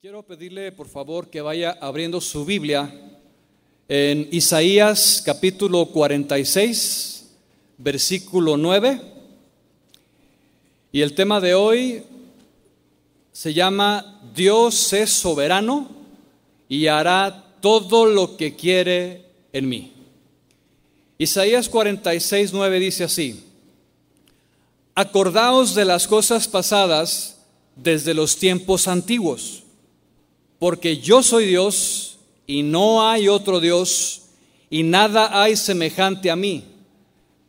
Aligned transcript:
Quiero 0.00 0.22
pedirle 0.22 0.70
por 0.70 0.88
favor 0.88 1.28
que 1.28 1.40
vaya 1.40 1.76
abriendo 1.80 2.20
su 2.20 2.44
Biblia 2.44 2.94
en 3.88 4.28
Isaías 4.30 5.20
capítulo 5.26 5.86
46, 5.86 7.26
versículo 7.78 8.56
9. 8.56 9.00
Y 10.92 11.00
el 11.00 11.16
tema 11.16 11.40
de 11.40 11.56
hoy 11.56 12.04
se 13.32 13.52
llama 13.52 14.20
Dios 14.36 14.92
es 14.92 15.10
soberano 15.10 15.90
y 16.68 16.86
hará 16.86 17.56
todo 17.60 18.06
lo 18.06 18.36
que 18.36 18.54
quiere 18.54 19.24
en 19.52 19.68
mí. 19.68 19.92
Isaías 21.18 21.68
46, 21.68 22.52
9 22.52 22.78
dice 22.78 23.02
así, 23.02 23.44
Acordaos 24.94 25.74
de 25.74 25.84
las 25.84 26.06
cosas 26.06 26.46
pasadas 26.46 27.40
desde 27.74 28.14
los 28.14 28.36
tiempos 28.36 28.86
antiguos 28.86 29.64
porque 30.58 30.98
yo 30.98 31.22
soy 31.22 31.46
Dios 31.46 32.18
y 32.46 32.62
no 32.62 33.08
hay 33.08 33.28
otro 33.28 33.60
Dios 33.60 34.22
y 34.70 34.82
nada 34.82 35.40
hay 35.40 35.56
semejante 35.56 36.30
a 36.30 36.36
mí, 36.36 36.64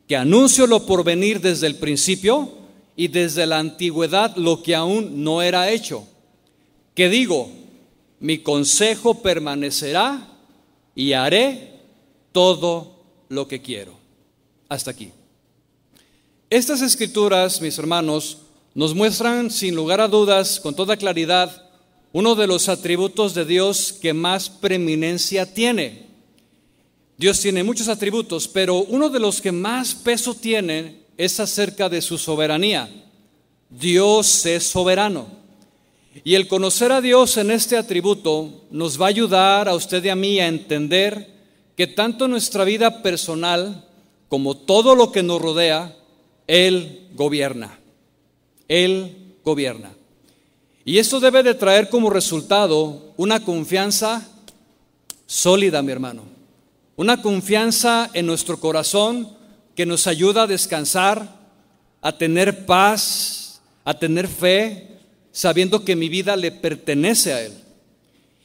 que 0.07 0.15
anuncio 0.15 0.67
lo 0.67 0.85
por 0.85 1.03
venir 1.03 1.41
desde 1.41 1.67
el 1.67 1.75
principio 1.75 2.51
y 2.95 3.07
desde 3.07 3.45
la 3.45 3.59
antigüedad 3.59 4.35
lo 4.35 4.61
que 4.61 4.75
aún 4.75 5.23
no 5.23 5.41
era 5.41 5.69
hecho. 5.69 6.07
Que 6.93 7.09
digo, 7.09 7.49
mi 8.19 8.39
consejo 8.39 9.21
permanecerá 9.21 10.27
y 10.95 11.13
haré 11.13 11.79
todo 12.31 12.99
lo 13.29 13.47
que 13.47 13.61
quiero. 13.61 13.93
Hasta 14.67 14.91
aquí. 14.91 15.11
Estas 16.49 16.81
escrituras, 16.81 17.61
mis 17.61 17.77
hermanos, 17.77 18.39
nos 18.73 18.93
muestran 18.93 19.51
sin 19.51 19.75
lugar 19.75 20.01
a 20.01 20.07
dudas, 20.07 20.59
con 20.59 20.75
toda 20.75 20.97
claridad, 20.97 21.68
uno 22.11 22.35
de 22.35 22.47
los 22.47 22.69
atributos 22.69 23.33
de 23.33 23.45
Dios 23.45 23.93
que 23.93 24.13
más 24.13 24.49
preeminencia 24.49 25.53
tiene. 25.53 26.07
Dios 27.17 27.39
tiene 27.39 27.63
muchos 27.63 27.87
atributos, 27.87 28.47
pero 28.47 28.77
uno 28.77 29.09
de 29.09 29.19
los 29.19 29.41
que 29.41 29.51
más 29.51 29.93
peso 29.93 30.33
tiene 30.33 31.01
es 31.17 31.39
acerca 31.39 31.89
de 31.89 32.01
su 32.01 32.17
soberanía. 32.17 32.89
Dios 33.69 34.45
es 34.45 34.63
soberano. 34.63 35.27
Y 36.23 36.35
el 36.35 36.47
conocer 36.47 36.91
a 36.91 37.01
Dios 37.01 37.37
en 37.37 37.51
este 37.51 37.77
atributo 37.77 38.65
nos 38.71 38.99
va 38.99 39.05
a 39.05 39.09
ayudar 39.09 39.69
a 39.69 39.75
usted 39.75 40.03
y 40.03 40.09
a 40.09 40.15
mí 40.15 40.39
a 40.39 40.47
entender 40.47 41.39
que 41.75 41.87
tanto 41.87 42.27
nuestra 42.27 42.63
vida 42.63 43.03
personal 43.03 43.85
como 44.27 44.57
todo 44.57 44.95
lo 44.95 45.11
que 45.11 45.23
nos 45.23 45.41
rodea, 45.41 45.95
Él 46.47 47.07
gobierna. 47.13 47.79
Él 48.67 49.35
gobierna. 49.43 49.91
Y 50.85 50.97
esto 50.97 51.19
debe 51.19 51.43
de 51.43 51.53
traer 51.53 51.89
como 51.89 52.09
resultado 52.09 53.13
una 53.17 53.43
confianza 53.43 54.27
sólida, 55.25 55.81
mi 55.81 55.91
hermano. 55.91 56.23
Una 56.95 57.21
confianza 57.21 58.09
en 58.13 58.25
nuestro 58.25 58.59
corazón 58.59 59.29
que 59.75 59.85
nos 59.85 60.07
ayuda 60.07 60.43
a 60.43 60.47
descansar, 60.47 61.39
a 62.01 62.17
tener 62.17 62.65
paz, 62.65 63.61
a 63.83 63.97
tener 63.97 64.27
fe, 64.27 64.97
sabiendo 65.31 65.85
que 65.85 65.95
mi 65.95 66.09
vida 66.09 66.35
le 66.35 66.51
pertenece 66.51 67.33
a 67.33 67.41
Él. 67.41 67.53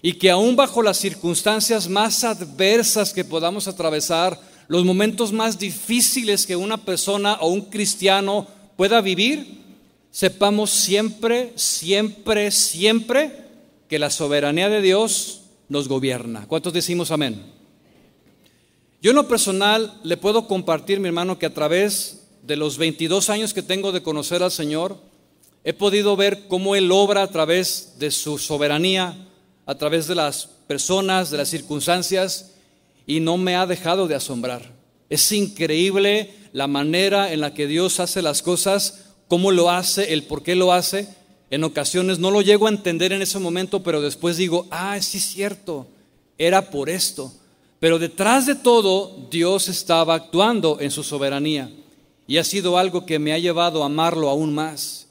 Y 0.02 0.14
que 0.14 0.30
aún 0.30 0.54
bajo 0.54 0.82
las 0.82 0.98
circunstancias 0.98 1.88
más 1.88 2.24
adversas 2.24 3.12
que 3.12 3.24
podamos 3.24 3.66
atravesar, 3.66 4.38
los 4.68 4.84
momentos 4.84 5.32
más 5.32 5.58
difíciles 5.58 6.46
que 6.46 6.56
una 6.56 6.76
persona 6.76 7.34
o 7.40 7.48
un 7.48 7.62
cristiano 7.62 8.46
pueda 8.76 9.00
vivir, 9.00 9.63
sepamos 10.14 10.70
siempre, 10.70 11.52
siempre, 11.56 12.52
siempre 12.52 13.36
que 13.88 13.98
la 13.98 14.10
soberanía 14.10 14.68
de 14.68 14.80
Dios 14.80 15.40
nos 15.68 15.88
gobierna. 15.88 16.46
¿Cuántos 16.46 16.72
decimos 16.72 17.10
amén? 17.10 17.42
Yo 19.02 19.10
en 19.10 19.16
lo 19.16 19.26
personal 19.26 19.98
le 20.04 20.16
puedo 20.16 20.46
compartir, 20.46 21.00
mi 21.00 21.08
hermano, 21.08 21.36
que 21.36 21.46
a 21.46 21.52
través 21.52 22.28
de 22.42 22.54
los 22.54 22.78
22 22.78 23.28
años 23.28 23.52
que 23.52 23.62
tengo 23.64 23.90
de 23.90 24.04
conocer 24.04 24.44
al 24.44 24.52
Señor, 24.52 24.98
he 25.64 25.72
podido 25.72 26.14
ver 26.14 26.46
cómo 26.46 26.76
Él 26.76 26.92
obra 26.92 27.24
a 27.24 27.30
través 27.32 27.94
de 27.98 28.12
su 28.12 28.38
soberanía, 28.38 29.16
a 29.66 29.74
través 29.74 30.06
de 30.06 30.14
las 30.14 30.46
personas, 30.68 31.32
de 31.32 31.38
las 31.38 31.48
circunstancias, 31.48 32.52
y 33.04 33.18
no 33.18 33.36
me 33.36 33.56
ha 33.56 33.66
dejado 33.66 34.06
de 34.06 34.14
asombrar. 34.14 34.74
Es 35.10 35.32
increíble 35.32 36.32
la 36.52 36.68
manera 36.68 37.32
en 37.32 37.40
la 37.40 37.52
que 37.52 37.66
Dios 37.66 37.98
hace 37.98 38.22
las 38.22 38.42
cosas 38.42 39.03
cómo 39.28 39.50
lo 39.50 39.70
hace, 39.70 40.12
el 40.12 40.24
por 40.24 40.42
qué 40.42 40.54
lo 40.54 40.72
hace. 40.72 41.08
En 41.50 41.64
ocasiones 41.64 42.18
no 42.18 42.30
lo 42.30 42.42
llego 42.42 42.66
a 42.66 42.70
entender 42.70 43.12
en 43.12 43.22
ese 43.22 43.38
momento, 43.38 43.82
pero 43.82 44.00
después 44.00 44.36
digo, 44.36 44.66
ah, 44.70 45.00
sí 45.00 45.18
es 45.18 45.24
cierto, 45.24 45.86
era 46.38 46.70
por 46.70 46.90
esto. 46.90 47.32
Pero 47.78 47.98
detrás 47.98 48.46
de 48.46 48.54
todo, 48.54 49.28
Dios 49.30 49.68
estaba 49.68 50.14
actuando 50.14 50.78
en 50.80 50.90
su 50.90 51.02
soberanía. 51.02 51.70
Y 52.26 52.38
ha 52.38 52.44
sido 52.44 52.78
algo 52.78 53.04
que 53.04 53.18
me 53.18 53.32
ha 53.32 53.38
llevado 53.38 53.82
a 53.82 53.86
amarlo 53.86 54.30
aún 54.30 54.54
más. 54.54 55.06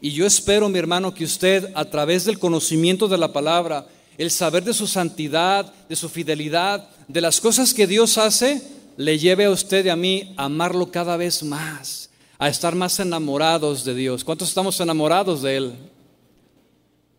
Y 0.00 0.12
yo 0.12 0.26
espero, 0.26 0.68
mi 0.68 0.78
hermano, 0.78 1.14
que 1.14 1.24
usted, 1.24 1.70
a 1.74 1.84
través 1.84 2.24
del 2.24 2.38
conocimiento 2.38 3.08
de 3.08 3.18
la 3.18 3.32
palabra, 3.32 3.86
el 4.16 4.30
saber 4.30 4.64
de 4.64 4.72
su 4.72 4.86
santidad, 4.86 5.72
de 5.88 5.96
su 5.96 6.08
fidelidad, 6.08 6.88
de 7.08 7.20
las 7.20 7.40
cosas 7.40 7.74
que 7.74 7.86
Dios 7.86 8.16
hace, 8.16 8.62
le 8.96 9.18
lleve 9.18 9.44
a 9.44 9.50
usted 9.50 9.84
y 9.84 9.88
a 9.90 9.96
mí 9.96 10.32
a 10.36 10.44
amarlo 10.44 10.90
cada 10.90 11.16
vez 11.16 11.42
más 11.42 12.03
a 12.38 12.48
estar 12.48 12.74
más 12.74 12.98
enamorados 13.00 13.84
de 13.84 13.94
Dios. 13.94 14.24
¿Cuántos 14.24 14.48
estamos 14.48 14.78
enamorados 14.80 15.42
de 15.42 15.56
Él? 15.56 15.72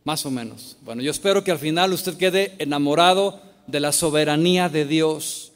Más 0.03 0.25
o 0.25 0.31
menos. 0.31 0.77
Bueno, 0.81 1.01
yo 1.01 1.11
espero 1.11 1.43
que 1.43 1.51
al 1.51 1.59
final 1.59 1.93
usted 1.93 2.17
quede 2.17 2.55
enamorado 2.59 3.41
de 3.67 3.79
la 3.79 3.91
soberanía 3.91 4.69
de 4.69 4.85
Dios. 4.85 5.51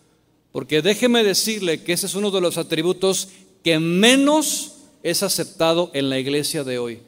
Porque 0.51 0.81
déjeme 0.81 1.23
decirle 1.23 1.83
que 1.83 1.93
ese 1.93 2.07
es 2.07 2.15
uno 2.15 2.31
de 2.31 2.41
los 2.41 2.57
atributos 2.57 3.29
que 3.63 3.79
menos 3.79 4.73
es 5.03 5.23
aceptado 5.23 5.91
en 5.93 6.09
la 6.09 6.17
iglesia 6.17 6.63
de 6.63 6.79
hoy. 6.79 6.99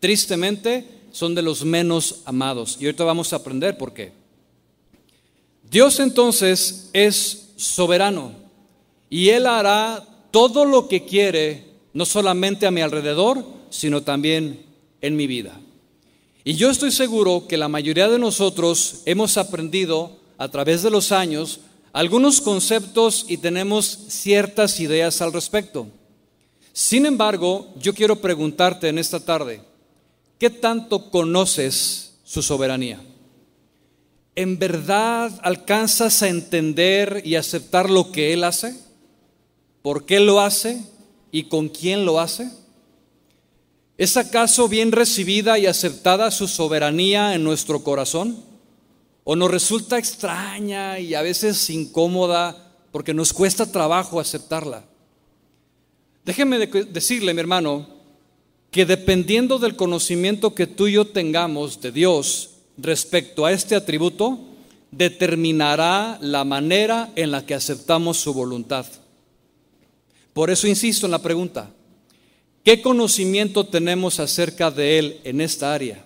Tristemente, 0.00 0.98
son 1.12 1.34
de 1.34 1.42
los 1.42 1.64
menos 1.64 2.20
amados. 2.24 2.76
Y 2.80 2.86
ahorita 2.86 3.04
vamos 3.04 3.32
a 3.32 3.36
aprender 3.36 3.78
por 3.78 3.92
qué. 3.92 4.12
Dios 5.70 6.00
entonces 6.00 6.90
es 6.92 7.50
soberano 7.56 8.32
y 9.10 9.28
Él 9.30 9.46
hará 9.46 10.06
todo 10.30 10.64
lo 10.64 10.88
que 10.88 11.04
quiere 11.04 11.67
no 11.92 12.04
solamente 12.04 12.66
a 12.66 12.70
mi 12.70 12.80
alrededor, 12.80 13.44
sino 13.70 14.02
también 14.02 14.64
en 15.00 15.16
mi 15.16 15.26
vida. 15.26 15.58
Y 16.44 16.54
yo 16.54 16.70
estoy 16.70 16.92
seguro 16.92 17.46
que 17.46 17.56
la 17.56 17.68
mayoría 17.68 18.08
de 18.08 18.18
nosotros 18.18 19.02
hemos 19.04 19.36
aprendido 19.36 20.18
a 20.38 20.48
través 20.48 20.82
de 20.82 20.90
los 20.90 21.12
años 21.12 21.60
algunos 21.92 22.40
conceptos 22.40 23.26
y 23.28 23.38
tenemos 23.38 23.86
ciertas 24.08 24.78
ideas 24.80 25.20
al 25.20 25.32
respecto. 25.32 25.88
Sin 26.72 27.06
embargo, 27.06 27.74
yo 27.80 27.92
quiero 27.92 28.16
preguntarte 28.16 28.88
en 28.88 28.98
esta 28.98 29.20
tarde, 29.20 29.62
¿qué 30.38 30.48
tanto 30.48 31.10
conoces 31.10 32.14
su 32.24 32.42
soberanía? 32.42 33.00
¿En 34.36 34.58
verdad 34.58 35.40
alcanzas 35.42 36.22
a 36.22 36.28
entender 36.28 37.22
y 37.24 37.34
aceptar 37.34 37.90
lo 37.90 38.12
que 38.12 38.32
Él 38.32 38.44
hace? 38.44 38.78
¿Por 39.82 40.06
qué 40.06 40.20
lo 40.20 40.40
hace? 40.40 40.80
Y 41.30 41.44
con 41.44 41.68
quién 41.68 42.04
lo 42.04 42.20
hace? 42.20 42.50
¿Es 43.96 44.16
acaso 44.16 44.68
bien 44.68 44.92
recibida 44.92 45.58
y 45.58 45.66
aceptada 45.66 46.30
su 46.30 46.46
soberanía 46.46 47.34
en 47.34 47.42
nuestro 47.42 47.82
corazón? 47.82 48.42
¿O 49.24 49.34
nos 49.34 49.50
resulta 49.50 49.98
extraña 49.98 50.98
y 51.00 51.14
a 51.14 51.22
veces 51.22 51.68
incómoda 51.68 52.74
porque 52.92 53.12
nos 53.12 53.32
cuesta 53.32 53.70
trabajo 53.70 54.20
aceptarla? 54.20 54.84
Déjeme 56.24 56.58
decirle, 56.58 57.34
mi 57.34 57.40
hermano, 57.40 57.88
que 58.70 58.86
dependiendo 58.86 59.58
del 59.58 59.76
conocimiento 59.76 60.54
que 60.54 60.66
tú 60.66 60.86
y 60.86 60.92
yo 60.92 61.06
tengamos 61.06 61.80
de 61.80 61.90
Dios 61.90 62.50
respecto 62.76 63.46
a 63.46 63.52
este 63.52 63.74
atributo, 63.74 64.38
determinará 64.90 66.18
la 66.20 66.44
manera 66.44 67.10
en 67.16 67.30
la 67.30 67.44
que 67.44 67.54
aceptamos 67.54 68.18
su 68.18 68.32
voluntad. 68.32 68.86
Por 70.38 70.50
eso 70.50 70.68
insisto 70.68 71.04
en 71.04 71.10
la 71.10 71.20
pregunta, 71.20 71.68
¿qué 72.62 72.80
conocimiento 72.80 73.66
tenemos 73.66 74.20
acerca 74.20 74.70
de 74.70 74.96
Él 74.96 75.20
en 75.24 75.40
esta 75.40 75.74
área? 75.74 76.04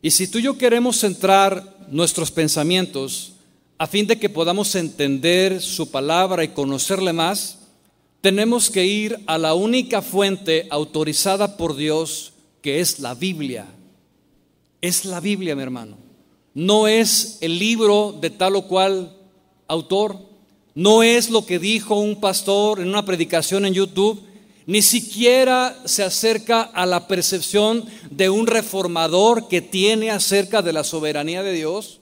Y 0.00 0.12
si 0.12 0.28
tú 0.28 0.38
y 0.38 0.42
yo 0.42 0.56
queremos 0.56 1.00
centrar 1.00 1.76
nuestros 1.90 2.30
pensamientos 2.30 3.32
a 3.78 3.88
fin 3.88 4.06
de 4.06 4.16
que 4.16 4.28
podamos 4.28 4.76
entender 4.76 5.60
su 5.60 5.90
palabra 5.90 6.44
y 6.44 6.50
conocerle 6.50 7.12
más, 7.12 7.58
tenemos 8.20 8.70
que 8.70 8.86
ir 8.86 9.18
a 9.26 9.38
la 9.38 9.54
única 9.54 10.02
fuente 10.02 10.68
autorizada 10.70 11.56
por 11.56 11.74
Dios, 11.74 12.32
que 12.62 12.78
es 12.78 13.00
la 13.00 13.16
Biblia. 13.16 13.66
Es 14.80 15.04
la 15.04 15.18
Biblia, 15.18 15.56
mi 15.56 15.62
hermano. 15.64 15.96
No 16.54 16.86
es 16.86 17.38
el 17.40 17.58
libro 17.58 18.16
de 18.20 18.30
tal 18.30 18.54
o 18.54 18.68
cual 18.68 19.16
autor. 19.66 20.29
No 20.80 21.02
es 21.02 21.28
lo 21.28 21.44
que 21.44 21.58
dijo 21.58 21.96
un 21.96 22.20
pastor 22.20 22.80
en 22.80 22.88
una 22.88 23.04
predicación 23.04 23.66
en 23.66 23.74
YouTube, 23.74 24.22
Ni 24.64 24.80
siquiera 24.80 25.78
se 25.84 26.02
acerca 26.02 26.62
a 26.62 26.86
la 26.86 27.06
percepción 27.06 27.84
de 28.10 28.30
un 28.30 28.46
reformador 28.46 29.46
que 29.46 29.60
tiene 29.60 30.10
acerca 30.10 30.62
de 30.62 30.72
la 30.72 30.82
soberanía 30.82 31.42
de 31.42 31.52
Dios. 31.52 32.00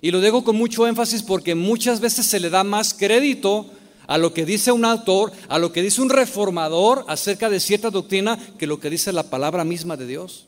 Y 0.00 0.12
lo 0.12 0.20
digo 0.20 0.44
con 0.44 0.54
mucho 0.54 0.86
énfasis 0.86 1.24
porque 1.24 1.56
muchas 1.56 1.98
veces 1.98 2.26
se 2.26 2.38
le 2.38 2.50
da 2.50 2.62
más 2.62 2.94
crédito 2.94 3.66
a 4.06 4.16
lo 4.16 4.32
que 4.32 4.44
dice 4.44 4.70
un 4.70 4.84
autor, 4.84 5.32
a 5.48 5.58
lo 5.58 5.72
que 5.72 5.82
dice 5.82 6.00
un 6.00 6.10
reformador 6.10 7.04
acerca 7.08 7.50
de 7.50 7.58
cierta 7.58 7.90
doctrina, 7.90 8.38
que 8.58 8.68
lo 8.68 8.78
que 8.78 8.90
dice 8.90 9.12
la 9.12 9.28
palabra 9.28 9.64
misma 9.64 9.96
de 9.96 10.06
Dios. 10.06 10.46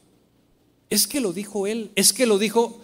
Es 0.88 1.08
que 1.08 1.20
lo 1.20 1.32
dijo 1.32 1.66
él, 1.66 1.90
es 1.96 2.12
que 2.12 2.26
lo 2.26 2.38
dijo 2.38 2.78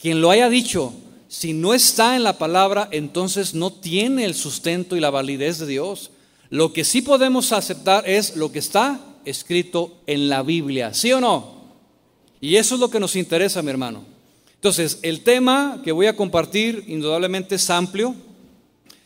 quien 0.00 0.20
lo 0.20 0.32
haya 0.32 0.48
dicho. 0.48 0.92
Si 1.38 1.52
no 1.52 1.74
está 1.74 2.16
en 2.16 2.22
la 2.22 2.38
palabra, 2.38 2.88
entonces 2.92 3.52
no 3.52 3.70
tiene 3.70 4.24
el 4.24 4.34
sustento 4.34 4.96
y 4.96 5.00
la 5.00 5.10
validez 5.10 5.58
de 5.58 5.66
Dios. 5.66 6.10
Lo 6.48 6.72
que 6.72 6.82
sí 6.82 7.02
podemos 7.02 7.52
aceptar 7.52 8.08
es 8.08 8.36
lo 8.36 8.50
que 8.50 8.58
está 8.58 8.98
escrito 9.26 9.98
en 10.06 10.30
la 10.30 10.42
Biblia, 10.42 10.94
¿sí 10.94 11.12
o 11.12 11.20
no? 11.20 11.60
Y 12.40 12.56
eso 12.56 12.76
es 12.76 12.80
lo 12.80 12.88
que 12.88 13.00
nos 13.00 13.16
interesa, 13.16 13.60
mi 13.60 13.68
hermano. 13.68 14.02
Entonces, 14.54 14.98
el 15.02 15.20
tema 15.20 15.82
que 15.84 15.92
voy 15.92 16.06
a 16.06 16.16
compartir 16.16 16.84
indudablemente 16.86 17.56
es 17.56 17.68
amplio. 17.68 18.14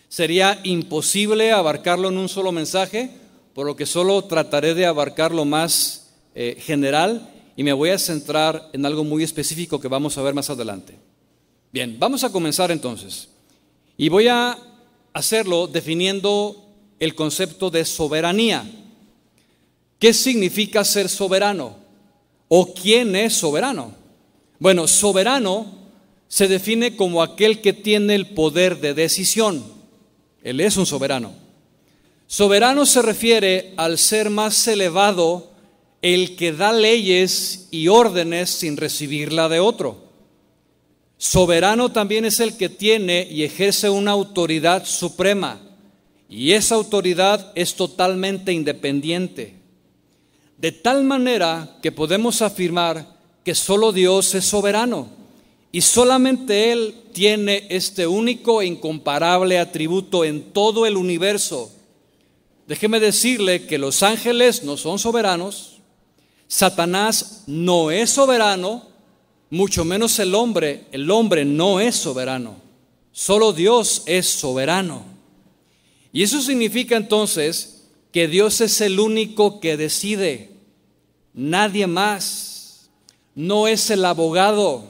Sería 0.08 0.60
imposible 0.62 1.50
abarcarlo 1.50 2.10
en 2.10 2.16
un 2.16 2.28
solo 2.28 2.52
mensaje, 2.52 3.10
por 3.54 3.66
lo 3.66 3.74
que 3.74 3.86
solo 3.86 4.22
trataré 4.22 4.74
de 4.74 4.86
abarcar 4.86 5.34
lo 5.34 5.44
más 5.44 6.12
eh, 6.36 6.56
general 6.60 7.28
y 7.56 7.64
me 7.64 7.72
voy 7.72 7.90
a 7.90 7.98
centrar 7.98 8.70
en 8.72 8.86
algo 8.86 9.02
muy 9.02 9.24
específico 9.24 9.80
que 9.80 9.88
vamos 9.88 10.16
a 10.16 10.22
ver 10.22 10.32
más 10.32 10.48
adelante. 10.48 11.09
Bien, 11.72 11.96
vamos 11.98 12.24
a 12.24 12.32
comenzar 12.32 12.70
entonces. 12.70 13.28
Y 13.96 14.08
voy 14.08 14.26
a 14.28 14.58
hacerlo 15.12 15.66
definiendo 15.66 16.66
el 16.98 17.14
concepto 17.14 17.70
de 17.70 17.84
soberanía. 17.84 18.68
¿Qué 19.98 20.12
significa 20.12 20.84
ser 20.84 21.08
soberano? 21.08 21.76
¿O 22.48 22.74
quién 22.74 23.14
es 23.14 23.34
soberano? 23.34 23.94
Bueno, 24.58 24.88
soberano 24.88 25.66
se 26.26 26.48
define 26.48 26.96
como 26.96 27.22
aquel 27.22 27.60
que 27.60 27.72
tiene 27.72 28.14
el 28.14 28.28
poder 28.28 28.80
de 28.80 28.94
decisión. 28.94 29.64
Él 30.42 30.60
es 30.60 30.76
un 30.76 30.86
soberano. 30.86 31.32
Soberano 32.26 32.86
se 32.86 33.02
refiere 33.02 33.74
al 33.76 33.98
ser 33.98 34.30
más 34.30 34.66
elevado, 34.68 35.50
el 36.02 36.36
que 36.36 36.52
da 36.52 36.72
leyes 36.72 37.68
y 37.70 37.88
órdenes 37.88 38.50
sin 38.50 38.76
recibirla 38.76 39.48
de 39.48 39.60
otro. 39.60 40.09
Soberano 41.22 41.92
también 41.92 42.24
es 42.24 42.40
el 42.40 42.56
que 42.56 42.70
tiene 42.70 43.28
y 43.30 43.44
ejerce 43.44 43.90
una 43.90 44.12
autoridad 44.12 44.86
suprema. 44.86 45.60
Y 46.30 46.52
esa 46.52 46.76
autoridad 46.76 47.52
es 47.54 47.74
totalmente 47.74 48.54
independiente. 48.54 49.54
De 50.56 50.72
tal 50.72 51.04
manera 51.04 51.76
que 51.82 51.92
podemos 51.92 52.40
afirmar 52.40 53.18
que 53.44 53.54
solo 53.54 53.92
Dios 53.92 54.34
es 54.34 54.46
soberano 54.46 55.08
y 55.70 55.82
solamente 55.82 56.72
Él 56.72 56.94
tiene 57.12 57.66
este 57.68 58.06
único 58.06 58.62
e 58.62 58.66
incomparable 58.66 59.58
atributo 59.58 60.24
en 60.24 60.54
todo 60.54 60.86
el 60.86 60.96
universo. 60.96 61.70
Déjeme 62.66 62.98
decirle 62.98 63.66
que 63.66 63.76
los 63.76 64.02
ángeles 64.02 64.64
no 64.64 64.78
son 64.78 64.98
soberanos, 64.98 65.80
Satanás 66.48 67.44
no 67.46 67.90
es 67.90 68.08
soberano, 68.08 68.89
mucho 69.50 69.84
menos 69.84 70.18
el 70.20 70.34
hombre, 70.34 70.86
el 70.92 71.10
hombre 71.10 71.44
no 71.44 71.80
es 71.80 71.96
soberano, 71.96 72.56
solo 73.12 73.52
Dios 73.52 74.04
es 74.06 74.26
soberano. 74.26 75.04
Y 76.12 76.22
eso 76.22 76.40
significa 76.40 76.96
entonces 76.96 77.82
que 78.12 78.28
Dios 78.28 78.60
es 78.60 78.80
el 78.80 78.98
único 78.98 79.60
que 79.60 79.76
decide, 79.76 80.50
nadie 81.34 81.86
más. 81.86 82.90
No 83.34 83.68
es 83.68 83.90
el 83.90 84.04
abogado, 84.04 84.84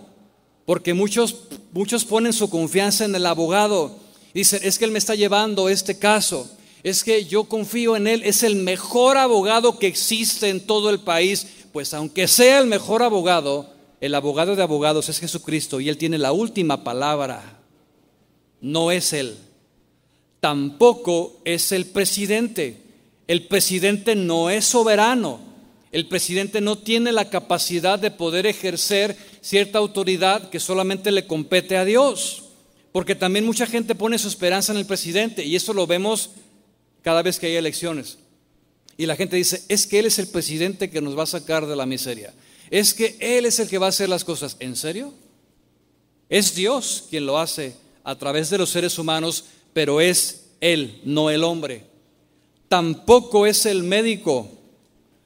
porque 0.64 0.94
muchos, 0.94 1.36
muchos 1.72 2.04
ponen 2.04 2.32
su 2.32 2.48
confianza 2.48 3.04
en 3.04 3.14
el 3.14 3.26
abogado. 3.26 3.96
Dicen, 4.32 4.60
es 4.62 4.78
que 4.78 4.86
él 4.86 4.90
me 4.90 4.98
está 4.98 5.14
llevando 5.14 5.68
este 5.68 5.98
caso, 5.98 6.50
es 6.82 7.04
que 7.04 7.26
yo 7.26 7.44
confío 7.44 7.96
en 7.96 8.06
él, 8.06 8.22
es 8.24 8.42
el 8.42 8.56
mejor 8.56 9.18
abogado 9.18 9.78
que 9.78 9.86
existe 9.86 10.48
en 10.48 10.60
todo 10.60 10.88
el 10.88 11.00
país. 11.00 11.46
Pues 11.72 11.92
aunque 11.92 12.26
sea 12.26 12.58
el 12.58 12.66
mejor 12.66 13.02
abogado, 13.02 13.72
el 14.00 14.14
abogado 14.14 14.56
de 14.56 14.62
abogados 14.62 15.08
es 15.08 15.18
Jesucristo 15.18 15.80
y 15.80 15.88
él 15.88 15.98
tiene 15.98 16.18
la 16.18 16.32
última 16.32 16.84
palabra, 16.84 17.60
no 18.60 18.90
es 18.90 19.12
él 19.12 19.36
tampoco 20.40 21.40
es 21.44 21.70
el 21.72 21.86
presidente. 21.86 22.78
El 23.28 23.46
presidente 23.46 24.16
no 24.16 24.50
es 24.50 24.64
soberano. 24.64 25.38
El 25.92 26.06
presidente 26.06 26.60
no 26.60 26.78
tiene 26.78 27.12
la 27.12 27.30
capacidad 27.30 27.98
de 27.98 28.10
poder 28.10 28.46
ejercer 28.46 29.16
cierta 29.40 29.78
autoridad 29.78 30.50
que 30.50 30.60
solamente 30.60 31.10
le 31.10 31.26
compete 31.26 31.76
a 31.76 31.84
Dios. 31.84 32.44
Porque 32.92 33.14
también 33.14 33.46
mucha 33.46 33.66
gente 33.66 33.94
pone 33.94 34.18
su 34.18 34.28
esperanza 34.28 34.72
en 34.72 34.78
el 34.78 34.86
presidente 34.86 35.44
y 35.44 35.54
eso 35.54 35.72
lo 35.72 35.86
vemos 35.86 36.30
cada 37.02 37.22
vez 37.22 37.38
que 37.38 37.46
hay 37.46 37.56
elecciones. 37.56 38.18
Y 38.96 39.06
la 39.06 39.16
gente 39.16 39.36
dice, 39.36 39.62
es 39.68 39.86
que 39.86 40.00
Él 40.00 40.06
es 40.06 40.18
el 40.18 40.26
presidente 40.26 40.90
que 40.90 41.00
nos 41.00 41.16
va 41.16 41.22
a 41.22 41.26
sacar 41.26 41.66
de 41.66 41.76
la 41.76 41.86
miseria. 41.86 42.34
Es 42.70 42.94
que 42.94 43.16
Él 43.20 43.46
es 43.46 43.58
el 43.58 43.68
que 43.68 43.78
va 43.78 43.86
a 43.86 43.90
hacer 43.90 44.08
las 44.08 44.24
cosas. 44.24 44.56
¿En 44.60 44.76
serio? 44.76 45.12
Es 46.28 46.54
Dios 46.54 47.04
quien 47.10 47.26
lo 47.26 47.38
hace 47.38 47.74
a 48.04 48.16
través 48.16 48.50
de 48.50 48.58
los 48.58 48.70
seres 48.70 48.98
humanos 48.98 49.44
pero 49.72 50.00
es 50.00 50.50
Él, 50.60 51.00
no 51.04 51.30
el 51.30 51.44
hombre. 51.44 51.84
Tampoco 52.68 53.46
es 53.46 53.66
el 53.66 53.82
médico. 53.82 54.48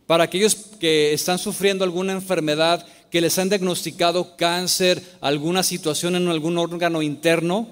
Para 0.06 0.24
aquellos 0.24 0.54
que 0.78 1.12
están 1.12 1.38
sufriendo 1.38 1.84
alguna 1.84 2.12
enfermedad, 2.12 2.86
que 3.10 3.20
les 3.20 3.38
han 3.38 3.48
diagnosticado 3.48 4.36
cáncer, 4.36 5.02
alguna 5.20 5.62
situación 5.62 6.16
en 6.16 6.28
algún 6.28 6.58
órgano 6.58 7.00
interno, 7.00 7.68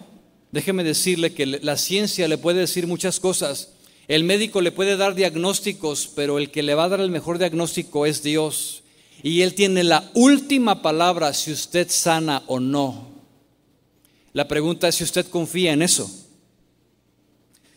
déjeme 0.50 0.84
decirle 0.84 1.34
que 1.34 1.46
la 1.46 1.76
ciencia 1.76 2.28
le 2.28 2.38
puede 2.38 2.60
decir 2.60 2.86
muchas 2.86 3.20
cosas. 3.20 3.70
El 4.08 4.24
médico 4.24 4.60
le 4.60 4.72
puede 4.72 4.96
dar 4.96 5.14
diagnósticos, 5.14 6.10
pero 6.14 6.38
el 6.38 6.50
que 6.50 6.62
le 6.62 6.74
va 6.74 6.84
a 6.84 6.88
dar 6.88 7.00
el 7.00 7.10
mejor 7.10 7.38
diagnóstico 7.38 8.06
es 8.06 8.22
Dios. 8.22 8.81
Y 9.22 9.42
Él 9.42 9.54
tiene 9.54 9.84
la 9.84 10.10
última 10.14 10.82
palabra 10.82 11.32
si 11.32 11.52
usted 11.52 11.88
sana 11.90 12.42
o 12.46 12.58
no. 12.58 13.08
La 14.32 14.48
pregunta 14.48 14.88
es 14.88 14.96
si 14.96 15.04
usted 15.04 15.26
confía 15.26 15.72
en 15.72 15.82
eso. 15.82 16.10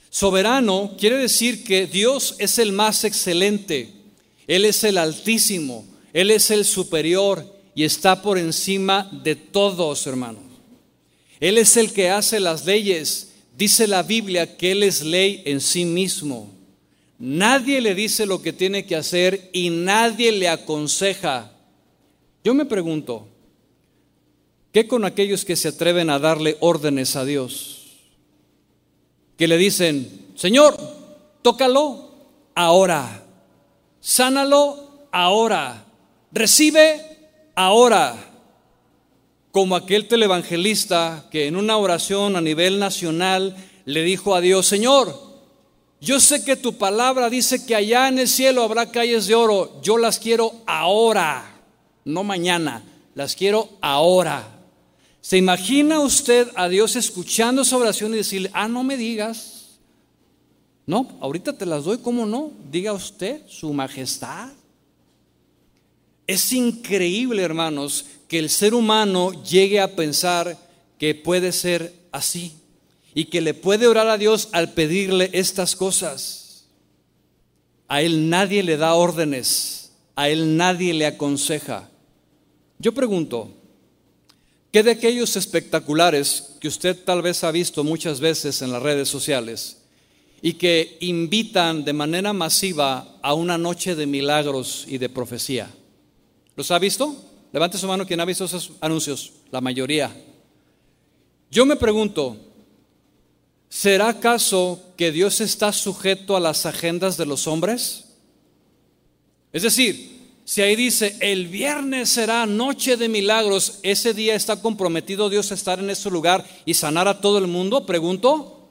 Soberano 0.09 0.95
quiere 0.97 1.17
decir 1.17 1.63
que 1.63 1.87
Dios 1.87 2.35
es 2.39 2.57
el 2.57 2.71
más 2.71 3.03
excelente, 3.03 3.93
Él 4.47 4.63
es 4.63 4.83
el 4.85 4.97
altísimo, 4.97 5.85
Él 6.13 6.31
es 6.31 6.51
el 6.51 6.63
superior 6.63 7.53
y 7.75 7.83
está 7.83 8.21
por 8.21 8.37
encima 8.37 9.09
de 9.23 9.35
todos, 9.35 10.07
hermanos. 10.07 10.43
Él 11.39 11.57
es 11.57 11.75
el 11.77 11.91
que 11.91 12.09
hace 12.09 12.39
las 12.39 12.65
leyes. 12.65 13.33
Dice 13.57 13.87
la 13.87 14.03
Biblia 14.03 14.57
que 14.57 14.71
Él 14.71 14.83
es 14.83 15.03
ley 15.03 15.43
en 15.45 15.59
sí 15.61 15.85
mismo. 15.85 16.54
Nadie 17.19 17.81
le 17.81 17.95
dice 17.95 18.25
lo 18.25 18.41
que 18.41 18.53
tiene 18.53 18.85
que 18.85 18.95
hacer 18.95 19.49
y 19.53 19.69
nadie 19.69 20.31
le 20.31 20.49
aconseja. 20.49 21.51
Yo 22.43 22.53
me 22.53 22.65
pregunto, 22.65 23.27
¿qué 24.71 24.87
con 24.87 25.05
aquellos 25.05 25.45
que 25.45 25.55
se 25.55 25.69
atreven 25.69 26.09
a 26.09 26.19
darle 26.19 26.57
órdenes 26.59 27.15
a 27.15 27.25
Dios? 27.25 27.75
que 29.37 29.47
le 29.47 29.57
dicen, 29.57 30.27
Señor, 30.35 30.77
tócalo 31.41 32.11
ahora, 32.55 33.25
sánalo 33.99 35.07
ahora, 35.11 35.85
recibe 36.31 37.01
ahora. 37.55 38.31
Como 39.51 39.77
aquel 39.77 40.07
televangelista 40.09 41.27
que 41.31 41.47
en 41.47 41.55
una 41.55 41.77
oración 41.77 42.35
a 42.35 42.41
nivel 42.41 42.77
nacional 42.77 43.55
le 43.85 44.03
dijo 44.03 44.35
a 44.35 44.41
Dios, 44.41 44.67
Señor, 44.67 45.17
yo 46.05 46.19
sé 46.19 46.45
que 46.45 46.55
tu 46.55 46.77
palabra 46.77 47.31
dice 47.31 47.65
que 47.65 47.73
allá 47.75 48.07
en 48.07 48.19
el 48.19 48.27
cielo 48.27 48.61
habrá 48.61 48.91
calles 48.91 49.25
de 49.25 49.33
oro, 49.33 49.81
yo 49.81 49.97
las 49.97 50.19
quiero 50.19 50.53
ahora, 50.67 51.63
no 52.05 52.23
mañana, 52.23 52.83
las 53.15 53.35
quiero 53.35 53.69
ahora. 53.81 54.47
¿Se 55.19 55.37
imagina 55.37 55.99
usted 56.01 56.47
a 56.53 56.69
Dios 56.69 56.95
escuchando 56.95 57.63
esa 57.63 57.77
oración 57.77 58.13
y 58.13 58.17
decirle, 58.17 58.51
ah, 58.53 58.67
no 58.67 58.83
me 58.83 58.97
digas? 58.97 59.79
No, 60.85 61.17
ahorita 61.21 61.53
te 61.53 61.65
las 61.65 61.85
doy, 61.85 61.97
¿cómo 61.97 62.27
no? 62.27 62.51
Diga 62.71 62.93
usted, 62.93 63.41
su 63.47 63.73
majestad. 63.73 64.49
Es 66.27 66.53
increíble, 66.53 67.41
hermanos, 67.41 68.05
que 68.27 68.37
el 68.37 68.51
ser 68.51 68.75
humano 68.75 69.43
llegue 69.43 69.81
a 69.81 69.95
pensar 69.95 70.55
que 70.99 71.15
puede 71.15 71.51
ser 71.51 71.91
así 72.11 72.53
y 73.15 73.25
que 73.25 73.41
le 73.41 73.55
puede 73.55 73.87
orar 73.87 74.07
a 74.09 74.19
Dios 74.19 74.49
al 74.51 74.73
pedirle 74.73 75.31
estas 75.33 75.75
cosas. 75.75 76.65
A 77.87 78.03
él 78.03 78.29
nadie 78.29 78.61
le 78.61 78.77
da 78.77 78.93
órdenes, 78.93 79.93
a 80.15 80.29
él 80.29 80.55
nadie 80.57 80.93
le 80.93 81.07
aconseja. 81.07 81.89
Yo 82.77 82.93
pregunto, 82.93 83.51
¿Qué 84.75 84.83
de 84.83 84.91
aquellos 84.91 85.37
espectaculares 85.37 86.57
que 86.59 86.67
usted 86.67 87.01
tal 87.05 87.21
vez 87.21 87.45
ha 87.45 87.51
visto 87.51 87.85
muchas 87.85 88.19
veces 88.19 88.61
en 88.61 88.73
las 88.73 88.83
redes 88.83 89.07
sociales 89.07 89.77
y 90.41 90.55
que 90.55 90.97
invitan 90.99 91.85
de 91.85 91.93
manera 91.93 92.33
masiva 92.33 93.17
a 93.21 93.33
una 93.33 93.57
noche 93.57 93.95
de 93.95 94.05
milagros 94.05 94.83
y 94.89 94.97
de 94.97 95.07
profecía. 95.07 95.71
¿Los 96.57 96.71
ha 96.71 96.79
visto? 96.79 97.15
Levante 97.53 97.77
su 97.77 97.87
mano 97.87 98.05
quien 98.05 98.19
ha 98.19 98.25
visto 98.25 98.43
esos 98.43 98.73
anuncios, 98.81 99.31
la 99.49 99.61
mayoría. 99.61 100.13
Yo 101.49 101.65
me 101.65 101.77
pregunto, 101.77 102.35
¿será 103.75 104.07
acaso 104.07 104.93
que 104.95 105.11
Dios 105.11 105.41
está 105.41 105.73
sujeto 105.73 106.37
a 106.37 106.39
las 106.39 106.65
agendas 106.65 107.17
de 107.17 107.25
los 107.25 107.45
hombres? 107.45 108.05
Es 109.51 109.63
decir, 109.63 110.15
si 110.45 110.61
ahí 110.61 110.77
dice, 110.77 111.17
el 111.19 111.49
viernes 111.49 112.07
será 112.07 112.45
noche 112.45 112.95
de 112.95 113.09
milagros, 113.09 113.79
¿ese 113.83 114.13
día 114.13 114.33
está 114.33 114.61
comprometido 114.61 115.29
Dios 115.29 115.51
a 115.51 115.55
estar 115.55 115.79
en 115.79 115.89
ese 115.89 116.09
lugar 116.09 116.45
y 116.63 116.73
sanar 116.73 117.09
a 117.09 117.19
todo 117.19 117.37
el 117.37 117.47
mundo? 117.47 117.85
Pregunto. 117.85 118.69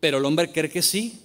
Pero 0.00 0.18
el 0.18 0.24
hombre 0.24 0.50
cree 0.50 0.70
que 0.70 0.80
sí. 0.80 1.20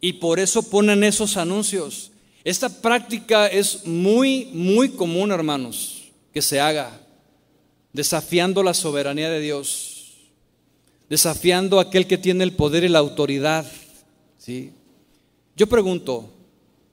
Y 0.00 0.14
por 0.14 0.38
eso 0.38 0.62
ponen 0.70 1.02
esos 1.02 1.36
anuncios. 1.36 2.12
Esta 2.44 2.68
práctica 2.80 3.48
es 3.48 3.84
muy, 3.84 4.50
muy 4.52 4.90
común, 4.90 5.32
hermanos, 5.32 6.12
que 6.32 6.42
se 6.42 6.60
haga, 6.60 7.00
desafiando 7.92 8.62
la 8.62 8.72
soberanía 8.72 9.28
de 9.30 9.40
Dios, 9.40 9.95
desafiando 11.08 11.78
a 11.78 11.82
aquel 11.82 12.06
que 12.06 12.18
tiene 12.18 12.44
el 12.44 12.52
poder 12.52 12.84
y 12.84 12.88
la 12.88 12.98
autoridad. 12.98 13.66
¿sí? 14.38 14.72
Yo 15.56 15.66
pregunto, 15.66 16.32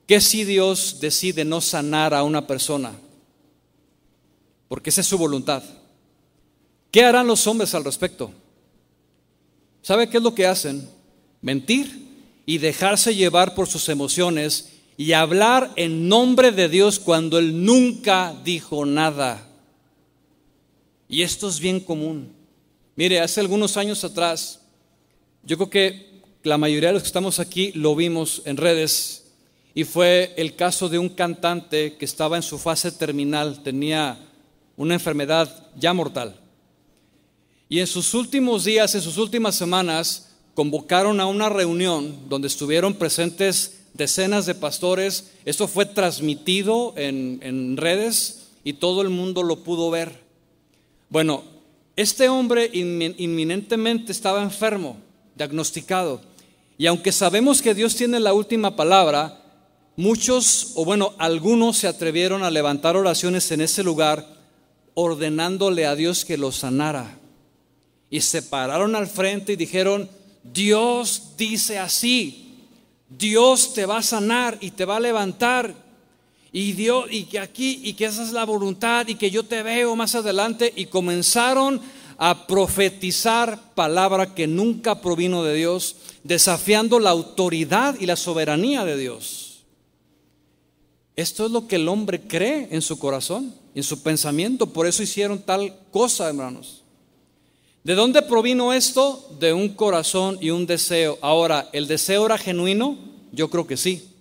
¿Qué 0.06 0.20
si 0.20 0.44
Dios 0.44 0.98
decide 1.00 1.44
no 1.44 1.60
sanar 1.60 2.12
a 2.12 2.22
una 2.24 2.46
persona? 2.46 2.92
Porque 4.68 4.90
esa 4.90 5.00
es 5.00 5.06
su 5.06 5.16
voluntad. 5.16 5.62
¿Qué 6.90 7.04
harán 7.04 7.26
los 7.26 7.46
hombres 7.46 7.74
al 7.74 7.84
respecto? 7.84 8.30
¿Sabe 9.82 10.08
qué 10.08 10.18
es 10.18 10.22
lo 10.22 10.34
que 10.34 10.46
hacen? 10.46 10.88
Mentir 11.40 12.04
y 12.46 12.58
dejarse 12.58 13.14
llevar 13.14 13.54
por 13.54 13.66
sus 13.66 13.88
emociones 13.88 14.72
y 14.96 15.12
hablar 15.12 15.72
en 15.76 16.08
nombre 16.08 16.52
de 16.52 16.68
Dios 16.68 16.98
cuando 16.98 17.38
Él 17.38 17.64
nunca 17.64 18.34
dijo 18.44 18.84
nada. 18.84 19.46
Y 21.08 21.22
esto 21.22 21.48
es 21.48 21.60
bien 21.60 21.80
común. 21.80 22.32
Mire, 22.96 23.20
hace 23.20 23.40
algunos 23.40 23.76
años 23.76 24.04
atrás, 24.04 24.60
yo 25.42 25.56
creo 25.56 25.70
que 25.70 26.22
la 26.44 26.58
mayoría 26.58 26.90
de 26.90 26.94
los 26.94 27.02
que 27.02 27.08
estamos 27.08 27.40
aquí 27.40 27.72
lo 27.72 27.96
vimos 27.96 28.42
en 28.44 28.56
redes 28.56 29.24
y 29.74 29.82
fue 29.82 30.32
el 30.36 30.54
caso 30.54 30.88
de 30.88 31.00
un 31.00 31.08
cantante 31.08 31.96
que 31.96 32.04
estaba 32.04 32.36
en 32.36 32.44
su 32.44 32.58
fase 32.58 32.92
terminal, 32.92 33.62
tenía 33.64 34.18
una 34.76 34.94
enfermedad 34.94 35.66
ya 35.76 35.92
mortal. 35.92 36.36
Y 37.68 37.80
en 37.80 37.88
sus 37.88 38.14
últimos 38.14 38.64
días, 38.64 38.94
en 38.94 39.00
sus 39.00 39.18
últimas 39.18 39.56
semanas, 39.56 40.30
convocaron 40.54 41.20
a 41.20 41.26
una 41.26 41.48
reunión 41.48 42.28
donde 42.28 42.46
estuvieron 42.46 42.94
presentes 42.94 43.80
decenas 43.94 44.46
de 44.46 44.54
pastores. 44.54 45.32
Esto 45.44 45.66
fue 45.66 45.86
transmitido 45.86 46.94
en, 46.96 47.40
en 47.42 47.76
redes 47.76 48.50
y 48.62 48.74
todo 48.74 49.02
el 49.02 49.10
mundo 49.10 49.42
lo 49.42 49.64
pudo 49.64 49.90
ver. 49.90 50.20
Bueno, 51.08 51.53
este 51.96 52.28
hombre 52.28 52.70
inminentemente 52.72 54.12
estaba 54.12 54.42
enfermo, 54.42 54.96
diagnosticado. 55.36 56.20
Y 56.76 56.86
aunque 56.86 57.12
sabemos 57.12 57.62
que 57.62 57.74
Dios 57.74 57.94
tiene 57.94 58.18
la 58.20 58.34
última 58.34 58.74
palabra, 58.74 59.44
Muchos, 59.96 60.72
o 60.74 60.84
bueno, 60.84 61.14
algunos 61.18 61.78
se 61.78 61.86
atrevieron 61.86 62.42
a 62.42 62.50
levantar 62.50 62.96
oraciones 62.96 63.48
en 63.52 63.60
ese 63.60 63.84
lugar 63.84 64.26
ordenándole 64.94 65.86
a 65.86 65.94
Dios 65.94 66.24
que 66.24 66.36
lo 66.36 66.50
sanara. 66.50 67.16
Y 68.10 68.20
se 68.20 68.42
pararon 68.42 68.96
al 68.96 69.06
frente 69.06 69.52
y 69.52 69.56
dijeron, 69.56 70.10
Dios 70.42 71.36
dice 71.36 71.78
así, 71.78 72.58
Dios 73.08 73.72
te 73.72 73.86
va 73.86 73.98
a 73.98 74.02
sanar 74.02 74.58
y 74.60 74.72
te 74.72 74.84
va 74.84 74.96
a 74.96 75.00
levantar. 75.00 75.72
Y 76.56 76.74
Dios, 76.74 77.06
y 77.10 77.24
que 77.24 77.40
aquí, 77.40 77.80
y 77.82 77.94
que 77.94 78.04
esa 78.04 78.22
es 78.22 78.30
la 78.30 78.44
voluntad, 78.44 79.08
y 79.08 79.16
que 79.16 79.28
yo 79.28 79.42
te 79.42 79.64
veo 79.64 79.96
más 79.96 80.14
adelante. 80.14 80.72
Y 80.76 80.86
comenzaron 80.86 81.80
a 82.16 82.46
profetizar 82.46 83.74
palabra 83.74 84.36
que 84.36 84.46
nunca 84.46 85.00
provino 85.00 85.42
de 85.42 85.56
Dios, 85.56 85.96
desafiando 86.22 87.00
la 87.00 87.10
autoridad 87.10 87.96
y 87.98 88.06
la 88.06 88.14
soberanía 88.14 88.84
de 88.84 88.96
Dios. 88.96 89.64
Esto 91.16 91.46
es 91.46 91.50
lo 91.50 91.66
que 91.66 91.74
el 91.74 91.88
hombre 91.88 92.20
cree 92.20 92.68
en 92.70 92.82
su 92.82 93.00
corazón, 93.00 93.52
en 93.74 93.82
su 93.82 94.04
pensamiento. 94.04 94.66
Por 94.68 94.86
eso 94.86 95.02
hicieron 95.02 95.40
tal 95.40 95.76
cosa, 95.90 96.28
hermanos. 96.28 96.82
¿De 97.82 97.96
dónde 97.96 98.22
provino 98.22 98.72
esto? 98.72 99.28
De 99.40 99.52
un 99.52 99.70
corazón 99.70 100.38
y 100.40 100.50
un 100.50 100.66
deseo. 100.66 101.18
Ahora, 101.20 101.68
¿el 101.72 101.88
deseo 101.88 102.26
era 102.26 102.38
genuino? 102.38 102.96
Yo 103.32 103.50
creo 103.50 103.66
que 103.66 103.76
sí. 103.76 104.13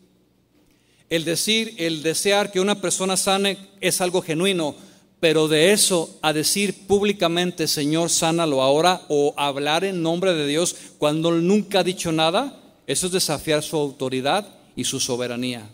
El 1.14 1.26
decir, 1.26 1.76
el 1.78 2.02
desear 2.02 2.52
que 2.52 2.60
una 2.60 2.82
persona 2.82 3.18
sane 3.18 3.60
es 3.82 4.02
algo 4.02 4.24
genuino, 4.24 4.74
pero 5.20 5.48
de 5.48 5.72
eso 5.72 6.18
a 6.24 6.34
decir 6.34 6.88
públicamente, 6.88 7.68
Señor, 7.68 8.10
sánalo 8.10 8.64
ahora, 8.64 9.04
o 9.10 9.32
hablar 9.38 9.84
en 9.84 10.02
nombre 10.02 10.34
de 10.34 10.48
Dios 10.48 10.76
cuando 10.98 11.32
nunca 11.34 11.82
ha 11.82 11.84
dicho 11.84 12.12
nada, 12.12 12.60
eso 12.88 13.06
es 13.06 13.12
desafiar 13.12 13.62
su 13.62 13.78
autoridad 13.78 14.56
y 14.76 14.86
su 14.86 15.00
soberanía. 15.00 15.70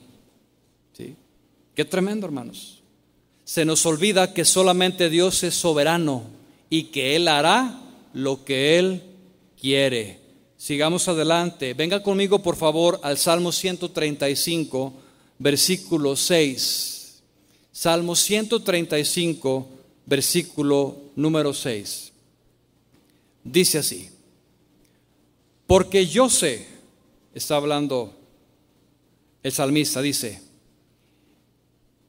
Qué 1.73 1.85
tremendo, 1.85 2.25
hermanos. 2.25 2.83
Se 3.45 3.63
nos 3.63 3.85
olvida 3.85 4.33
que 4.33 4.43
solamente 4.43 5.09
Dios 5.09 5.41
es 5.43 5.53
soberano 5.53 6.23
y 6.69 6.83
que 6.91 7.15
Él 7.15 7.29
hará 7.29 7.79
lo 8.11 8.43
que 8.43 8.77
Él 8.77 9.03
quiere. 9.57 10.19
Sigamos 10.57 11.07
adelante. 11.07 11.73
Venga 11.75 12.03
conmigo, 12.03 12.39
por 12.39 12.57
favor, 12.57 12.99
al 13.03 13.17
Salmo 13.17 13.53
135, 13.53 15.07
versículo 15.39 16.15
6. 16.15 17.23
Salmo 17.71 18.15
135, 18.15 19.69
versículo 20.05 20.97
número 21.15 21.53
6. 21.53 22.11
Dice 23.43 23.77
así, 23.77 24.09
porque 25.65 26.05
yo 26.05 26.29
sé, 26.29 26.67
está 27.33 27.55
hablando 27.55 28.13
el 29.41 29.51
salmista, 29.51 30.01
dice, 30.01 30.41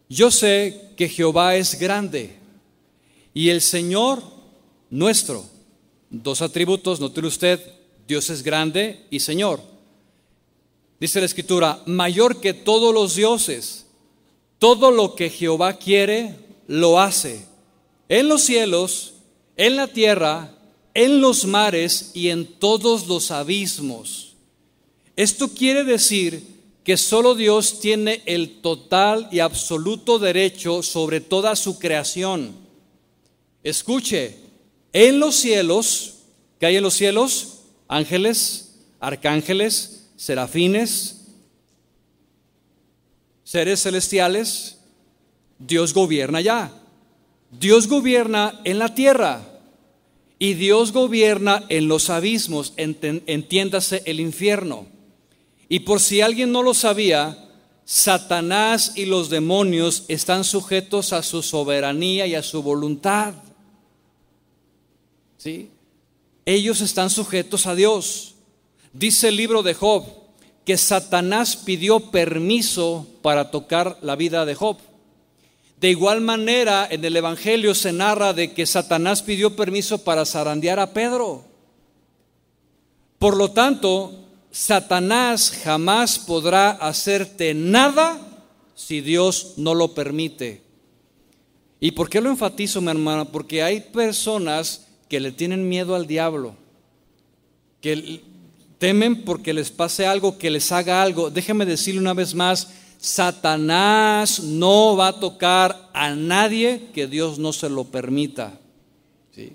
yo 0.08 0.32
sé 0.32 0.90
que 0.96 1.08
Jehová 1.08 1.54
es 1.54 1.78
grande 1.78 2.37
y 3.32 3.50
el 3.50 3.60
Señor 3.60 4.22
nuestro. 4.90 5.44
Dos 6.10 6.42
atributos, 6.42 6.99
note 6.99 7.20
usted, 7.20 7.60
Dios 8.08 8.28
es 8.30 8.42
grande 8.42 9.06
y 9.10 9.20
Señor. 9.20 9.69
Dice 11.00 11.19
la 11.19 11.26
Escritura, 11.26 11.83
mayor 11.87 12.40
que 12.40 12.52
todos 12.52 12.92
los 12.92 13.14
dioses. 13.14 13.87
Todo 14.59 14.90
lo 14.90 15.14
que 15.14 15.30
Jehová 15.30 15.78
quiere, 15.78 16.37
lo 16.66 17.00
hace. 17.00 17.47
En 18.11 18.28
los 18.28 18.42
cielos, 18.42 19.14
en 19.57 19.76
la 19.76 19.88
tierra, 19.88 20.54
en 20.92 21.23
los 21.23 21.47
mares 21.47 22.11
y 22.12 22.28
en 22.28 22.47
todos 22.47 23.07
los 23.07 23.30
abismos. 23.30 24.35
Esto 25.16 25.49
quiere 25.49 25.85
decir 25.85 26.45
que 26.85 26.99
solo 26.99 27.35
Dios 27.35 27.80
tiene 27.80 28.23
el 28.26 28.61
total 28.61 29.28
y 29.33 29.38
absoluto 29.38 30.19
derecho 30.19 30.83
sobre 30.83 31.21
toda 31.21 31.57
su 31.57 31.78
creación. 31.78 32.54
Escuche, 33.62 34.37
en 34.92 35.19
los 35.19 35.37
cielos, 35.37 36.14
¿qué 36.59 36.66
hay 36.66 36.76
en 36.76 36.83
los 36.83 36.95
cielos? 36.95 37.59
Ángeles, 37.88 38.75
arcángeles, 38.99 40.00
serafines, 40.20 41.28
seres 43.42 43.82
celestiales. 43.82 44.76
Dios 45.58 45.94
gobierna 45.94 46.42
ya. 46.42 46.70
Dios 47.50 47.88
gobierna 47.88 48.60
en 48.64 48.78
la 48.78 48.94
tierra 48.94 49.42
y 50.38 50.54
Dios 50.54 50.92
gobierna 50.92 51.64
en 51.70 51.88
los 51.88 52.10
abismos, 52.10 52.74
entiéndase 52.76 54.02
el 54.04 54.20
infierno. 54.20 54.86
Y 55.70 55.80
por 55.80 56.00
si 56.00 56.20
alguien 56.20 56.52
no 56.52 56.62
lo 56.62 56.74
sabía, 56.74 57.48
Satanás 57.86 58.92
y 58.96 59.06
los 59.06 59.30
demonios 59.30 60.04
están 60.08 60.44
sujetos 60.44 61.14
a 61.14 61.22
su 61.22 61.42
soberanía 61.42 62.26
y 62.26 62.34
a 62.34 62.42
su 62.42 62.62
voluntad. 62.62 63.34
¿Sí? 65.38 65.70
Ellos 66.44 66.82
están 66.82 67.08
sujetos 67.08 67.66
a 67.66 67.74
Dios. 67.74 68.34
Dice 68.92 69.28
el 69.28 69.37
libro 69.37 69.62
de 69.62 69.75
Job 69.75 70.04
que 70.64 70.76
Satanás 70.76 71.56
pidió 71.56 72.11
permiso 72.11 73.06
para 73.23 73.50
tocar 73.50 73.99
la 74.02 74.16
vida 74.16 74.44
de 74.44 74.54
Job. 74.54 74.78
De 75.80 75.90
igual 75.90 76.20
manera, 76.20 76.87
en 76.90 77.04
el 77.04 77.16
Evangelio 77.16 77.75
se 77.75 77.92
narra 77.92 78.32
de 78.32 78.52
que 78.52 78.66
Satanás 78.66 79.23
pidió 79.23 79.56
permiso 79.56 80.04
para 80.04 80.26
zarandear 80.26 80.78
a 80.78 80.92
Pedro. 80.92 81.44
Por 83.18 83.37
lo 83.37 83.52
tanto, 83.52 84.26
Satanás 84.50 85.52
jamás 85.64 86.18
podrá 86.18 86.70
hacerte 86.70 87.54
nada 87.54 88.20
si 88.75 89.00
Dios 89.00 89.54
no 89.56 89.75
lo 89.75 89.94
permite. 89.94 90.62
¿Y 91.78 91.92
por 91.92 92.11
qué 92.11 92.20
lo 92.20 92.28
enfatizo, 92.28 92.80
mi 92.80 92.90
hermana? 92.90 93.25
Porque 93.25 93.62
hay 93.62 93.80
personas 93.80 94.87
que 95.09 95.20
le 95.20 95.32
tienen 95.32 95.68
miedo 95.68 95.94
al 95.94 96.06
diablo, 96.06 96.54
que 97.80 98.23
Temen 98.80 99.25
porque 99.25 99.52
les 99.52 99.70
pase 99.70 100.06
algo, 100.06 100.38
que 100.38 100.49
les 100.49 100.72
haga 100.72 101.02
algo. 101.02 101.28
Déjeme 101.28 101.66
decirle 101.66 102.00
una 102.00 102.14
vez 102.14 102.34
más, 102.34 102.68
Satanás 102.96 104.40
no 104.40 104.96
va 104.96 105.08
a 105.08 105.20
tocar 105.20 105.90
a 105.92 106.14
nadie 106.14 106.88
que 106.94 107.06
Dios 107.06 107.38
no 107.38 107.52
se 107.52 107.68
lo 107.68 107.84
permita. 107.84 108.58
¿sí? 109.34 109.52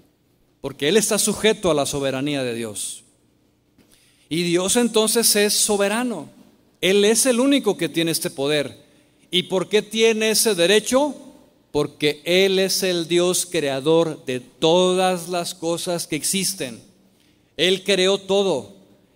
Porque 0.61 0.89
Él 0.89 0.95
está 0.95 1.17
sujeto 1.17 1.71
a 1.71 1.73
la 1.73 1.87
soberanía 1.87 2.43
de 2.43 2.53
Dios. 2.53 3.03
Y 4.29 4.43
Dios 4.43 4.75
entonces 4.75 5.35
es 5.35 5.55
soberano. 5.55 6.29
Él 6.79 7.03
es 7.03 7.25
el 7.25 7.39
único 7.39 7.77
que 7.77 7.89
tiene 7.89 8.11
este 8.11 8.29
poder. 8.29 8.85
¿Y 9.31 9.43
por 9.43 9.69
qué 9.69 9.81
tiene 9.81 10.29
ese 10.29 10.53
derecho? 10.53 11.15
Porque 11.71 12.21
Él 12.25 12.59
es 12.59 12.83
el 12.83 13.07
Dios 13.07 13.47
creador 13.47 14.23
de 14.25 14.39
todas 14.39 15.29
las 15.29 15.55
cosas 15.55 16.05
que 16.05 16.15
existen. 16.15 16.79
Él 17.57 17.83
creó 17.83 18.19
todo. 18.19 18.74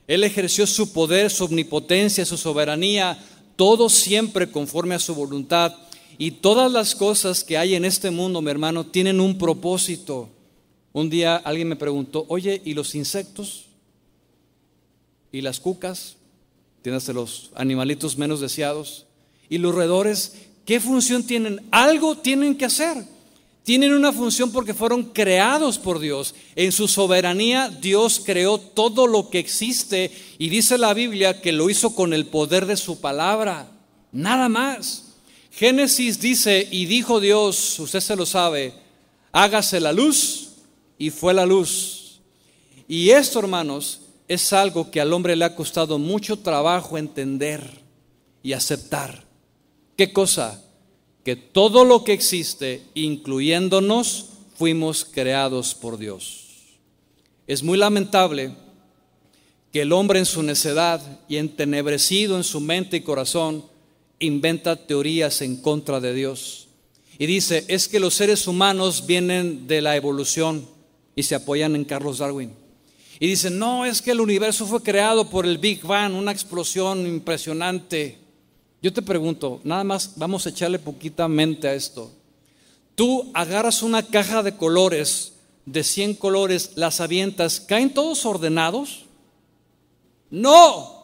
Él 0.09 0.23
ejerció 0.23 0.65
su 0.65 0.91
poder, 0.91 1.29
su 1.29 1.45
omnipotencia, 1.45 2.25
su 2.25 2.35
soberanía, 2.35 3.23
todo 3.55 3.89
siempre 3.89 4.49
conforme 4.49 4.95
a 4.95 4.99
su 4.99 5.13
voluntad. 5.13 5.75
Y 6.17 6.31
todas 6.31 6.71
las 6.71 6.95
cosas 6.95 7.43
que 7.43 7.59
hay 7.59 7.75
en 7.75 7.85
este 7.85 8.09
mundo, 8.09 8.41
mi 8.41 8.49
hermano, 8.49 8.87
tienen 8.87 9.19
un 9.19 9.37
propósito. 9.37 10.27
Un 10.93 11.11
día 11.11 11.35
alguien 11.35 11.67
me 11.67 11.75
preguntó, 11.75 12.25
oye, 12.27 12.59
¿y 12.65 12.73
los 12.73 12.95
insectos? 12.95 13.65
¿Y 15.31 15.41
las 15.41 15.59
cucas? 15.59 16.15
Tienes 16.81 17.07
los 17.09 17.51
animalitos 17.53 18.17
menos 18.17 18.39
deseados. 18.39 19.05
¿Y 19.47 19.59
los 19.59 19.75
roedores? 19.75 20.37
¿Qué 20.65 20.79
función 20.79 21.21
tienen? 21.21 21.61
Algo 21.69 22.17
tienen 22.17 22.57
que 22.57 22.65
hacer 22.65 23.05
tienen 23.69 23.93
una 23.93 24.11
función 24.11 24.51
porque 24.51 24.73
fueron 24.73 25.03
creados 25.03 25.77
por 25.77 25.99
Dios. 25.99 26.33
En 26.55 26.71
su 26.71 26.88
soberanía 26.88 27.69
Dios 27.69 28.19
creó 28.25 28.57
todo 28.57 29.05
lo 29.05 29.29
que 29.29 29.38
existe 29.38 30.09
y 30.39 30.49
dice 30.49 30.79
la 30.79 30.91
Biblia 30.95 31.39
que 31.39 31.51
lo 31.51 31.69
hizo 31.69 31.93
con 31.93 32.15
el 32.15 32.25
poder 32.25 32.65
de 32.65 32.75
su 32.75 32.99
palabra. 32.99 33.69
Nada 34.11 34.49
más. 34.49 35.13
Génesis 35.51 36.19
dice, 36.19 36.67
y 36.71 36.88
dijo 36.88 37.19
Dios, 37.19 37.77
usted 37.77 37.99
se 37.99 38.15
lo 38.15 38.25
sabe, 38.25 38.73
hágase 39.31 39.79
la 39.79 39.93
luz 39.93 40.53
y 40.97 41.11
fue 41.11 41.35
la 41.35 41.45
luz. 41.45 42.21
Y 42.88 43.11
esto, 43.11 43.38
hermanos, 43.38 44.01
es 44.27 44.51
algo 44.51 44.89
que 44.89 44.99
al 44.99 45.13
hombre 45.13 45.35
le 45.35 45.45
ha 45.45 45.55
costado 45.55 45.99
mucho 45.99 46.39
trabajo 46.39 46.97
entender 46.97 47.83
y 48.41 48.53
aceptar. 48.53 49.25
¿Qué 49.95 50.11
cosa? 50.11 50.59
Que 51.29 51.36
todo 51.36 51.86
lo 51.86 52.03
que 52.03 52.13
existe, 52.13 52.81
incluyéndonos, 52.95 54.29
fuimos 54.55 55.05
creados 55.05 55.75
por 55.75 56.00
Dios. 56.00 56.48
Es 57.45 57.62
muy 57.62 57.77
lamentable 57.77 58.55
que 59.71 59.83
el 59.83 59.91
hombre 59.91 60.17
en 60.17 60.25
su 60.25 60.41
necedad 60.41 61.00
y 61.27 61.38
entenebrecido 61.38 62.36
en 62.36 62.43
su 62.43 62.59
mente 62.59 62.98
y 62.98 63.01
corazón 63.01 63.63
inventa 64.17 64.88
teorías 64.88 65.43
en 65.43 65.57
contra 65.57 66.00
de 66.00 66.15
Dios. 66.15 66.67
Y 67.19 67.27
dice, 67.27 67.63
es 67.67 67.88
que 67.88 68.00
los 68.00 68.15
seres 68.15 68.48
humanos 68.48 69.05
vienen 69.05 69.67
de 69.67 69.81
la 69.81 69.95
evolución 69.95 70.67
y 71.15 71.21
se 71.21 71.36
apoyan 71.36 71.75
en 71.75 71.86
Carlos 71.86 72.17
Darwin. 72.17 72.53
Y 73.19 73.27
dice, 73.27 73.51
no, 73.51 73.86
es 73.86 74.01
que 74.01 74.13
el 74.13 74.21
universo 74.21 74.65
fue 74.65 74.81
creado 74.81 75.29
por 75.29 75.45
el 75.45 75.59
Big 75.59 75.83
Bang, 75.83 76.15
una 76.15 76.31
explosión 76.31 77.05
impresionante. 77.05 78.17
Yo 78.81 78.93
te 78.93 79.01
pregunto, 79.01 79.59
nada 79.63 79.83
más 79.83 80.13
vamos 80.15 80.45
a 80.45 80.50
echarle 80.50 80.79
poquita 80.79 81.27
mente 81.27 81.67
a 81.67 81.74
esto. 81.74 82.12
Tú 82.95 83.29
agarras 83.33 83.83
una 83.83 84.03
caja 84.03 84.41
de 84.41 84.55
colores, 84.55 85.33
de 85.65 85.83
100 85.83 86.15
colores, 86.15 86.71
las 86.75 87.01
avientas, 87.01 87.59
¿caen 87.59 87.93
todos 87.93 88.25
ordenados? 88.25 89.05
No. 90.29 91.03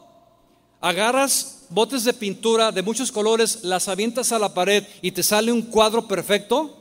Agarras 0.79 1.65
botes 1.69 2.03
de 2.05 2.13
pintura 2.13 2.71
de 2.71 2.81
muchos 2.81 3.11
colores, 3.11 3.63
las 3.63 3.87
avientas 3.87 4.31
a 4.31 4.39
la 4.39 4.53
pared 4.53 4.83
y 5.01 5.11
te 5.11 5.23
sale 5.23 5.51
un 5.51 5.63
cuadro 5.63 6.07
perfecto? 6.07 6.77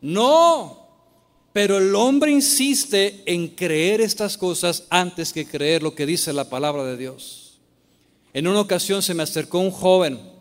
No. 0.00 0.86
Pero 1.52 1.78
el 1.78 1.94
hombre 1.94 2.30
insiste 2.30 3.22
en 3.26 3.48
creer 3.48 4.00
estas 4.00 4.38
cosas 4.38 4.84
antes 4.88 5.32
que 5.32 5.46
creer 5.46 5.82
lo 5.82 5.94
que 5.94 6.06
dice 6.06 6.32
la 6.32 6.48
palabra 6.48 6.84
de 6.84 6.96
Dios. 6.96 7.58
En 8.32 8.46
una 8.46 8.60
ocasión 8.60 9.02
se 9.02 9.14
me 9.14 9.22
acercó 9.22 9.58
un 9.58 9.70
joven 9.70 10.37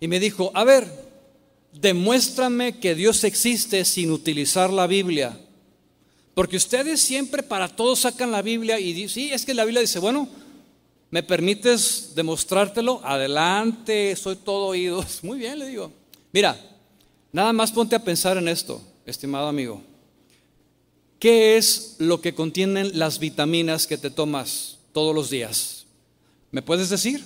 y 0.00 0.08
me 0.08 0.18
dijo, 0.18 0.50
a 0.54 0.64
ver, 0.64 0.88
demuéstrame 1.72 2.78
que 2.78 2.94
Dios 2.94 3.22
existe 3.24 3.84
sin 3.84 4.10
utilizar 4.10 4.70
la 4.70 4.86
Biblia. 4.86 5.38
Porque 6.34 6.56
ustedes 6.56 7.00
siempre 7.00 7.42
para 7.42 7.68
todos 7.68 8.00
sacan 8.00 8.32
la 8.32 8.40
Biblia 8.40 8.80
y 8.80 8.94
dicen, 8.94 9.10
sí, 9.10 9.32
es 9.32 9.44
que 9.44 9.52
la 9.52 9.64
Biblia 9.64 9.82
dice, 9.82 9.98
bueno, 9.98 10.26
¿me 11.10 11.22
permites 11.22 12.12
demostrártelo? 12.14 13.02
Adelante, 13.04 14.16
soy 14.16 14.36
todo 14.36 14.68
oídos. 14.68 15.20
Muy 15.22 15.38
bien, 15.38 15.58
le 15.58 15.68
digo. 15.68 15.92
Mira, 16.32 16.58
nada 17.30 17.52
más 17.52 17.70
ponte 17.70 17.94
a 17.94 18.02
pensar 18.02 18.38
en 18.38 18.48
esto, 18.48 18.80
estimado 19.04 19.48
amigo. 19.48 19.82
¿Qué 21.18 21.58
es 21.58 21.96
lo 21.98 22.22
que 22.22 22.34
contienen 22.34 22.98
las 22.98 23.18
vitaminas 23.18 23.86
que 23.86 23.98
te 23.98 24.10
tomas 24.10 24.78
todos 24.92 25.14
los 25.14 25.28
días? 25.28 25.84
¿Me 26.50 26.62
puedes 26.62 26.88
decir? 26.88 27.22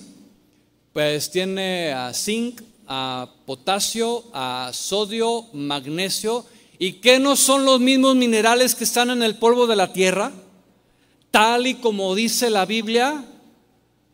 Pues 0.95 1.29
tiene 1.29 1.91
a 1.91 2.13
zinc, 2.13 2.61
a 2.87 3.27
potasio, 3.45 4.23
a 4.31 4.71
sodio, 4.73 5.43
magnesio, 5.51 6.45
y 6.79 6.93
que 6.93 7.19
no 7.19 7.35
son 7.35 7.65
los 7.65 7.81
mismos 7.81 8.15
minerales 8.15 8.75
que 8.75 8.85
están 8.85 9.09
en 9.09 9.21
el 9.21 9.35
polvo 9.35 9.67
de 9.67 9.75
la 9.75 9.91
tierra, 9.91 10.31
tal 11.31 11.67
y 11.67 11.73
como 11.73 12.15
dice 12.15 12.49
la 12.49 12.65
Biblia, 12.65 13.25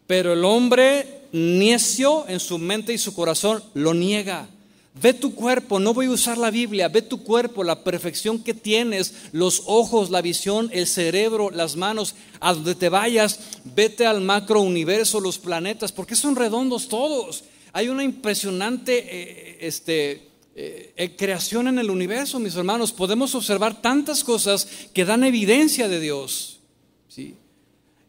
pero 0.07 0.33
el 0.33 0.43
hombre 0.43 1.27
necio 1.31 2.25
en 2.27 2.39
su 2.39 2.57
mente 2.57 2.93
y 2.93 2.97
su 2.97 3.13
corazón 3.13 3.63
lo 3.75 3.93
niega. 3.93 4.47
Ve 4.93 5.13
tu 5.13 5.33
cuerpo, 5.33 5.79
no 5.79 5.93
voy 5.93 6.07
a 6.07 6.11
usar 6.11 6.37
la 6.37 6.51
Biblia, 6.51 6.89
ve 6.89 7.01
tu 7.01 7.23
cuerpo, 7.23 7.63
la 7.63 7.83
perfección 7.83 8.43
que 8.43 8.53
tienes, 8.53 9.13
los 9.31 9.63
ojos, 9.65 10.09
la 10.09 10.21
visión, 10.21 10.69
el 10.73 10.85
cerebro, 10.85 11.49
las 11.49 11.77
manos, 11.77 12.15
a 12.41 12.53
donde 12.53 12.75
te 12.75 12.89
vayas, 12.89 13.39
vete 13.63 14.05
al 14.05 14.19
macro 14.19 14.61
universo, 14.61 15.21
los 15.21 15.37
planetas, 15.39 15.93
porque 15.93 16.15
son 16.17 16.35
redondos 16.35 16.89
todos. 16.89 17.45
Hay 17.71 17.87
una 17.87 18.03
impresionante 18.03 19.05
eh, 19.07 19.57
este, 19.61 20.27
eh, 20.55 20.93
eh, 20.97 21.15
creación 21.15 21.69
en 21.69 21.79
el 21.79 21.89
universo, 21.89 22.37
mis 22.39 22.55
hermanos. 22.55 22.91
Podemos 22.91 23.33
observar 23.33 23.81
tantas 23.81 24.25
cosas 24.25 24.67
que 24.93 25.05
dan 25.05 25.23
evidencia 25.23 25.87
de 25.87 26.01
Dios. 26.01 26.59
¿sí? 27.07 27.35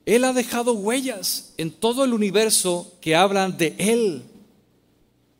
Él 0.04 0.24
ha 0.24 0.32
dejado 0.32 0.72
huellas 0.72 1.54
en 1.58 1.70
todo 1.70 2.04
el 2.04 2.12
universo 2.12 2.92
que 3.00 3.14
hablan 3.14 3.56
de 3.56 3.76
Él. 3.78 4.24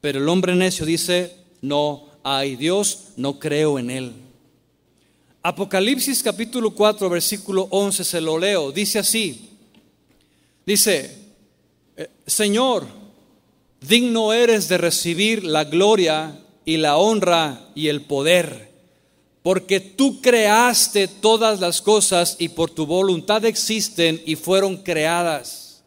Pero 0.03 0.19
el 0.19 0.29
hombre 0.29 0.57
necio 0.57 0.85
dice, 0.85 1.33
no 1.61 2.09
hay 2.25 2.57
Dios, 2.57 3.13
no 3.17 3.39
creo 3.39 3.79
en 3.79 3.89
Él. 3.89 4.13
Apocalipsis 5.45 6.25
capítulo 6.25 6.73
4, 6.73 7.09
versículo 7.09 7.69
11, 7.71 8.03
se 8.03 8.21
lo 8.21 8.37
leo, 8.37 8.73
dice 8.73 8.99
así, 8.99 9.51
dice, 10.67 11.17
eh, 11.97 12.11
Señor, 12.27 12.85
digno 13.81 14.33
eres 14.33 14.69
de 14.69 14.79
recibir 14.79 15.45
la 15.45 15.63
gloria 15.63 16.37
y 16.65 16.79
la 16.79 16.97
honra 16.97 17.69
y 17.77 17.87
el 17.87 18.03
poder, 18.03 18.73
porque 19.45 19.79
tú 19.79 20.21
creaste 20.21 21.07
todas 21.07 21.61
las 21.61 21.81
cosas 21.81 22.35
y 22.41 22.49
por 22.49 22.71
tu 22.71 22.87
voluntad 22.87 23.45
existen 23.45 24.21
y 24.27 24.35
fueron 24.35 24.79
creadas. 24.79 25.85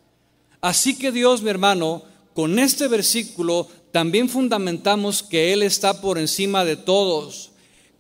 Así 0.62 0.98
que 0.98 1.12
Dios, 1.12 1.42
mi 1.42 1.50
hermano, 1.50 2.04
con 2.34 2.60
este 2.60 2.88
versículo 2.88 3.68
también 3.96 4.28
fundamentamos 4.28 5.24
que 5.24 5.54
Él 5.54 5.64
está 5.64 6.02
por 6.02 6.18
encima 6.18 6.66
de 6.66 6.76
todos, 6.76 7.52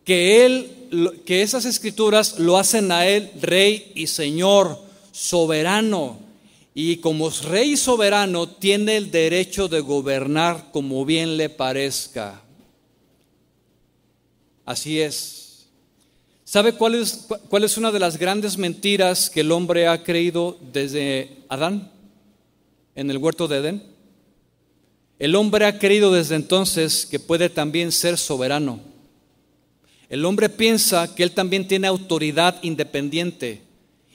que 0.03 0.45
Él, 0.45 1.21
que 1.25 1.41
esas 1.41 1.63
escrituras 1.63 2.37
lo 2.37 2.57
hacen 2.57 2.91
a 2.91 3.07
Él 3.07 3.31
Rey 3.41 3.93
y 3.95 4.07
Señor, 4.07 4.77
soberano. 5.13 6.19
Y 6.73 6.97
como 6.97 7.29
Rey 7.29 7.71
y 7.71 7.77
soberano 7.77 8.49
tiene 8.49 8.97
el 8.97 9.09
derecho 9.09 9.69
de 9.69 9.79
gobernar 9.79 10.69
como 10.73 11.05
bien 11.05 11.37
le 11.37 11.47
parezca. 11.47 12.41
Así 14.65 14.99
es. 14.99 15.67
¿Sabe 16.43 16.73
cuál 16.73 16.95
es, 16.95 17.25
cuál 17.47 17.63
es 17.63 17.77
una 17.77 17.93
de 17.93 17.99
las 17.99 18.17
grandes 18.17 18.57
mentiras 18.57 19.29
que 19.29 19.39
el 19.39 19.51
hombre 19.53 19.87
ha 19.87 20.03
creído 20.03 20.57
desde 20.73 21.37
Adán 21.47 21.89
en 22.95 23.09
el 23.09 23.17
huerto 23.17 23.47
de 23.47 23.59
Edén? 23.59 23.94
El 25.17 25.35
hombre 25.35 25.65
ha 25.65 25.79
creído 25.79 26.11
desde 26.11 26.35
entonces 26.35 27.05
que 27.05 27.19
puede 27.19 27.49
también 27.49 27.91
ser 27.91 28.17
soberano. 28.17 28.79
El 30.09 30.25
hombre 30.25 30.49
piensa 30.49 31.15
que 31.15 31.23
él 31.23 31.31
también 31.31 31.67
tiene 31.67 31.87
autoridad 31.87 32.61
independiente 32.63 33.61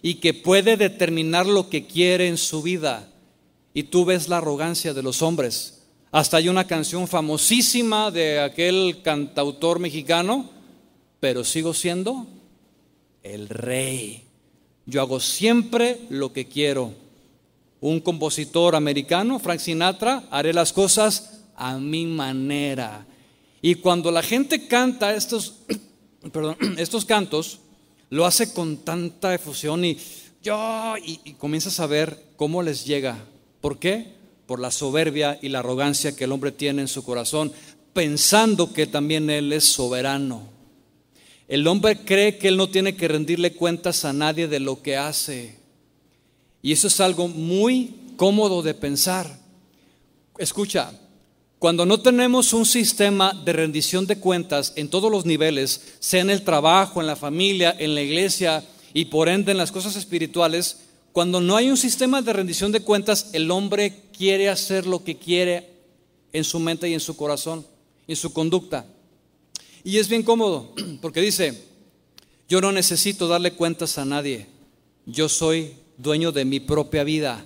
y 0.02 0.14
que 0.14 0.34
puede 0.34 0.76
determinar 0.76 1.46
lo 1.46 1.68
que 1.68 1.86
quiere 1.86 2.28
en 2.28 2.36
su 2.36 2.62
vida. 2.62 3.08
Y 3.74 3.84
tú 3.84 4.04
ves 4.04 4.28
la 4.28 4.38
arrogancia 4.38 4.94
de 4.94 5.02
los 5.02 5.22
hombres. 5.22 5.82
Hasta 6.12 6.36
hay 6.36 6.48
una 6.48 6.66
canción 6.66 7.06
famosísima 7.08 8.10
de 8.10 8.40
aquel 8.40 9.00
cantautor 9.02 9.78
mexicano, 9.78 10.50
pero 11.18 11.44
sigo 11.44 11.72
siendo 11.72 12.26
el 13.22 13.48
rey. 13.48 14.24
Yo 14.86 15.00
hago 15.00 15.20
siempre 15.20 15.98
lo 16.08 16.32
que 16.32 16.46
quiero. 16.46 16.92
Un 17.80 18.00
compositor 18.00 18.74
americano, 18.74 19.38
Frank 19.38 19.60
Sinatra, 19.60 20.24
haré 20.30 20.52
las 20.52 20.72
cosas 20.72 21.40
a 21.56 21.78
mi 21.78 22.06
manera. 22.06 23.06
Y 23.62 23.76
cuando 23.76 24.10
la 24.10 24.22
gente 24.22 24.66
canta 24.66 25.14
estos, 25.14 25.60
estos 26.78 27.04
cantos, 27.04 27.60
lo 28.10 28.26
hace 28.26 28.52
con 28.52 28.78
tanta 28.78 29.34
efusión 29.34 29.84
y 29.84 29.98
yo, 30.42 30.94
y 31.04 31.34
comienzas 31.34 31.80
a 31.80 31.86
ver 31.86 32.30
cómo 32.36 32.62
les 32.62 32.86
llega. 32.86 33.18
¿Por 33.60 33.78
qué? 33.78 34.14
Por 34.46 34.58
la 34.58 34.70
soberbia 34.70 35.38
y 35.42 35.50
la 35.50 35.58
arrogancia 35.58 36.16
que 36.16 36.24
el 36.24 36.32
hombre 36.32 36.50
tiene 36.50 36.82
en 36.82 36.88
su 36.88 37.04
corazón, 37.04 37.52
pensando 37.92 38.72
que 38.72 38.86
también 38.86 39.28
él 39.30 39.52
es 39.52 39.64
soberano. 39.64 40.48
El 41.46 41.66
hombre 41.66 41.98
cree 42.04 42.38
que 42.38 42.48
él 42.48 42.56
no 42.56 42.70
tiene 42.70 42.96
que 42.96 43.08
rendirle 43.08 43.52
cuentas 43.52 44.04
a 44.04 44.12
nadie 44.12 44.48
de 44.48 44.60
lo 44.60 44.82
que 44.82 44.96
hace. 44.96 45.60
Y 46.62 46.73
eso 46.73 46.88
es 46.88 47.01
algo 47.01 47.29
muy 47.29 47.94
cómodo 48.16 48.62
de 48.62 48.75
pensar. 48.75 49.38
Escucha, 50.38 50.92
cuando 51.59 51.85
no 51.85 52.01
tenemos 52.01 52.53
un 52.53 52.64
sistema 52.64 53.35
de 53.44 53.53
rendición 53.53 54.07
de 54.07 54.18
cuentas 54.18 54.73
en 54.77 54.88
todos 54.88 55.11
los 55.11 55.27
niveles, 55.27 55.94
sea 56.01 56.23
en 56.23 56.31
el 56.31 56.42
trabajo, 56.42 57.01
en 57.01 57.07
la 57.07 57.16
familia, 57.16 57.77
en 57.79 57.94
la 57.94 58.03
iglesia 58.03 58.64
y 58.94 59.07
por 59.07 59.29
ende 59.29 59.53
en 59.53 59.59
las 59.59 59.70
cosas 59.70 59.96
espirituales, 59.96 60.79
cuando 61.12 61.40
no 61.40 61.57
hay 61.57 61.70
un 61.70 61.77
sistema 61.77 62.23
de 62.23 62.33
rendición 62.33 62.73
de 62.73 62.81
cuentas, 62.81 63.31
el 63.33 63.51
hombre 63.51 64.05
quiere 64.16 64.49
hacer 64.49 64.87
lo 64.87 65.03
que 65.03 65.18
quiere 65.18 65.68
en 66.33 66.44
su 66.44 66.61
mente 66.61 66.88
y 66.88 66.94
en 66.94 67.01
su 67.01 67.16
corazón, 67.16 67.66
en 68.07 68.16
su 68.16 68.33
conducta. 68.33 68.87
Y 69.83 69.99
es 69.99 70.09
bien 70.09 70.23
cómodo, 70.23 70.73
porque 71.03 71.20
dice, 71.20 71.62
yo 72.49 72.61
no 72.61 72.73
necesito 72.73 73.29
darle 73.29 73.53
cuentas 73.53 73.99
a 73.99 74.05
nadie, 74.05 74.46
yo 75.05 75.29
soy 75.29 75.75
dueño 76.02 76.32
de 76.32 76.44
mi 76.44 76.60
propia 76.60 77.04
vida. 77.04 77.44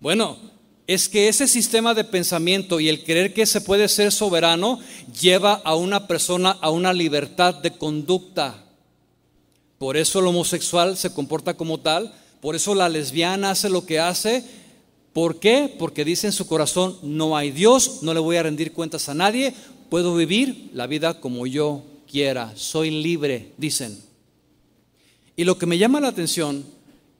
Bueno, 0.00 0.36
es 0.86 1.08
que 1.08 1.28
ese 1.28 1.46
sistema 1.46 1.94
de 1.94 2.04
pensamiento 2.04 2.80
y 2.80 2.88
el 2.88 3.04
creer 3.04 3.32
que 3.32 3.46
se 3.46 3.60
puede 3.60 3.88
ser 3.88 4.12
soberano 4.12 4.80
lleva 5.20 5.54
a 5.64 5.74
una 5.74 6.06
persona 6.06 6.50
a 6.60 6.70
una 6.70 6.92
libertad 6.92 7.54
de 7.54 7.76
conducta. 7.76 8.64
Por 9.78 9.96
eso 9.96 10.20
el 10.20 10.26
homosexual 10.26 10.96
se 10.96 11.12
comporta 11.12 11.54
como 11.54 11.80
tal, 11.80 12.14
por 12.40 12.56
eso 12.56 12.74
la 12.74 12.88
lesbiana 12.88 13.50
hace 13.50 13.68
lo 13.68 13.86
que 13.86 14.00
hace. 14.00 14.44
¿Por 15.12 15.38
qué? 15.38 15.74
Porque 15.78 16.04
dice 16.04 16.26
en 16.26 16.32
su 16.32 16.46
corazón, 16.46 16.96
no 17.02 17.36
hay 17.36 17.50
Dios, 17.50 18.02
no 18.02 18.14
le 18.14 18.20
voy 18.20 18.36
a 18.36 18.42
rendir 18.42 18.72
cuentas 18.72 19.08
a 19.08 19.14
nadie, 19.14 19.54
puedo 19.90 20.16
vivir 20.16 20.70
la 20.72 20.86
vida 20.86 21.20
como 21.20 21.46
yo 21.46 21.82
quiera, 22.10 22.52
soy 22.56 22.90
libre, 22.90 23.52
dicen. 23.56 23.98
Y 25.36 25.44
lo 25.44 25.58
que 25.58 25.66
me 25.66 25.78
llama 25.78 26.00
la 26.00 26.08
atención 26.08 26.64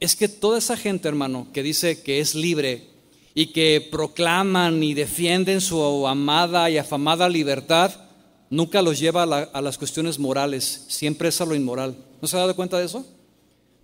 es 0.03 0.17
que 0.17 0.27
toda 0.27 0.59
esa 0.59 0.77
gente, 0.77 1.07
hermano, 1.07 1.47
que 1.53 1.63
dice 1.63 2.03
que 2.03 2.19
es 2.19 2.35
libre 2.35 2.89
y 3.35 3.53
que 3.53 3.87
proclaman 3.89 4.83
y 4.83 4.95
defienden 4.95 5.61
su 5.61 6.09
amada 6.09 6.69
y 6.69 6.77
afamada 6.77 7.29
libertad, 7.29 7.93
nunca 8.51 8.83
los 8.83 8.99
lleva 8.99 9.23
a, 9.23 9.61
las 9.61 9.79
cuestiones 9.79 10.19
morales, 10.19 10.87
siempre 10.89 11.29
es 11.29 11.41
a 11.41 11.47
lo 11.47 11.55
inmoral. 11.55 11.95
¿No 12.21 12.27
se 12.27 12.37
ha 12.37 12.41
dado 12.41 12.57
cuenta 12.57 12.81
de 12.81 12.87
eso? 12.87 13.07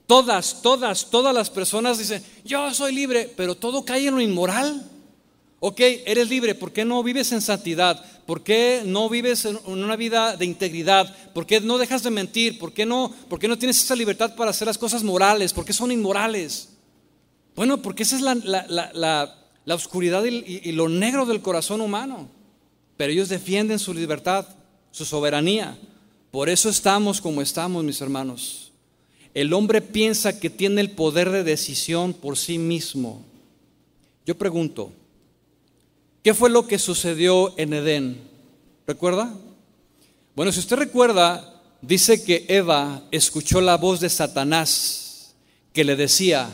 Todas, 0.08 0.60
todas, 0.60 1.08
todas 1.08 1.32
las 1.32 1.50
personas 1.50 1.98
dicen, 1.98 2.20
yo 2.44 2.74
soy 2.74 2.92
libre, 2.92 3.32
pero 3.36 3.54
todo 3.54 3.84
cae 3.84 4.08
en 4.08 4.16
lo 4.16 4.20
inmoral. 4.20 4.90
Ok, 5.60 5.78
eres 6.04 6.28
libre, 6.28 6.56
¿por 6.56 6.72
qué 6.72 6.84
no 6.84 7.00
vives 7.04 7.30
en 7.30 7.40
santidad? 7.40 8.04
¿Por 8.28 8.42
qué 8.42 8.82
no 8.84 9.08
vives 9.08 9.46
en 9.46 9.58
una 9.64 9.96
vida 9.96 10.36
de 10.36 10.44
integridad? 10.44 11.16
¿Por 11.32 11.46
qué 11.46 11.62
no 11.62 11.78
dejas 11.78 12.02
de 12.02 12.10
mentir? 12.10 12.58
¿Por 12.58 12.74
qué 12.74 12.84
no, 12.84 13.10
por 13.26 13.38
qué 13.38 13.48
no 13.48 13.56
tienes 13.56 13.82
esa 13.82 13.96
libertad 13.96 14.34
para 14.36 14.50
hacer 14.50 14.66
las 14.66 14.76
cosas 14.76 15.02
morales? 15.02 15.54
¿Por 15.54 15.64
qué 15.64 15.72
son 15.72 15.90
inmorales? 15.90 16.68
Bueno, 17.56 17.80
porque 17.80 18.02
esa 18.02 18.16
es 18.16 18.20
la, 18.20 19.34
oscuridad 19.74 20.26
y, 20.26 20.60
y 20.62 20.72
lo 20.72 20.90
negro 20.90 21.24
del 21.24 21.40
corazón 21.40 21.80
humano. 21.80 22.28
Pero 22.98 23.14
ellos 23.14 23.30
defienden 23.30 23.78
su 23.78 23.94
libertad, 23.94 24.46
su 24.90 25.06
soberanía. 25.06 25.78
Por 26.30 26.50
eso 26.50 26.68
estamos 26.68 27.22
como 27.22 27.40
estamos, 27.40 27.82
mis 27.82 28.02
hermanos. 28.02 28.72
El 29.32 29.54
hombre 29.54 29.80
piensa 29.80 30.38
que 30.38 30.50
tiene 30.50 30.82
el 30.82 30.90
poder 30.90 31.30
de 31.30 31.44
decisión 31.44 32.12
por 32.12 32.36
sí 32.36 32.58
mismo. 32.58 33.24
Yo 34.26 34.36
pregunto, 34.36 34.92
¿Qué 36.28 36.34
fue 36.34 36.50
lo 36.50 36.66
que 36.66 36.78
sucedió 36.78 37.54
en 37.56 37.72
Edén? 37.72 38.20
¿Recuerda? 38.86 39.32
Bueno, 40.36 40.52
si 40.52 40.60
usted 40.60 40.76
recuerda, 40.76 41.58
dice 41.80 42.22
que 42.22 42.44
Eva 42.48 43.02
escuchó 43.10 43.62
la 43.62 43.78
voz 43.78 44.00
de 44.00 44.10
Satanás 44.10 45.34
que 45.72 45.84
le 45.84 45.96
decía, 45.96 46.50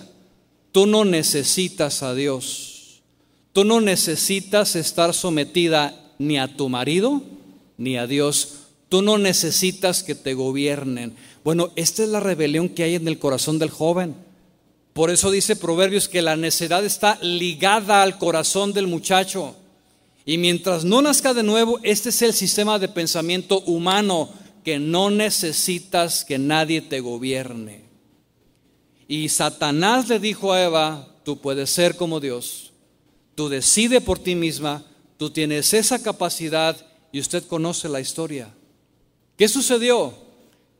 tú 0.70 0.86
no 0.86 1.04
necesitas 1.04 2.04
a 2.04 2.14
Dios, 2.14 3.02
tú 3.52 3.64
no 3.64 3.80
necesitas 3.80 4.76
estar 4.76 5.12
sometida 5.12 6.00
ni 6.20 6.38
a 6.38 6.56
tu 6.56 6.68
marido 6.68 7.20
ni 7.76 7.96
a 7.96 8.06
Dios, 8.06 8.50
tú 8.88 9.02
no 9.02 9.18
necesitas 9.18 10.04
que 10.04 10.14
te 10.14 10.34
gobiernen. 10.34 11.16
Bueno, 11.42 11.72
esta 11.74 12.04
es 12.04 12.10
la 12.10 12.20
rebelión 12.20 12.68
que 12.68 12.84
hay 12.84 12.94
en 12.94 13.08
el 13.08 13.18
corazón 13.18 13.58
del 13.58 13.70
joven. 13.70 14.14
Por 14.92 15.10
eso 15.10 15.32
dice 15.32 15.56
Proverbios 15.56 16.08
que 16.08 16.22
la 16.22 16.36
necedad 16.36 16.84
está 16.84 17.18
ligada 17.22 18.04
al 18.04 18.18
corazón 18.18 18.72
del 18.72 18.86
muchacho. 18.86 19.56
Y 20.26 20.38
mientras 20.38 20.84
no 20.84 21.02
nazca 21.02 21.34
de 21.34 21.42
nuevo, 21.42 21.78
este 21.82 22.08
es 22.08 22.22
el 22.22 22.32
sistema 22.32 22.78
de 22.78 22.88
pensamiento 22.88 23.60
humano, 23.60 24.30
que 24.64 24.78
no 24.78 25.10
necesitas 25.10 26.24
que 26.24 26.38
nadie 26.38 26.80
te 26.80 27.00
gobierne. 27.00 27.84
Y 29.06 29.28
Satanás 29.28 30.08
le 30.08 30.18
dijo 30.18 30.52
a 30.52 30.62
Eva, 30.62 31.08
tú 31.24 31.38
puedes 31.38 31.68
ser 31.68 31.96
como 31.96 32.20
Dios, 32.20 32.72
tú 33.34 33.50
decides 33.50 34.02
por 34.02 34.18
ti 34.18 34.34
misma, 34.34 34.82
tú 35.18 35.28
tienes 35.28 35.74
esa 35.74 36.02
capacidad 36.02 36.76
y 37.12 37.20
usted 37.20 37.44
conoce 37.46 37.90
la 37.90 38.00
historia. 38.00 38.54
¿Qué 39.36 39.48
sucedió? 39.48 40.14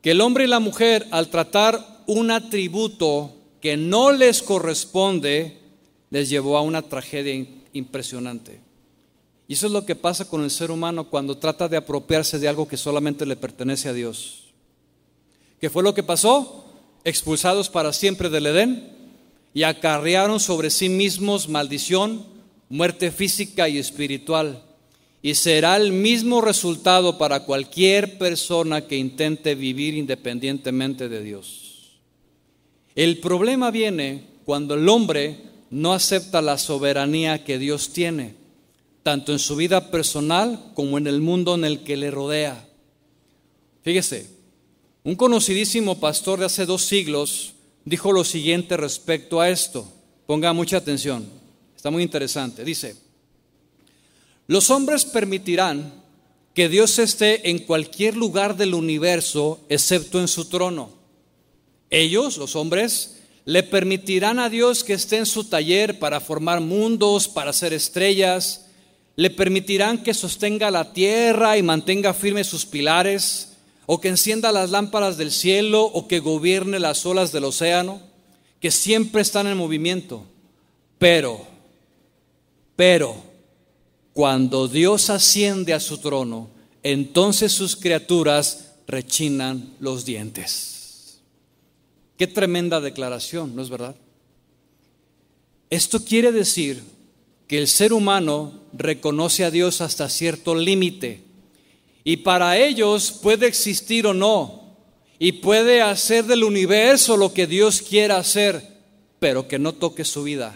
Que 0.00 0.12
el 0.12 0.22
hombre 0.22 0.44
y 0.44 0.48
la 0.48 0.60
mujer 0.60 1.06
al 1.10 1.28
tratar 1.28 2.02
un 2.06 2.30
atributo 2.30 3.34
que 3.60 3.76
no 3.76 4.12
les 4.12 4.42
corresponde, 4.42 5.58
les 6.08 6.30
llevó 6.30 6.56
a 6.56 6.62
una 6.62 6.82
tragedia 6.82 7.46
impresionante. 7.72 8.63
Y 9.46 9.54
eso 9.54 9.66
es 9.66 9.72
lo 9.72 9.84
que 9.84 9.94
pasa 9.94 10.26
con 10.26 10.42
el 10.42 10.50
ser 10.50 10.70
humano 10.70 11.10
cuando 11.10 11.36
trata 11.36 11.68
de 11.68 11.76
apropiarse 11.76 12.38
de 12.38 12.48
algo 12.48 12.66
que 12.66 12.76
solamente 12.76 13.26
le 13.26 13.36
pertenece 13.36 13.88
a 13.88 13.92
Dios. 13.92 14.44
¿Qué 15.60 15.68
fue 15.68 15.82
lo 15.82 15.94
que 15.94 16.02
pasó? 16.02 16.64
Expulsados 17.04 17.68
para 17.68 17.92
siempre 17.92 18.30
del 18.30 18.46
Edén 18.46 18.92
y 19.52 19.62
acarrearon 19.64 20.40
sobre 20.40 20.70
sí 20.70 20.88
mismos 20.88 21.48
maldición, 21.48 22.24
muerte 22.70 23.10
física 23.10 23.68
y 23.68 23.78
espiritual. 23.78 24.62
Y 25.20 25.34
será 25.34 25.76
el 25.76 25.92
mismo 25.92 26.40
resultado 26.40 27.18
para 27.18 27.40
cualquier 27.44 28.18
persona 28.18 28.86
que 28.86 28.96
intente 28.96 29.54
vivir 29.54 29.94
independientemente 29.94 31.08
de 31.08 31.22
Dios. 31.22 32.00
El 32.94 33.18
problema 33.18 33.70
viene 33.70 34.24
cuando 34.44 34.74
el 34.74 34.88
hombre 34.88 35.38
no 35.70 35.92
acepta 35.92 36.40
la 36.42 36.58
soberanía 36.58 37.44
que 37.44 37.58
Dios 37.58 37.92
tiene 37.92 38.43
tanto 39.04 39.32
en 39.32 39.38
su 39.38 39.54
vida 39.54 39.90
personal 39.90 40.72
como 40.74 40.96
en 40.98 41.06
el 41.06 41.20
mundo 41.20 41.54
en 41.54 41.64
el 41.64 41.84
que 41.84 41.96
le 41.96 42.10
rodea. 42.10 42.66
Fíjese, 43.82 44.30
un 45.04 45.14
conocidísimo 45.14 46.00
pastor 46.00 46.40
de 46.40 46.46
hace 46.46 46.64
dos 46.64 46.86
siglos 46.86 47.52
dijo 47.84 48.12
lo 48.12 48.24
siguiente 48.24 48.78
respecto 48.78 49.42
a 49.42 49.50
esto. 49.50 49.86
Ponga 50.26 50.54
mucha 50.54 50.78
atención, 50.78 51.28
está 51.76 51.90
muy 51.90 52.02
interesante. 52.02 52.64
Dice, 52.64 52.96
los 54.46 54.70
hombres 54.70 55.04
permitirán 55.04 56.02
que 56.54 56.70
Dios 56.70 56.98
esté 56.98 57.50
en 57.50 57.58
cualquier 57.58 58.16
lugar 58.16 58.56
del 58.56 58.72
universo 58.72 59.60
excepto 59.68 60.18
en 60.18 60.28
su 60.28 60.46
trono. 60.46 60.88
Ellos, 61.90 62.38
los 62.38 62.56
hombres, 62.56 63.16
le 63.44 63.62
permitirán 63.64 64.38
a 64.38 64.48
Dios 64.48 64.82
que 64.82 64.94
esté 64.94 65.18
en 65.18 65.26
su 65.26 65.44
taller 65.44 65.98
para 65.98 66.20
formar 66.20 66.62
mundos, 66.62 67.28
para 67.28 67.50
hacer 67.50 67.74
estrellas, 67.74 68.63
le 69.16 69.30
permitirán 69.30 70.02
que 70.02 70.14
sostenga 70.14 70.70
la 70.70 70.92
tierra 70.92 71.56
y 71.56 71.62
mantenga 71.62 72.14
firmes 72.14 72.46
sus 72.46 72.66
pilares, 72.66 73.52
o 73.86 74.00
que 74.00 74.08
encienda 74.08 74.50
las 74.50 74.70
lámparas 74.70 75.16
del 75.16 75.30
cielo, 75.30 75.84
o 75.84 76.08
que 76.08 76.18
gobierne 76.18 76.78
las 76.78 77.04
olas 77.06 77.32
del 77.32 77.44
océano, 77.44 78.00
que 78.60 78.70
siempre 78.70 79.22
están 79.22 79.46
en 79.46 79.56
movimiento. 79.56 80.24
Pero, 80.98 81.46
pero, 82.76 83.14
cuando 84.12 84.68
Dios 84.68 85.10
asciende 85.10 85.74
a 85.74 85.80
su 85.80 85.98
trono, 85.98 86.48
entonces 86.82 87.52
sus 87.52 87.76
criaturas 87.76 88.72
rechinan 88.86 89.74
los 89.80 90.04
dientes. 90.04 91.20
Qué 92.16 92.26
tremenda 92.26 92.80
declaración, 92.80 93.54
¿no 93.54 93.62
es 93.62 93.70
verdad? 93.70 93.96
Esto 95.70 96.04
quiere 96.04 96.32
decir 96.32 96.82
que 97.48 97.58
el 97.58 97.68
ser 97.68 97.92
humano 97.92 98.63
reconoce 98.76 99.44
a 99.44 99.50
Dios 99.50 99.80
hasta 99.80 100.08
cierto 100.08 100.54
límite. 100.54 101.22
Y 102.02 102.18
para 102.18 102.58
ellos 102.58 103.12
puede 103.12 103.46
existir 103.46 104.06
o 104.06 104.14
no. 104.14 104.76
Y 105.18 105.32
puede 105.32 105.80
hacer 105.80 106.24
del 106.24 106.44
universo 106.44 107.16
lo 107.16 107.32
que 107.32 107.46
Dios 107.46 107.80
quiera 107.80 108.18
hacer, 108.18 108.62
pero 109.20 109.48
que 109.48 109.58
no 109.58 109.72
toque 109.72 110.04
su 110.04 110.24
vida. 110.24 110.54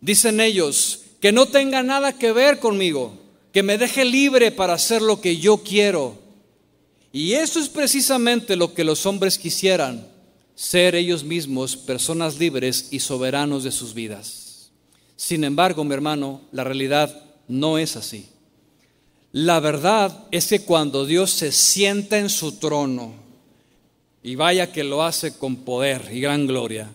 Dicen 0.00 0.40
ellos, 0.40 1.02
que 1.20 1.32
no 1.32 1.46
tenga 1.46 1.82
nada 1.82 2.16
que 2.16 2.32
ver 2.32 2.58
conmigo, 2.58 3.12
que 3.52 3.62
me 3.62 3.76
deje 3.76 4.04
libre 4.04 4.50
para 4.50 4.74
hacer 4.74 5.02
lo 5.02 5.20
que 5.20 5.36
yo 5.36 5.58
quiero. 5.58 6.18
Y 7.12 7.32
eso 7.32 7.60
es 7.60 7.68
precisamente 7.68 8.56
lo 8.56 8.72
que 8.72 8.84
los 8.84 9.04
hombres 9.04 9.36
quisieran, 9.36 10.08
ser 10.54 10.94
ellos 10.94 11.24
mismos 11.24 11.76
personas 11.76 12.38
libres 12.38 12.88
y 12.92 13.00
soberanos 13.00 13.64
de 13.64 13.72
sus 13.72 13.92
vidas. 13.92 14.39
Sin 15.20 15.44
embargo, 15.44 15.84
mi 15.84 15.92
hermano, 15.92 16.40
la 16.50 16.64
realidad 16.64 17.14
no 17.46 17.76
es 17.76 17.94
así. 17.94 18.26
La 19.32 19.60
verdad 19.60 20.24
es 20.30 20.46
que 20.46 20.62
cuando 20.62 21.04
Dios 21.04 21.30
se 21.30 21.52
sienta 21.52 22.18
en 22.18 22.30
su 22.30 22.52
trono, 22.52 23.12
y 24.22 24.34
vaya 24.34 24.72
que 24.72 24.82
lo 24.82 25.02
hace 25.02 25.36
con 25.36 25.56
poder 25.56 26.08
y 26.10 26.22
gran 26.22 26.46
gloria, 26.46 26.90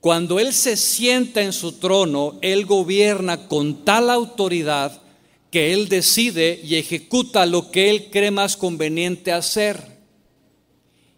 cuando 0.00 0.40
Él 0.40 0.52
se 0.52 0.76
sienta 0.76 1.40
en 1.40 1.52
su 1.52 1.74
trono, 1.74 2.36
Él 2.42 2.66
gobierna 2.66 3.46
con 3.46 3.84
tal 3.84 4.10
autoridad 4.10 5.00
que 5.52 5.72
Él 5.72 5.88
decide 5.88 6.60
y 6.64 6.74
ejecuta 6.74 7.46
lo 7.46 7.70
que 7.70 7.90
Él 7.90 8.08
cree 8.10 8.32
más 8.32 8.56
conveniente 8.56 9.30
hacer. 9.30 10.00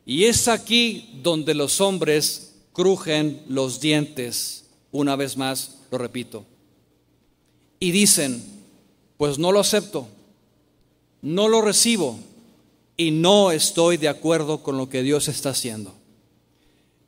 Y 0.05 0.25
es 0.25 0.47
aquí 0.47 1.09
donde 1.23 1.55
los 1.55 1.81
hombres 1.81 2.53
crujen 2.75 3.41
los 3.49 3.81
dientes, 3.81 4.67
una 4.93 5.17
vez 5.17 5.39
más, 5.39 5.74
lo 5.95 5.99
repito. 5.99 6.45
Y 7.81 7.91
dicen, 7.91 8.43
pues 9.17 9.39
no 9.39 9.53
lo 9.53 9.61
acepto 9.61 10.09
no 11.25 11.49
lo 11.49 11.63
recibo 11.63 12.19
y 12.99 13.11
no 13.11 13.51
estoy 13.51 13.97
de 13.97 14.09
acuerdo 14.09 14.63
con 14.63 14.77
lo 14.77 14.91
que 14.91 15.03
Dios 15.03 15.27
está 15.29 15.51
haciendo. 15.51 15.95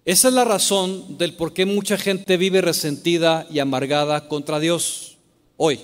Esa 0.06 0.28
es 0.28 0.34
la 0.34 0.44
razón 0.44 1.18
del 1.18 1.34
por 1.34 1.52
qué 1.52 1.66
mucha 1.66 1.98
gente 1.98 2.38
vive 2.38 2.62
resentida 2.62 3.46
y 3.50 3.58
amargada 3.58 4.26
contra 4.26 4.58
Dios 4.58 5.18
hoy. 5.58 5.80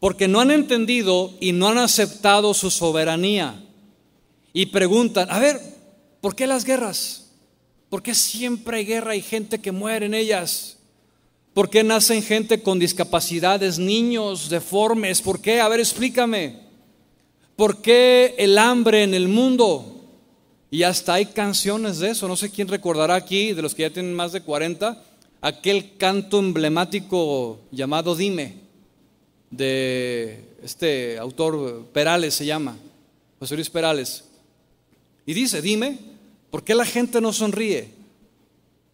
Porque 0.00 0.26
no 0.26 0.40
han 0.40 0.50
entendido 0.50 1.32
y 1.38 1.52
no 1.52 1.68
han 1.68 1.78
aceptado 1.78 2.52
su 2.54 2.70
soberanía. 2.72 3.62
Y 4.52 4.66
preguntan, 4.66 5.30
a 5.30 5.38
ver, 5.38 5.60
¿por 6.20 6.34
qué 6.34 6.48
las 6.48 6.64
guerras? 6.64 7.30
¿Por 7.88 8.02
qué 8.02 8.14
siempre 8.14 8.78
hay 8.78 8.84
guerra 8.84 9.14
y 9.14 9.22
gente 9.22 9.60
que 9.60 9.70
muere 9.70 10.06
en 10.06 10.14
ellas? 10.14 10.75
¿Por 11.56 11.70
qué 11.70 11.82
nacen 11.82 12.22
gente 12.22 12.60
con 12.60 12.78
discapacidades, 12.78 13.78
niños 13.78 14.50
deformes? 14.50 15.22
¿Por 15.22 15.40
qué? 15.40 15.58
A 15.58 15.68
ver, 15.68 15.80
explícame. 15.80 16.54
¿Por 17.56 17.80
qué 17.80 18.34
el 18.36 18.58
hambre 18.58 19.04
en 19.04 19.14
el 19.14 19.26
mundo? 19.26 20.04
Y 20.70 20.82
hasta 20.82 21.14
hay 21.14 21.24
canciones 21.24 21.98
de 21.98 22.10
eso. 22.10 22.28
No 22.28 22.36
sé 22.36 22.50
quién 22.50 22.68
recordará 22.68 23.14
aquí, 23.14 23.54
de 23.54 23.62
los 23.62 23.74
que 23.74 23.84
ya 23.84 23.90
tienen 23.90 24.12
más 24.12 24.32
de 24.32 24.42
40, 24.42 25.02
aquel 25.40 25.96
canto 25.96 26.40
emblemático 26.40 27.58
llamado 27.70 28.14
Dime, 28.14 28.56
de 29.50 30.44
este 30.62 31.16
autor 31.16 31.86
Perales 31.86 32.34
se 32.34 32.44
llama, 32.44 32.76
José 33.38 33.54
Luis 33.54 33.70
Perales. 33.70 34.24
Y 35.24 35.32
dice, 35.32 35.62
dime, 35.62 36.00
¿por 36.50 36.64
qué 36.64 36.74
la 36.74 36.84
gente 36.84 37.18
no 37.22 37.32
sonríe? 37.32 37.95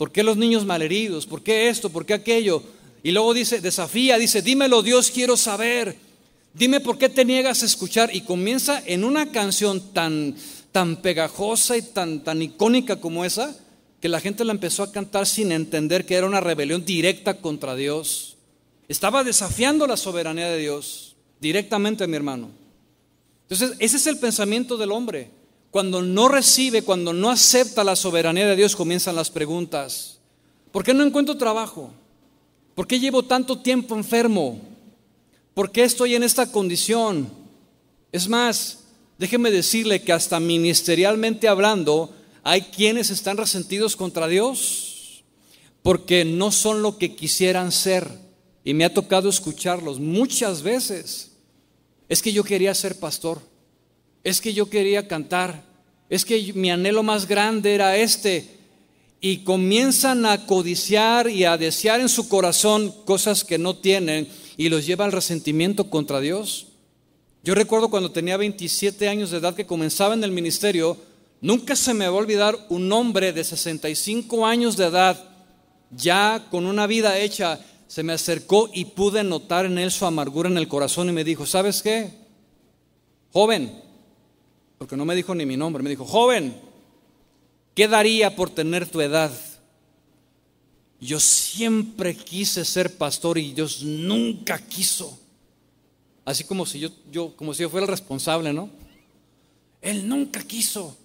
¿Por 0.02 0.10
qué 0.10 0.24
los 0.24 0.36
niños 0.36 0.66
malheridos? 0.66 1.26
¿Por 1.26 1.44
qué 1.44 1.68
esto? 1.68 1.88
¿Por 1.88 2.04
qué 2.04 2.14
aquello? 2.14 2.60
Y 3.04 3.12
luego 3.12 3.34
dice, 3.34 3.60
desafía, 3.60 4.18
dice, 4.18 4.42
dímelo 4.42 4.82
Dios, 4.82 5.12
quiero 5.12 5.36
saber. 5.36 5.96
Dime 6.54 6.80
por 6.80 6.98
qué 6.98 7.08
te 7.08 7.24
niegas 7.24 7.62
a 7.62 7.66
escuchar. 7.66 8.12
Y 8.12 8.22
comienza 8.22 8.82
en 8.84 9.04
una 9.04 9.30
canción 9.30 9.92
tan, 9.92 10.34
tan 10.72 11.02
pegajosa 11.02 11.76
y 11.76 11.82
tan, 11.82 12.24
tan 12.24 12.42
icónica 12.42 12.96
como 12.96 13.24
esa, 13.24 13.56
que 14.00 14.08
la 14.08 14.18
gente 14.18 14.44
la 14.44 14.50
empezó 14.50 14.82
a 14.82 14.90
cantar 14.90 15.24
sin 15.24 15.52
entender 15.52 16.04
que 16.04 16.16
era 16.16 16.26
una 16.26 16.40
rebelión 16.40 16.84
directa 16.84 17.34
contra 17.34 17.76
Dios. 17.76 18.36
Estaba 18.88 19.22
desafiando 19.22 19.86
la 19.86 19.96
soberanía 19.96 20.48
de 20.48 20.58
Dios 20.58 21.14
directamente, 21.40 22.08
mi 22.08 22.16
hermano. 22.16 22.50
Entonces, 23.48 23.76
ese 23.78 23.98
es 23.98 24.06
el 24.08 24.18
pensamiento 24.18 24.76
del 24.76 24.90
hombre. 24.90 25.30
Cuando 25.72 26.02
no 26.02 26.28
recibe, 26.28 26.82
cuando 26.82 27.14
no 27.14 27.30
acepta 27.30 27.82
la 27.82 27.96
soberanía 27.96 28.46
de 28.46 28.56
Dios, 28.56 28.76
comienzan 28.76 29.16
las 29.16 29.30
preguntas. 29.30 30.18
¿Por 30.70 30.84
qué 30.84 30.92
no 30.92 31.02
encuentro 31.02 31.38
trabajo? 31.38 31.90
¿Por 32.74 32.86
qué 32.86 33.00
llevo 33.00 33.22
tanto 33.22 33.58
tiempo 33.58 33.96
enfermo? 33.96 34.60
¿Por 35.54 35.72
qué 35.72 35.84
estoy 35.84 36.14
en 36.14 36.24
esta 36.24 36.52
condición? 36.52 37.26
Es 38.12 38.28
más, 38.28 38.80
déjeme 39.16 39.50
decirle 39.50 40.02
que 40.02 40.12
hasta 40.12 40.38
ministerialmente 40.40 41.48
hablando, 41.48 42.14
hay 42.42 42.60
quienes 42.64 43.08
están 43.08 43.38
resentidos 43.38 43.96
contra 43.96 44.28
Dios 44.28 45.24
porque 45.80 46.26
no 46.26 46.52
son 46.52 46.82
lo 46.82 46.98
que 46.98 47.16
quisieran 47.16 47.72
ser. 47.72 48.10
Y 48.62 48.74
me 48.74 48.84
ha 48.84 48.92
tocado 48.92 49.30
escucharlos 49.30 50.00
muchas 50.00 50.60
veces. 50.62 51.30
Es 52.10 52.20
que 52.20 52.34
yo 52.34 52.44
quería 52.44 52.74
ser 52.74 53.00
pastor. 53.00 53.40
Es 54.24 54.40
que 54.40 54.52
yo 54.52 54.68
quería 54.68 55.08
cantar. 55.08 55.62
Es 56.08 56.24
que 56.24 56.52
mi 56.54 56.70
anhelo 56.70 57.02
más 57.02 57.26
grande 57.26 57.74
era 57.74 57.96
este. 57.96 58.58
Y 59.20 59.38
comienzan 59.38 60.26
a 60.26 60.46
codiciar 60.46 61.28
y 61.28 61.44
a 61.44 61.56
desear 61.56 62.00
en 62.00 62.08
su 62.08 62.28
corazón 62.28 62.92
cosas 63.04 63.44
que 63.44 63.58
no 63.58 63.76
tienen 63.76 64.28
y 64.56 64.68
los 64.68 64.86
lleva 64.86 65.04
al 65.04 65.12
resentimiento 65.12 65.90
contra 65.90 66.20
Dios. 66.20 66.66
Yo 67.44 67.54
recuerdo 67.54 67.88
cuando 67.88 68.12
tenía 68.12 68.36
27 68.36 69.08
años 69.08 69.30
de 69.30 69.38
edad 69.38 69.54
que 69.54 69.66
comenzaba 69.66 70.14
en 70.14 70.22
el 70.22 70.30
ministerio, 70.30 70.96
nunca 71.40 71.74
se 71.74 71.94
me 71.94 72.06
va 72.06 72.12
a 72.12 72.20
olvidar 72.20 72.66
un 72.68 72.90
hombre 72.92 73.32
de 73.32 73.42
65 73.42 74.46
años 74.46 74.76
de 74.76 74.86
edad, 74.86 75.22
ya 75.90 76.46
con 76.50 76.66
una 76.66 76.86
vida 76.86 77.18
hecha, 77.18 77.60
se 77.88 78.02
me 78.02 78.12
acercó 78.12 78.70
y 78.72 78.86
pude 78.86 79.24
notar 79.24 79.66
en 79.66 79.76
él 79.76 79.90
su 79.90 80.06
amargura 80.06 80.48
en 80.48 80.56
el 80.56 80.68
corazón 80.68 81.08
y 81.08 81.12
me 81.12 81.24
dijo, 81.24 81.44
¿sabes 81.44 81.82
qué? 81.82 82.10
Joven, 83.32 83.81
porque 84.82 84.96
no 84.96 85.04
me 85.04 85.14
dijo 85.14 85.32
ni 85.32 85.46
mi 85.46 85.56
nombre, 85.56 85.80
me 85.80 85.90
dijo, 85.90 86.04
joven, 86.04 86.56
¿qué 87.72 87.86
daría 87.86 88.34
por 88.34 88.50
tener 88.50 88.88
tu 88.88 89.00
edad? 89.00 89.30
Yo 91.00 91.20
siempre 91.20 92.16
quise 92.16 92.64
ser 92.64 92.96
pastor 92.96 93.38
y 93.38 93.52
Dios 93.52 93.84
nunca 93.84 94.58
quiso. 94.58 95.16
Así 96.24 96.42
como 96.42 96.66
si 96.66 96.80
yo, 96.80 96.88
yo, 97.12 97.36
como 97.36 97.54
si 97.54 97.62
yo 97.62 97.70
fuera 97.70 97.84
el 97.84 97.90
responsable, 97.92 98.52
¿no? 98.52 98.70
Él 99.80 100.08
nunca 100.08 100.42
quiso. 100.42 100.96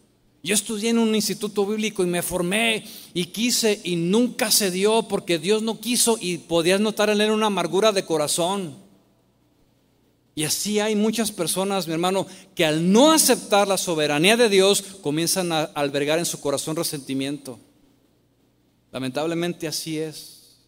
Yo 0.41 0.55
estudié 0.55 0.89
en 0.89 0.97
un 0.97 1.13
instituto 1.13 1.63
bíblico 1.63 2.01
y 2.01 2.07
me 2.07 2.23
formé 2.23 2.83
y 3.13 3.25
quise 3.25 3.79
y 3.83 3.95
nunca 3.95 4.49
se 4.49 4.71
dio 4.71 5.03
porque 5.03 5.37
Dios 5.37 5.61
no 5.61 5.79
quiso 5.79 6.17
y 6.19 6.39
podías 6.39 6.81
notar 6.81 7.11
en 7.11 7.21
él 7.21 7.29
una 7.29 7.45
amargura 7.45 7.91
de 7.91 8.05
corazón. 8.05 8.75
Y 10.37 10.43
así 10.43 10.79
hay 10.79 10.95
muchas 10.95 11.31
personas, 11.31 11.87
mi 11.87 11.93
hermano, 11.93 12.27
que 12.53 12.63
al 12.63 12.91
no 12.91 13.11
aceptar 13.11 13.67
la 13.67 13.75
soberanía 13.75 14.37
de 14.37 14.49
Dios 14.49 14.83
comienzan 15.01 15.51
a 15.51 15.63
albergar 15.63 16.19
en 16.19 16.27
su 16.27 16.39
corazón 16.39 16.75
resentimiento. 16.75 17.57
Lamentablemente 18.91 19.67
así 19.67 19.97
es. 19.97 20.59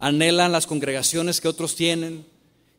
Anhelan 0.00 0.50
las 0.50 0.66
congregaciones 0.66 1.40
que 1.40 1.46
otros 1.46 1.76
tienen, 1.76 2.26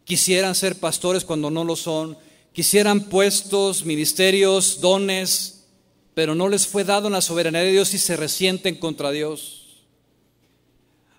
quisieran 0.04 0.56
ser 0.56 0.78
pastores 0.78 1.24
cuando 1.24 1.50
no 1.50 1.64
lo 1.64 1.78
son, 1.78 2.18
quisieran 2.52 3.06
puestos, 3.06 3.86
ministerios, 3.86 4.82
dones, 4.82 5.68
pero 6.14 6.36
no 6.36 6.50
les 6.50 6.68
fue 6.68 6.84
dado 6.84 7.08
en 7.08 7.14
la 7.14 7.22
soberanía 7.22 7.62
de 7.62 7.72
Dios 7.72 7.94
y 7.94 7.98
se 7.98 8.18
resienten 8.18 8.76
contra 8.76 9.10
Dios. 9.12 9.86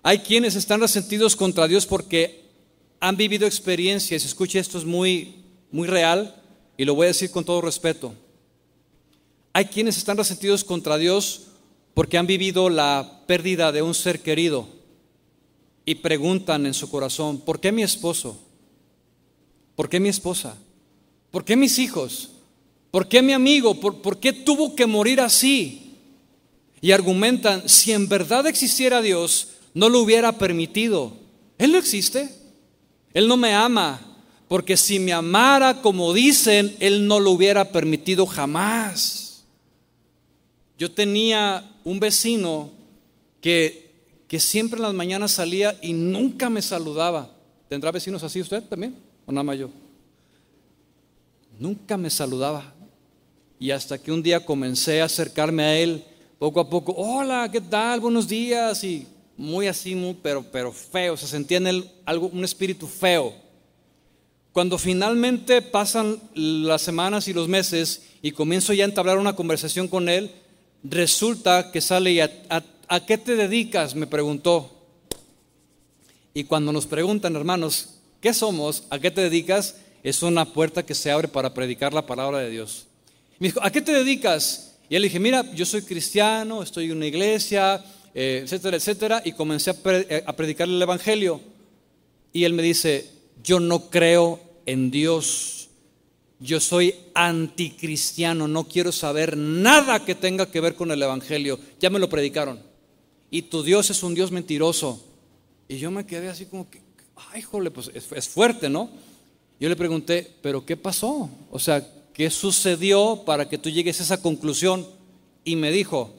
Hay 0.03 0.19
quienes 0.19 0.53
están 0.53 0.79
resentidos 0.79 1.35
contra 1.35 1.67
Dios 1.67 1.87
porque 1.87 2.42
han 3.03 3.17
vivido 3.17 3.45
experiencias, 3.45 4.23
escuche 4.23 4.59
esto 4.59 4.77
es 4.77 4.85
muy 4.85 5.43
muy 5.71 5.89
real 5.89 6.41
y 6.77 6.85
lo 6.85 6.95
voy 6.95 7.03
a 7.03 7.07
decir 7.07 7.31
con 7.31 7.43
todo 7.43 7.59
respeto. 7.59 8.13
Hay 9.51 9.65
quienes 9.65 9.97
están 9.97 10.15
resentidos 10.15 10.63
contra 10.63 10.97
Dios 10.97 11.47
porque 11.93 12.17
han 12.17 12.27
vivido 12.27 12.69
la 12.69 13.23
pérdida 13.27 13.73
de 13.73 13.81
un 13.81 13.93
ser 13.93 14.21
querido 14.21 14.69
y 15.83 15.95
preguntan 15.95 16.65
en 16.65 16.73
su 16.73 16.89
corazón, 16.89 17.41
¿por 17.41 17.59
qué 17.59 17.73
mi 17.73 17.83
esposo? 17.83 18.39
¿Por 19.75 19.89
qué 19.89 19.99
mi 19.99 20.07
esposa? 20.07 20.55
¿Por 21.29 21.43
qué 21.43 21.57
mis 21.57 21.79
hijos? 21.79 22.29
¿Por 22.89 23.09
qué 23.09 23.21
mi 23.21 23.33
amigo? 23.33 23.81
¿Por, 23.81 24.17
qué 24.17 24.31
tuvo 24.31 24.77
que 24.77 24.85
morir 24.85 25.19
así? 25.19 25.97
Y 26.79 26.91
argumentan, 26.91 27.67
si 27.67 27.91
en 27.91 28.07
verdad 28.07 28.47
existiera 28.47 29.01
Dios, 29.01 29.49
no 29.73 29.89
lo 29.89 29.99
hubiera 29.99 30.37
permitido. 30.37 31.17
Él 31.57 31.73
no 31.73 31.77
existe. 31.77 32.42
Él 33.13 33.27
no 33.27 33.37
me 33.37 33.53
ama. 33.53 34.01
Porque 34.47 34.77
si 34.77 34.99
me 34.99 35.13
amara 35.13 35.81
como 35.81 36.13
dicen, 36.13 36.75
Él 36.79 37.07
no 37.07 37.19
lo 37.19 37.31
hubiera 37.31 37.71
permitido 37.71 38.25
jamás. 38.25 39.43
Yo 40.77 40.91
tenía 40.91 41.71
un 41.83 41.99
vecino 41.99 42.69
que, 43.41 43.91
que 44.27 44.39
siempre 44.39 44.77
en 44.77 44.83
las 44.83 44.93
mañanas 44.93 45.31
salía 45.31 45.77
y 45.81 45.93
nunca 45.93 46.49
me 46.49 46.61
saludaba. 46.61 47.31
¿Tendrá 47.69 47.91
vecinos 47.91 48.21
así 48.23 48.41
usted 48.41 48.63
también? 48.63 48.95
¿O 49.25 49.31
nada 49.31 49.43
más 49.43 49.57
yo? 49.57 49.69
Nunca 51.57 51.97
me 51.97 52.09
saludaba. 52.09 52.73
Y 53.59 53.71
hasta 53.71 53.97
que 53.97 54.11
un 54.11 54.21
día 54.21 54.45
comencé 54.45 55.01
a 55.01 55.05
acercarme 55.05 55.63
a 55.63 55.77
él, 55.77 56.03
poco 56.37 56.59
a 56.59 56.69
poco, 56.69 56.93
hola, 56.93 57.49
¿qué 57.51 57.61
tal? 57.61 58.01
Buenos 58.01 58.27
días. 58.27 58.83
Y 58.83 59.07
muy 59.37 59.67
así, 59.67 59.95
muy, 59.95 60.17
pero, 60.21 60.43
pero 60.43 60.71
feo, 60.71 61.17
se 61.17 61.27
sentía 61.27 61.57
en 61.57 61.67
él 61.67 61.91
algo, 62.05 62.27
un 62.27 62.43
espíritu 62.43 62.87
feo. 62.87 63.33
Cuando 64.51 64.77
finalmente 64.77 65.63
pasan 65.63 66.19
las 66.35 66.83
semanas 66.83 67.27
y 67.27 67.33
los 67.33 67.47
meses 67.47 68.03
y 68.21 68.31
comienzo 68.31 68.73
ya 68.73 68.83
a 68.83 68.87
entablar 68.87 69.17
una 69.17 69.35
conversación 69.35 69.87
con 69.87 70.09
él, 70.09 70.31
resulta 70.83 71.71
que 71.71 71.81
sale 71.81 72.11
y 72.11 72.19
a, 72.19 72.29
qué 73.07 73.17
te 73.17 73.35
dedicas, 73.35 73.95
me 73.95 74.05
preguntó. 74.05 74.69
Y 76.35 76.43
cuando 76.43 76.71
nos 76.71 76.85
preguntan, 76.85 77.35
hermanos, 77.35 77.95
¿qué 78.21 78.33
somos? 78.33 78.83
¿A 78.91 78.99
qué 78.99 79.09
te 79.09 79.21
dedicas? 79.21 79.77
Es 80.03 80.21
una 80.21 80.45
puerta 80.45 80.85
que 80.85 80.93
se 80.93 81.09
abre 81.09 81.27
para 81.27 81.53
predicar 81.53 81.93
la 81.93 82.05
palabra 82.05 82.39
de 82.39 82.51
Dios. 82.51 82.85
Me 83.39 83.47
dijo, 83.47 83.63
¿a 83.63 83.71
qué 83.71 83.81
te 83.81 83.93
dedicas? 83.93 84.75
Y 84.89 84.95
él 84.95 85.03
dije, 85.03 85.19
mira, 85.19 85.51
yo 85.53 85.65
soy 85.65 85.81
cristiano, 85.81 86.61
estoy 86.61 86.85
en 86.85 86.97
una 86.97 87.07
iglesia, 87.07 87.83
eh, 88.13 88.41
etcétera, 88.43 88.77
etcétera, 88.77 89.21
y 89.25 89.33
comencé 89.33 89.71
a, 89.71 89.75
eh, 89.85 90.23
a 90.25 90.33
predicar 90.33 90.67
el 90.67 90.81
Evangelio. 90.81 91.41
Y 92.31 92.43
él 92.45 92.53
me 92.53 92.63
dice, 92.63 93.09
yo 93.43 93.59
no 93.59 93.89
creo 93.89 94.39
en 94.65 94.91
Dios, 94.91 95.69
yo 96.39 96.59
soy 96.59 96.95
anticristiano, 97.13 98.47
no 98.47 98.67
quiero 98.67 98.91
saber 98.91 99.37
nada 99.37 100.03
que 100.03 100.15
tenga 100.15 100.49
que 100.49 100.61
ver 100.61 100.75
con 100.75 100.91
el 100.91 101.01
Evangelio, 101.01 101.59
ya 101.79 101.89
me 101.89 101.99
lo 101.99 102.09
predicaron. 102.09 102.59
Y 103.29 103.43
tu 103.43 103.63
Dios 103.63 103.89
es 103.89 104.03
un 104.03 104.13
Dios 104.13 104.31
mentiroso. 104.31 105.03
Y 105.67 105.77
yo 105.77 105.89
me 105.89 106.05
quedé 106.05 106.29
así 106.29 106.45
como 106.45 106.69
que, 106.69 106.81
ay, 107.31 107.41
jole, 107.41 107.71
pues 107.71 107.89
es, 107.93 108.11
es 108.11 108.27
fuerte, 108.27 108.69
¿no? 108.69 108.89
Yo 109.59 109.69
le 109.69 109.75
pregunté, 109.75 110.29
¿pero 110.41 110.65
qué 110.65 110.77
pasó? 110.77 111.29
O 111.49 111.57
sea, 111.57 111.87
¿qué 112.13 112.29
sucedió 112.29 113.23
para 113.25 113.49
que 113.49 113.57
tú 113.57 113.69
llegues 113.69 113.99
a 113.99 114.03
esa 114.03 114.21
conclusión? 114.21 114.85
Y 115.45 115.55
me 115.55 115.71
dijo, 115.71 116.13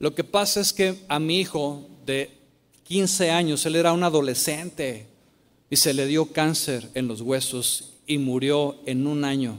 lo 0.00 0.14
que 0.14 0.24
pasa 0.24 0.60
es 0.60 0.72
que 0.72 0.96
a 1.08 1.18
mi 1.20 1.40
hijo 1.40 1.86
de 2.06 2.30
15 2.84 3.30
años, 3.30 3.64
él 3.66 3.76
era 3.76 3.92
un 3.92 4.02
adolescente 4.02 5.06
y 5.68 5.76
se 5.76 5.92
le 5.92 6.06
dio 6.06 6.32
cáncer 6.32 6.88
en 6.94 7.06
los 7.06 7.20
huesos 7.20 7.92
y 8.06 8.16
murió 8.16 8.78
en 8.86 9.06
un 9.06 9.26
año. 9.26 9.58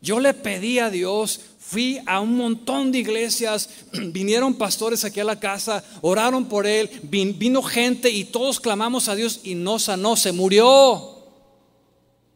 Yo 0.00 0.20
le 0.20 0.32
pedí 0.32 0.78
a 0.78 0.90
Dios, 0.90 1.40
fui 1.58 1.98
a 2.06 2.20
un 2.20 2.36
montón 2.36 2.92
de 2.92 3.00
iglesias, 3.00 3.68
vinieron 3.92 4.54
pastores 4.54 5.04
aquí 5.04 5.18
a 5.18 5.24
la 5.24 5.40
casa, 5.40 5.82
oraron 6.02 6.44
por 6.44 6.64
él, 6.64 6.88
vino 7.02 7.64
gente 7.64 8.08
y 8.08 8.26
todos 8.26 8.60
clamamos 8.60 9.08
a 9.08 9.16
Dios 9.16 9.40
y 9.42 9.56
no 9.56 9.80
sanó, 9.80 10.14
se 10.14 10.30
murió. 10.30 11.16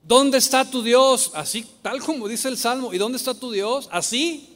¿Dónde 0.03 0.39
está 0.39 0.69
tu 0.69 0.83
Dios? 0.83 1.31
Así, 1.35 1.65
tal 1.83 2.01
como 2.01 2.27
dice 2.27 2.49
el 2.49 2.59
Salmo. 2.59 2.93
¿Y 2.93 2.99
dónde 2.99 3.17
está 3.17 3.33
tu 3.33 3.53
Dios? 3.53 3.89
Así. 3.93 4.50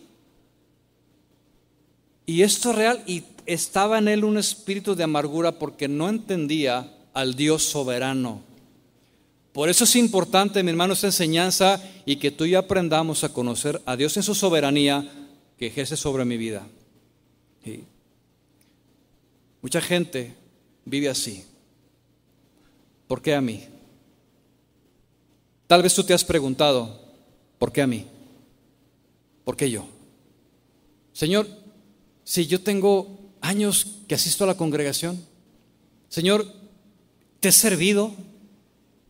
Y 2.26 2.42
esto 2.42 2.70
es 2.70 2.76
real 2.76 3.02
y 3.06 3.24
estaba 3.46 3.98
en 3.98 4.08
él 4.08 4.24
un 4.24 4.38
espíritu 4.38 4.94
de 4.94 5.04
amargura 5.04 5.52
porque 5.58 5.88
no 5.88 6.08
entendía 6.08 6.90
al 7.12 7.34
Dios 7.34 7.62
soberano. 7.62 8.42
Por 9.52 9.68
eso 9.68 9.84
es 9.84 9.94
importante, 9.96 10.62
mi 10.62 10.70
hermano, 10.70 10.94
esta 10.94 11.06
enseñanza 11.06 11.80
y 12.04 12.16
que 12.16 12.30
tú 12.30 12.44
y 12.44 12.50
yo 12.50 12.58
aprendamos 12.58 13.22
a 13.22 13.32
conocer 13.32 13.80
a 13.86 13.96
Dios 13.96 14.16
en 14.16 14.22
su 14.22 14.34
soberanía 14.34 15.08
que 15.58 15.66
ejerce 15.66 15.96
sobre 15.96 16.24
mi 16.24 16.36
vida. 16.36 16.66
Mucha 19.62 19.80
gente 19.80 20.34
vive 20.84 21.08
así. 21.08 21.44
¿Por 23.06 23.22
qué 23.22 23.34
a 23.34 23.40
mí? 23.40 23.64
Tal 25.66 25.82
vez 25.82 25.94
tú 25.94 26.04
te 26.04 26.14
has 26.14 26.24
preguntado, 26.24 27.00
¿por 27.58 27.72
qué 27.72 27.82
a 27.82 27.86
mí? 27.86 28.06
¿Por 29.44 29.56
qué 29.56 29.70
yo? 29.70 29.86
Señor, 31.12 31.46
si 32.24 32.46
yo 32.46 32.62
tengo 32.62 33.20
años 33.40 33.98
que 34.08 34.14
asisto 34.14 34.44
a 34.44 34.46
la 34.46 34.56
congregación, 34.56 35.22
Señor, 36.08 36.46
te 37.40 37.48
he 37.48 37.52
servido, 37.52 38.12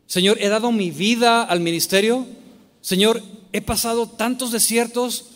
Señor, 0.07 0.39
he 0.41 0.49
dado 0.49 0.73
mi 0.73 0.91
vida 0.91 1.43
al 1.43 1.61
ministerio, 1.61 2.27
Señor, 2.81 3.23
he 3.53 3.61
pasado 3.63 4.09
tantos 4.09 4.51
desiertos, 4.51 5.27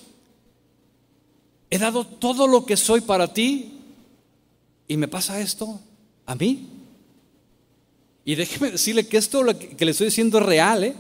he 1.70 1.78
dado 1.78 2.06
todo 2.06 2.46
lo 2.46 2.66
que 2.66 2.76
soy 2.76 3.00
para 3.00 3.32
ti 3.32 3.72
y 4.88 4.96
me 4.96 5.08
pasa 5.08 5.40
esto 5.40 5.80
a 6.26 6.34
mí. 6.34 6.66
Y 8.24 8.34
déjeme 8.34 8.72
decirle 8.72 9.06
que 9.06 9.16
esto 9.16 9.42
que 9.58 9.84
le 9.84 9.92
estoy 9.92 10.08
diciendo 10.08 10.38
es 10.38 10.44
real. 10.44 10.84
¿eh? 10.84 10.94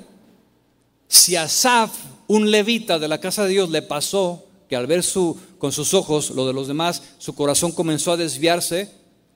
Si 1.08 1.36
a 1.36 1.42
Asaf, 1.42 1.92
un 2.26 2.50
levita 2.50 2.98
de 2.98 3.08
la 3.08 3.20
casa 3.20 3.44
de 3.44 3.50
Dios, 3.50 3.70
le 3.70 3.82
pasó 3.82 4.47
que 4.68 4.76
al 4.76 4.86
ver 4.86 5.02
su, 5.02 5.36
con 5.58 5.72
sus 5.72 5.94
ojos 5.94 6.30
lo 6.30 6.46
de 6.46 6.52
los 6.52 6.68
demás, 6.68 7.02
su 7.18 7.34
corazón 7.34 7.72
comenzó 7.72 8.12
a 8.12 8.16
desviarse, 8.16 8.92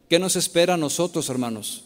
¿qué 0.09 0.19
nos 0.19 0.37
espera 0.37 0.75
a 0.75 0.79
nosotros, 0.79 1.29
hermanos? 1.29 1.85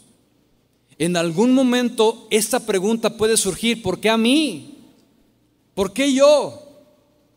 En 0.98 1.16
algún 1.16 1.54
momento 1.54 2.26
esta 2.30 2.60
pregunta 2.60 3.16
puede 3.16 3.36
surgir, 3.36 3.82
¿por 3.82 4.00
qué 4.00 4.08
a 4.08 4.16
mí? 4.16 4.74
¿Por 5.74 5.92
qué 5.92 6.12
yo? 6.12 6.62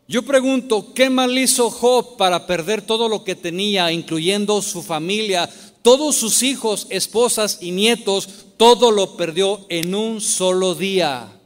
Yo 0.08 0.24
pregunto, 0.24 0.94
¿qué 0.96 1.10
mal 1.10 1.38
hizo 1.38 1.70
Job 1.70 2.18
para 2.18 2.48
perder 2.48 2.82
todo 2.82 3.08
lo 3.08 3.24
que 3.24 3.36
tenía, 3.36 3.92
incluyendo 3.92 4.62
su 4.64 4.82
familia, 4.82 5.48
todos 5.84 6.16
sus 6.16 6.42
hijos, 6.42 6.88
esposas 6.90 7.60
y 7.62 7.70
nietos? 7.72 8.28
Todo 8.58 8.90
lo 8.90 9.16
perdió 9.18 9.68
en 9.70 9.94
un 9.94 10.20
solo 10.20 10.74
día. 10.74 11.39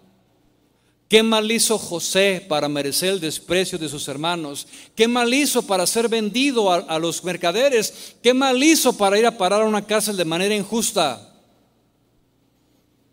¿Qué 1.14 1.22
mal 1.22 1.52
hizo 1.52 1.78
José 1.78 2.44
para 2.50 2.68
merecer 2.68 3.10
el 3.10 3.20
desprecio 3.20 3.78
de 3.78 3.88
sus 3.88 4.08
hermanos? 4.08 4.66
¿Qué 4.96 5.08
mal 5.08 5.32
hizo 5.32 5.62
para 5.62 5.86
ser 5.86 6.10
vendido 6.10 6.74
a, 6.74 6.98
los 6.98 7.24
mercaderes? 7.24 8.16
¿Qué 8.24 8.34
mal 8.34 8.64
hizo 8.64 8.98
para 8.98 9.20
ir 9.20 9.28
a 9.28 9.38
parar 9.38 9.62
a 9.62 9.66
una 9.66 9.86
cárcel 9.86 10.18
de 10.18 10.26
manera 10.26 10.56
injusta? 10.56 11.32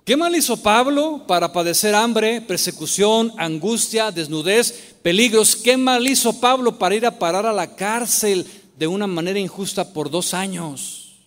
¿Qué 0.03 0.17
mal 0.17 0.35
hizo 0.35 0.57
Pablo 0.57 1.25
para 1.27 1.53
padecer 1.53 1.95
hambre, 1.95 2.41
persecución, 2.41 3.35
angustia, 3.37 4.11
desnudez, 4.11 4.95
peligros? 5.03 5.55
¿Qué 5.55 5.77
mal 5.77 6.07
hizo 6.09 6.41
Pablo 6.41 6.79
para 6.79 6.95
ir 6.95 7.05
a 7.05 7.19
parar 7.19 7.45
a 7.45 7.53
la 7.53 7.77
cárcel 7.77 8.47
de 8.79 8.87
una 8.87 9.07
manera 9.07 9.39
injusta 9.39 9.93
por 9.93 10.11
dos 10.11 10.33
años? 10.33 11.19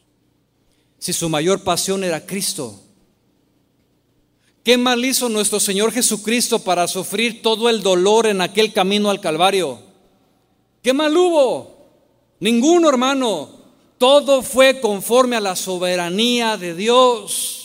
Si 0.98 1.14
su 1.14 1.30
mayor 1.30 1.62
pasión 1.62 2.04
era 2.04 2.26
Cristo. 2.26 2.83
¿Qué 4.64 4.78
mal 4.78 5.04
hizo 5.04 5.28
nuestro 5.28 5.60
Señor 5.60 5.92
Jesucristo 5.92 6.60
para 6.60 6.88
sufrir 6.88 7.42
todo 7.42 7.68
el 7.68 7.84
dolor 7.84 8.28
en 8.28 8.40
aquel 8.40 8.72
camino 8.72 9.10
al 9.10 9.20
Calvario? 9.20 9.82
¿Qué 10.82 10.94
mal 10.94 11.16
hubo? 11.18 11.86
Ninguno, 12.40 12.88
hermano. 12.88 13.50
Todo 13.98 14.42
fue 14.42 14.80
conforme 14.80 15.36
a 15.36 15.42
la 15.42 15.58
soberanía 15.58 16.56
de 16.56 16.76
Dios. 16.76 17.64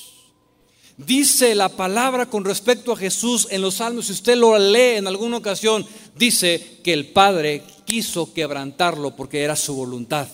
Dice 0.97 1.55
la 1.55 1.69
palabra 1.69 2.27
con 2.27 2.45
respecto 2.45 2.93
a 2.93 2.97
Jesús 2.97 3.47
en 3.51 3.63
los 3.63 3.75
salmos, 3.75 4.07
si 4.07 4.13
usted 4.13 4.37
lo 4.37 4.59
lee 4.59 4.97
en 4.97 5.07
alguna 5.07 5.37
ocasión, 5.37 5.87
dice 6.17 6.81
que 6.83 6.93
el 6.93 7.13
Padre 7.13 7.63
quiso 7.85 8.35
quebrantarlo 8.35 9.15
porque 9.15 9.43
era 9.43 9.55
su 9.55 9.77
voluntad. 9.77 10.27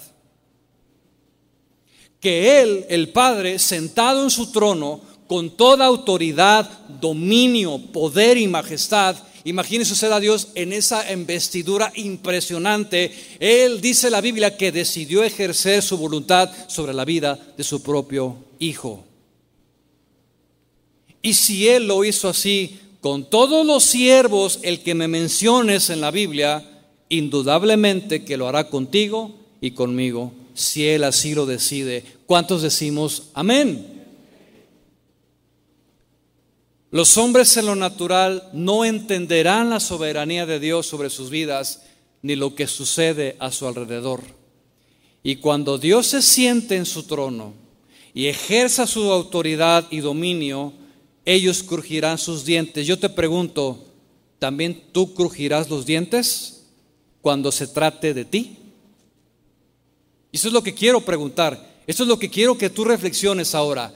Que 2.21 2.63
Él, 2.63 2.87
el 2.89 3.11
Padre, 3.11 3.59
sentado 3.59 4.23
en 4.25 4.31
su 4.31 4.51
trono, 4.51 5.03
con 5.27 5.51
toda 5.51 5.87
autoridad, 5.87 6.69
dominio, 7.01 7.79
poder 7.93 8.37
y 8.39 8.47
majestad. 8.47 9.17
Imagínese 9.45 9.93
usted 9.93 10.13
a 10.13 10.21
Dios 10.21 10.49
en 10.55 10.73
esa 10.73 11.11
investidura 11.13 11.93
impresionante. 11.97 13.13
Él 13.41 13.81
dice 13.81 14.11
la 14.11 14.21
Biblia 14.21 14.57
que 14.57 14.73
decidió 14.73 15.23
ejercer 15.23 15.83
su 15.83 15.99
voluntad 15.99 16.51
sobre 16.69 16.95
la 16.95 17.05
vida 17.05 17.39
de 17.57 17.65
su 17.65 17.83
propio 17.83 18.37
Hijo. 18.59 19.05
Y 21.21 21.35
si 21.35 21.69
Él 21.69 21.89
lo 21.89 22.05
hizo 22.05 22.29
así 22.29 22.79
con 23.01 23.29
todos 23.29 23.67
los 23.67 23.85
siervos, 23.85 24.61
el 24.63 24.83
que 24.83 24.95
me 24.95 25.09
menciones 25.09 25.91
en 25.91 26.01
la 26.01 26.11
Biblia, 26.11 26.65
indudablemente 27.09 28.25
que 28.25 28.37
lo 28.37 28.49
hará 28.49 28.69
contigo 28.71 29.35
y 29.61 29.73
conmigo, 29.73 30.33
si 30.55 30.87
Él 30.87 31.05
así 31.05 31.35
lo 31.35 31.45
decide. 31.45 32.05
¿Cuántos 32.27 32.63
decimos 32.63 33.25
amén? 33.35 33.94
Los 36.95 37.17
hombres 37.19 37.57
en 37.57 37.67
lo 37.67 37.75
natural 37.75 38.49
no 38.53 38.85
entenderán 38.85 39.69
la 39.69 39.81
soberanía 39.81 40.47
de 40.47 40.61
Dios 40.61 40.87
sobre 40.87 41.11
sus 41.11 41.29
vidas 41.29 41.83
ni 42.23 42.37
lo 42.37 42.55
que 42.55 42.69
sucede 42.69 43.35
a 43.41 43.51
su 43.51 43.67
alrededor. 43.67 44.23
Y 45.25 45.35
cuando 45.35 45.77
Dios 45.77 46.07
se 46.07 46.23
siente 46.23 46.77
en 46.77 46.87
su 46.87 47.03
trono 47.03 47.53
y 48.15 48.27
ejerza 48.27 48.87
su 48.87 49.11
autoridad 49.11 49.89
y 49.91 49.99
dominio, 49.99 50.73
ellos 51.25 51.65
crujirán 51.65 52.17
sus 52.17 52.45
dientes. 52.45 52.87
Yo 52.87 52.97
te 52.97 53.09
pregunto, 53.09 53.85
¿también 54.39 54.81
tú 54.93 55.15
crujirás 55.15 55.69
los 55.69 55.87
dientes 55.87 56.63
cuando 57.23 57.51
se 57.51 57.67
trate 57.67 58.15
de 58.15 58.25
ti? 58.25 58.57
Eso 60.31 60.47
es 60.47 60.55
lo 60.55 60.63
que 60.63 60.75
quiero 60.75 61.01
preguntar. 61.01 61.75
Eso 61.89 62.05
es 62.05 62.09
lo 62.09 62.21
que 62.21 62.31
quiero 62.31 62.57
que 62.57 62.71
tú 62.71 62.85
reflexiones 62.85 63.53
ahora 63.57 63.93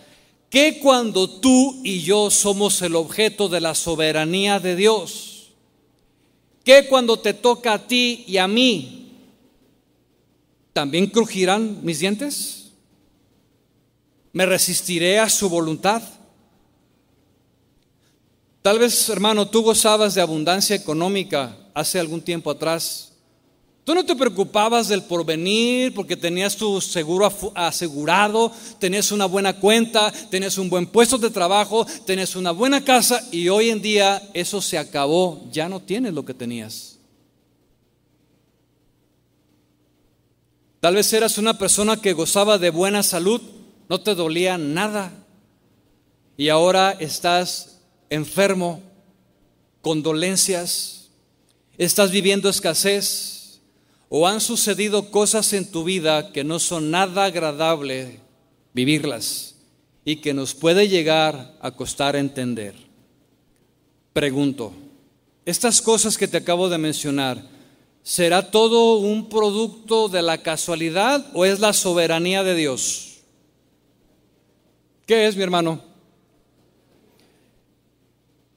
que 0.51 0.79
cuando 0.81 1.29
tú 1.29 1.81
y 1.85 2.01
yo 2.01 2.31
somos 2.31 2.81
el 2.83 2.97
objeto 2.97 3.49
de 3.49 3.61
la 3.61 3.75
soberanía 3.75 4.61
de 4.61 4.77
Dios, 4.77 5.51
que 6.65 6.87
cuando 6.87 7.19
te 7.19 7.35
toca 7.35 7.75
a 7.75 7.87
ti 7.87 8.25
y 8.27 8.39
a 8.39 8.49
mí, 8.49 9.13
¿también 10.73 11.07
crujirán 11.07 11.85
mis 11.85 11.99
dientes? 11.99 12.73
¿Me 14.33 14.47
resistiré 14.47 15.19
a 15.19 15.29
su 15.29 15.49
voluntad? 15.49 16.03
Tal 18.63 18.79
vez, 18.79 19.09
hermano, 19.09 19.49
tú 19.49 19.63
gozabas 19.63 20.15
de 20.15 20.21
abundancia 20.21 20.77
económica 20.77 21.57
hace 21.75 21.99
algún 21.99 22.21
tiempo 22.21 22.51
atrás. 22.51 23.13
Tú 23.89 23.95
no 23.95 24.05
te 24.05 24.15
preocupabas 24.15 24.89
del 24.89 25.03
porvenir 25.03 25.95
porque 25.95 26.15
tenías 26.15 26.55
tu 26.55 26.79
seguro 26.79 27.33
asegurado, 27.55 28.53
tenías 28.79 29.11
una 29.13 29.25
buena 29.25 29.59
cuenta, 29.59 30.13
tenías 30.29 30.59
un 30.59 30.69
buen 30.69 30.87
puesto 30.87 31.17
de 31.17 31.31
trabajo, 31.31 31.87
tenías 32.05 32.37
una 32.37 32.51
buena 32.51 32.85
casa 32.85 33.27
y 33.33 33.49
hoy 33.49 33.71
en 33.71 33.81
día 33.81 34.29
eso 34.35 34.61
se 34.61 34.77
acabó, 34.77 35.49
ya 35.51 35.71
no 35.71 35.81
tienes 35.81 36.13
lo 36.13 36.23
que 36.23 36.35
tenías. 36.35 36.99
Tal 40.81 40.95
vez 40.95 41.11
eras 41.15 41.39
una 41.39 41.57
persona 41.57 41.99
que 41.99 42.13
gozaba 42.13 42.59
de 42.59 42.69
buena 42.69 43.03
salud, 43.03 43.41
no 43.89 44.03
te 44.03 44.15
dolía 44.15 44.59
nada 44.59 45.15
y 46.37 46.51
ahora 46.51 46.91
estás 46.91 47.79
enfermo, 48.11 48.83
con 49.81 50.03
dolencias, 50.03 51.09
estás 51.79 52.11
viviendo 52.11 52.51
escasez 52.51 53.38
o 54.09 54.27
han 54.27 54.41
sucedido 54.41 55.11
cosas 55.11 55.53
en 55.53 55.71
tu 55.71 55.85
vida 55.85 56.33
que 56.33 56.45
no 56.45 56.59
son 56.59 56.91
nada 56.91 57.25
agradable 57.25 58.21
vivirlas 58.73 59.57
y 60.05 60.17
que 60.17 60.33
nos 60.33 60.55
puede 60.55 60.89
llegar 60.89 61.57
a 61.61 61.71
costar 61.71 62.17
entender. 62.17 62.75
Pregunto, 64.13 64.73
estas 65.45 65.83
cosas 65.83 66.17
que 66.17 66.29
te 66.29 66.39
acabo 66.39 66.69
de 66.69 66.79
mencionar, 66.79 67.43
¿será 68.03 68.51
todo 68.51 68.97
un 68.99 69.29
producto 69.29 70.09
de 70.09 70.23
la 70.23 70.39
casualidad 70.39 71.27
o 71.35 71.45
es 71.45 71.61
la 71.61 71.73
soberanía 71.73 72.43
de 72.43 72.55
Dios? 72.55 73.19
¿Qué 75.07 75.27
es, 75.27 75.37
mi 75.37 75.43
hermano? 75.43 75.83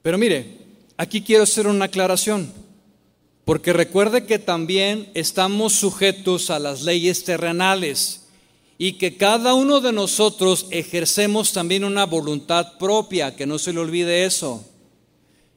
Pero 0.02 0.18
mire, 0.18 0.58
aquí 0.96 1.22
quiero 1.22 1.44
hacer 1.44 1.66
una 1.66 1.86
aclaración, 1.86 2.52
porque 3.44 3.72
recuerde 3.72 4.24
que 4.24 4.38
también 4.38 5.10
estamos 5.14 5.72
sujetos 5.72 6.50
a 6.50 6.58
las 6.58 6.82
leyes 6.82 7.24
terrenales 7.24 8.22
y 8.78 8.94
que 8.94 9.16
cada 9.16 9.54
uno 9.54 9.80
de 9.80 9.92
nosotros 9.92 10.66
ejercemos 10.70 11.52
también 11.52 11.84
una 11.84 12.06
voluntad 12.06 12.78
propia, 12.78 13.34
que 13.34 13.46
no 13.46 13.58
se 13.58 13.72
le 13.72 13.80
olvide 13.80 14.24
eso. 14.24 14.64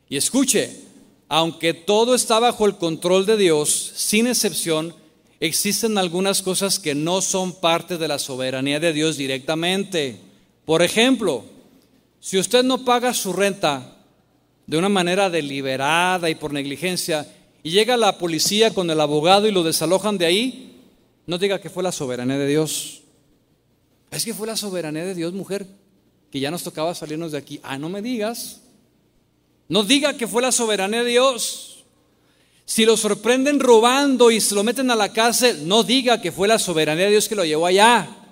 Y 0.10 0.18
escuche, 0.18 0.80
aunque 1.28 1.74
todo 1.74 2.16
está 2.16 2.40
bajo 2.40 2.66
el 2.66 2.76
control 2.76 3.26
de 3.26 3.38
Dios, 3.38 3.94
sin 3.96 4.28
excepción, 4.28 4.94
existen 5.40 5.98
algunas 5.98 6.42
cosas 6.42 6.80
que 6.80 6.96
no 6.96 7.22
son 7.22 7.54
parte 7.54 7.98
de 7.98 8.08
la 8.08 8.20
soberanía 8.20 8.80
de 8.80 8.94
Dios 8.94 9.18
directamente. 9.18 10.20
Por 10.66 10.82
ejemplo, 10.82 11.44
si 12.20 12.38
usted 12.38 12.64
no 12.64 12.84
paga 12.86 13.14
su 13.14 13.34
renta 13.34 13.98
de 14.68 14.78
una 14.78 14.90
manera 14.90 15.30
deliberada 15.30 16.30
y 16.30 16.36
por 16.36 16.54
negligencia, 16.54 17.28
y 17.66 17.72
llega 17.72 17.98
la 17.98 18.20
policía 18.20 18.76
con 18.76 18.92
el 18.92 19.02
abogado 19.02 19.48
y 19.48 19.52
lo 19.52 19.64
desalojan 19.64 20.20
de 20.20 20.28
ahí, 20.28 20.84
no 21.26 21.40
diga 21.40 21.60
que 21.60 21.72
fue 21.72 21.82
la 21.82 21.92
soberanía 21.92 22.38
de 22.38 22.46
Dios. 22.46 23.02
Es 24.12 24.24
que 24.24 24.36
fue 24.36 24.46
la 24.46 24.56
soberanía 24.56 25.04
de 25.04 25.16
Dios, 25.16 25.34
mujer, 25.34 25.66
que 26.30 26.40
ya 26.40 26.52
nos 26.52 26.62
tocaba 26.62 26.94
salirnos 26.94 27.32
de 27.32 27.40
aquí. 27.40 27.60
Ah, 27.64 27.80
no 27.80 27.90
me 27.90 28.04
digas. 28.04 28.62
No 29.68 29.82
diga 29.82 30.16
que 30.16 30.28
fue 30.28 30.44
la 30.44 30.52
soberanía 30.52 31.04
de 31.04 31.10
Dios. 31.10 31.84
Si 32.66 32.86
lo 32.86 32.96
sorprenden 32.98 33.60
robando 33.60 34.30
y 34.30 34.42
se 34.42 34.54
lo 34.54 34.64
meten 34.64 34.92
a 34.92 34.96
la 34.96 35.12
cárcel, 35.12 35.68
no 35.68 35.82
diga 35.82 36.22
que 36.22 36.32
fue 36.32 36.48
la 36.48 36.60
soberanía 36.60 37.06
de 37.06 37.12
Dios 37.14 37.28
que 37.28 37.34
lo 37.34 37.46
llevó 37.46 37.66
allá. 37.66 38.25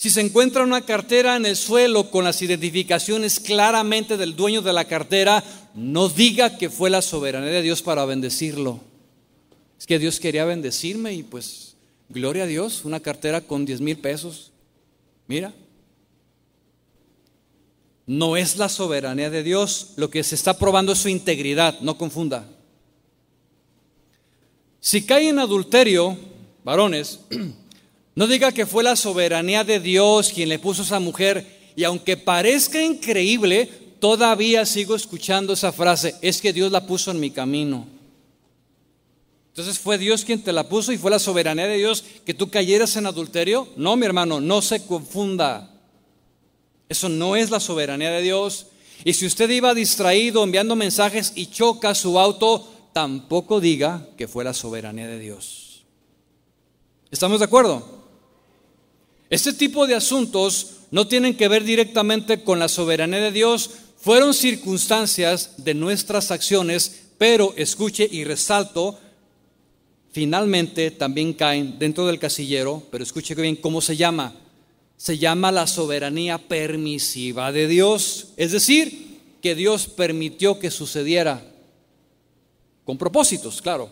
Si 0.00 0.08
se 0.08 0.22
encuentra 0.22 0.64
una 0.64 0.80
cartera 0.80 1.36
en 1.36 1.44
el 1.44 1.56
suelo 1.56 2.10
con 2.10 2.24
las 2.24 2.40
identificaciones 2.40 3.38
claramente 3.38 4.16
del 4.16 4.34
dueño 4.34 4.62
de 4.62 4.72
la 4.72 4.86
cartera, 4.86 5.44
no 5.74 6.08
diga 6.08 6.56
que 6.56 6.70
fue 6.70 6.88
la 6.88 7.02
soberanía 7.02 7.50
de 7.50 7.60
Dios 7.60 7.82
para 7.82 8.06
bendecirlo. 8.06 8.80
Es 9.78 9.84
que 9.84 9.98
Dios 9.98 10.18
quería 10.18 10.46
bendecirme 10.46 11.12
y 11.12 11.22
pues, 11.22 11.76
gloria 12.08 12.44
a 12.44 12.46
Dios, 12.46 12.86
una 12.86 13.00
cartera 13.00 13.42
con 13.42 13.66
10 13.66 13.82
mil 13.82 13.98
pesos. 13.98 14.52
Mira, 15.26 15.52
no 18.06 18.38
es 18.38 18.56
la 18.56 18.70
soberanía 18.70 19.28
de 19.28 19.42
Dios, 19.42 19.90
lo 19.96 20.08
que 20.08 20.24
se 20.24 20.34
está 20.34 20.56
probando 20.56 20.92
es 20.92 20.98
su 20.98 21.10
integridad, 21.10 21.78
no 21.80 21.98
confunda. 21.98 22.48
Si 24.80 25.04
cae 25.04 25.28
en 25.28 25.40
adulterio, 25.40 26.16
varones, 26.64 27.20
No 28.14 28.26
diga 28.26 28.52
que 28.52 28.66
fue 28.66 28.82
la 28.82 28.96
soberanía 28.96 29.64
de 29.64 29.80
Dios 29.80 30.30
quien 30.34 30.48
le 30.48 30.58
puso 30.58 30.82
a 30.82 30.84
esa 30.84 31.00
mujer 31.00 31.72
y 31.76 31.84
aunque 31.84 32.16
parezca 32.16 32.82
increíble, 32.82 33.66
todavía 34.00 34.66
sigo 34.66 34.96
escuchando 34.96 35.52
esa 35.52 35.72
frase, 35.72 36.14
es 36.20 36.40
que 36.40 36.52
Dios 36.52 36.72
la 36.72 36.86
puso 36.86 37.10
en 37.10 37.20
mi 37.20 37.30
camino. 37.30 37.86
Entonces 39.48 39.78
fue 39.78 39.98
Dios 39.98 40.24
quien 40.24 40.42
te 40.42 40.52
la 40.52 40.68
puso 40.68 40.92
y 40.92 40.98
fue 40.98 41.10
la 41.10 41.18
soberanía 41.18 41.66
de 41.66 41.76
Dios 41.76 42.04
que 42.24 42.34
tú 42.34 42.50
cayeras 42.50 42.96
en 42.96 43.06
adulterio. 43.06 43.68
No, 43.76 43.96
mi 43.96 44.06
hermano, 44.06 44.40
no 44.40 44.62
se 44.62 44.84
confunda. 44.86 45.74
Eso 46.88 47.08
no 47.08 47.36
es 47.36 47.50
la 47.50 47.60
soberanía 47.60 48.10
de 48.10 48.22
Dios. 48.22 48.66
Y 49.04 49.14
si 49.14 49.26
usted 49.26 49.50
iba 49.50 49.74
distraído 49.74 50.44
enviando 50.44 50.76
mensajes 50.76 51.32
y 51.34 51.46
choca 51.46 51.94
su 51.94 52.18
auto, 52.18 52.68
tampoco 52.92 53.60
diga 53.60 54.06
que 54.16 54.28
fue 54.28 54.44
la 54.44 54.54
soberanía 54.54 55.06
de 55.06 55.18
Dios. 55.18 55.84
¿Estamos 57.10 57.40
de 57.40 57.46
acuerdo? 57.46 57.99
Este 59.30 59.52
tipo 59.52 59.86
de 59.86 59.94
asuntos 59.94 60.72
no 60.90 61.06
tienen 61.06 61.36
que 61.36 61.46
ver 61.46 61.62
directamente 61.62 62.42
con 62.42 62.58
la 62.58 62.68
soberanía 62.68 63.20
de 63.20 63.30
Dios, 63.30 63.70
fueron 63.96 64.34
circunstancias 64.34 65.54
de 65.58 65.74
nuestras 65.74 66.32
acciones, 66.32 67.10
pero 67.16 67.54
escuche 67.56 68.08
y 68.10 68.24
resalto, 68.24 68.98
finalmente 70.10 70.90
también 70.90 71.32
caen 71.32 71.78
dentro 71.78 72.06
del 72.06 72.18
casillero, 72.18 72.82
pero 72.90 73.04
escuche 73.04 73.36
bien 73.36 73.54
cómo 73.54 73.80
se 73.80 73.96
llama. 73.96 74.34
Se 74.96 75.16
llama 75.16 75.52
la 75.52 75.68
soberanía 75.68 76.38
permisiva 76.38 77.52
de 77.52 77.68
Dios, 77.68 78.28
es 78.36 78.50
decir, 78.50 79.20
que 79.40 79.54
Dios 79.54 79.86
permitió 79.86 80.58
que 80.58 80.70
sucediera, 80.70 81.42
con 82.84 82.98
propósitos, 82.98 83.62
claro. 83.62 83.90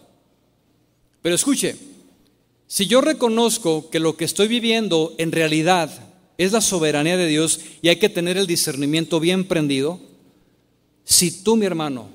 Pero 1.23 1.35
escuche, 1.35 1.77
si 2.69 2.87
yo 2.87 3.01
reconozco 3.01 3.89
que 3.89 3.99
lo 3.99 4.19
que 4.19 4.27
estoy 4.27 4.47
viviendo 4.47 5.15
en 5.17 5.33
realidad 5.33 5.91
es 6.37 6.53
la 6.53 6.61
soberanía 6.61 7.17
de 7.17 7.27
Dios 7.27 7.61
y 7.81 7.89
hay 7.89 7.97
que 7.97 8.11
tener 8.11 8.37
el 8.37 8.47
discernimiento 8.47 9.21
bien 9.21 9.49
prendido, 9.49 9.99
si 11.03 11.43
tú, 11.43 11.57
mi 11.57 11.65
hermano, 11.65 12.11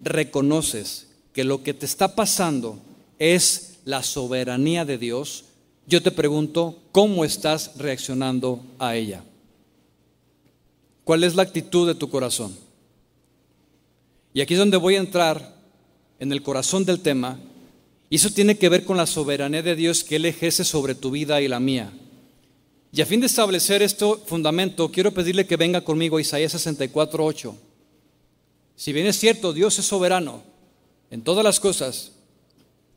reconoces 0.00 1.06
que 1.32 1.44
lo 1.44 1.62
que 1.62 1.72
te 1.72 1.86
está 1.86 2.16
pasando 2.16 2.80
es 3.20 3.78
la 3.84 4.02
soberanía 4.02 4.84
de 4.84 4.98
Dios, 4.98 5.44
yo 5.86 6.02
te 6.02 6.10
pregunto, 6.10 6.82
¿cómo 6.90 7.24
estás 7.24 7.70
reaccionando 7.76 8.60
a 8.80 8.96
ella? 8.96 9.22
¿Cuál 11.04 11.22
es 11.22 11.36
la 11.36 11.44
actitud 11.44 11.86
de 11.86 11.94
tu 11.94 12.10
corazón? 12.10 12.56
Y 14.34 14.40
aquí 14.40 14.54
es 14.54 14.60
donde 14.60 14.76
voy 14.78 14.96
a 14.96 15.00
entrar 15.00 15.54
en 16.18 16.32
el 16.32 16.42
corazón 16.42 16.84
del 16.84 17.00
tema 17.00 17.38
y 18.12 18.16
eso 18.16 18.28
tiene 18.28 18.58
que 18.58 18.68
ver 18.68 18.84
con 18.84 18.98
la 18.98 19.06
soberanía 19.06 19.62
de 19.62 19.74
Dios 19.74 20.04
que 20.04 20.16
Él 20.16 20.26
ejerce 20.26 20.64
sobre 20.64 20.94
tu 20.94 21.10
vida 21.10 21.40
y 21.40 21.48
la 21.48 21.58
mía. 21.58 21.90
Y 22.92 23.00
a 23.00 23.06
fin 23.06 23.20
de 23.20 23.26
establecer 23.26 23.80
este 23.80 24.04
fundamento, 24.26 24.92
quiero 24.92 25.14
pedirle 25.14 25.46
que 25.46 25.56
venga 25.56 25.80
conmigo 25.80 26.18
a 26.18 26.20
Isaías 26.20 26.54
64.8. 26.54 27.54
Si 28.76 28.92
bien 28.92 29.06
es 29.06 29.18
cierto, 29.18 29.54
Dios 29.54 29.78
es 29.78 29.86
soberano 29.86 30.42
en 31.10 31.22
todas 31.22 31.42
las 31.42 31.58
cosas, 31.58 32.12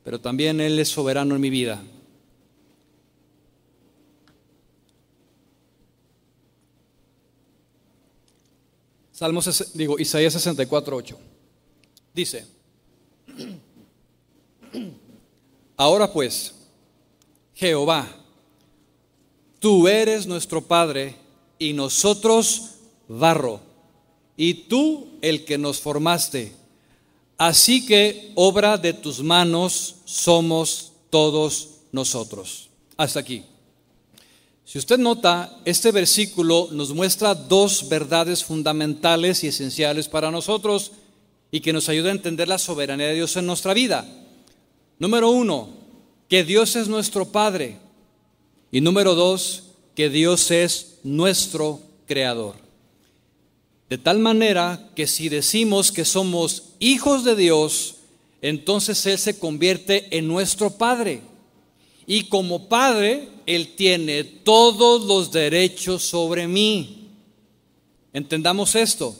pero 0.04 0.20
también 0.20 0.60
Él 0.60 0.78
es 0.80 0.90
soberano 0.90 1.36
en 1.36 1.40
mi 1.40 1.50
vida. 1.50 1.82
Salmos, 9.14 9.72
digo, 9.76 9.98
Isaías 9.98 10.36
64.8. 10.46 11.16
Dice, 12.14 12.46
Ahora 15.78 16.12
pues, 16.12 16.54
Jehová, 17.54 18.08
tú 19.60 19.88
eres 19.88 20.26
nuestro 20.26 20.62
Padre 20.62 21.16
y 21.60 21.74
nosotros 21.74 22.72
barro, 23.08 23.60
y 24.38 24.54
tú 24.54 25.08
el 25.22 25.46
que 25.46 25.58
nos 25.58 25.80
formaste. 25.80 26.54
Así 27.38 27.86
que 27.86 28.32
obra 28.36 28.78
de 28.78 28.94
tus 28.94 29.22
manos 29.22 29.96
somos 30.06 30.94
todos 31.10 31.70
nosotros. 31.92 32.70
Hasta 32.98 33.20
aquí. 33.20 33.44
Si 34.64 34.80
usted 34.80 34.98
nota, 34.98 35.60
este 35.64 35.92
versículo 35.92 36.70
nos 36.72 36.94
muestra 36.94 37.36
dos 37.36 37.88
verdades 37.88 38.44
fundamentales 38.44 39.44
y 39.44 39.48
esenciales 39.48 40.08
para 40.08 40.32
nosotros 40.32 40.94
y 41.52 41.60
que 41.60 41.74
nos 41.74 41.88
ayuda 41.88 42.10
a 42.10 42.14
entender 42.14 42.48
la 42.48 42.58
soberanía 42.58 43.08
de 43.08 43.16
Dios 43.16 43.36
en 43.38 43.46
nuestra 43.46 43.74
vida. 43.74 44.06
Número 45.00 45.30
uno, 45.30 45.70
que 46.30 46.44
Dios 46.44 46.76
es 46.76 46.88
nuestro 46.88 47.32
Padre. 47.32 47.78
Y 48.72 48.82
número 48.82 49.16
dos, 49.16 49.64
que 49.96 50.10
Dios 50.10 50.52
es 50.52 51.00
nuestro 51.04 51.80
creador. 52.06 52.56
De 53.90 53.98
tal 53.98 54.20
manera 54.20 54.90
que 54.96 55.08
si 55.08 55.30
decimos 55.30 55.92
que 55.92 56.06
somos 56.06 56.74
hijos 56.80 57.24
de 57.24 57.36
Dios, 57.36 57.96
entonces 58.42 59.06
Él 59.06 59.18
se 59.18 59.38
convierte 59.38 60.18
en 60.18 60.28
nuestro 60.28 60.72
Padre. 60.72 61.22
Y 62.08 62.24
como 62.24 62.68
Padre, 62.68 63.30
Él 63.46 63.76
tiene 63.76 64.24
todos 64.24 65.06
los 65.06 65.32
derechos 65.32 66.04
sobre 66.04 66.48
mí. 66.48 67.10
Entendamos 68.14 68.76
esto. 68.76 69.16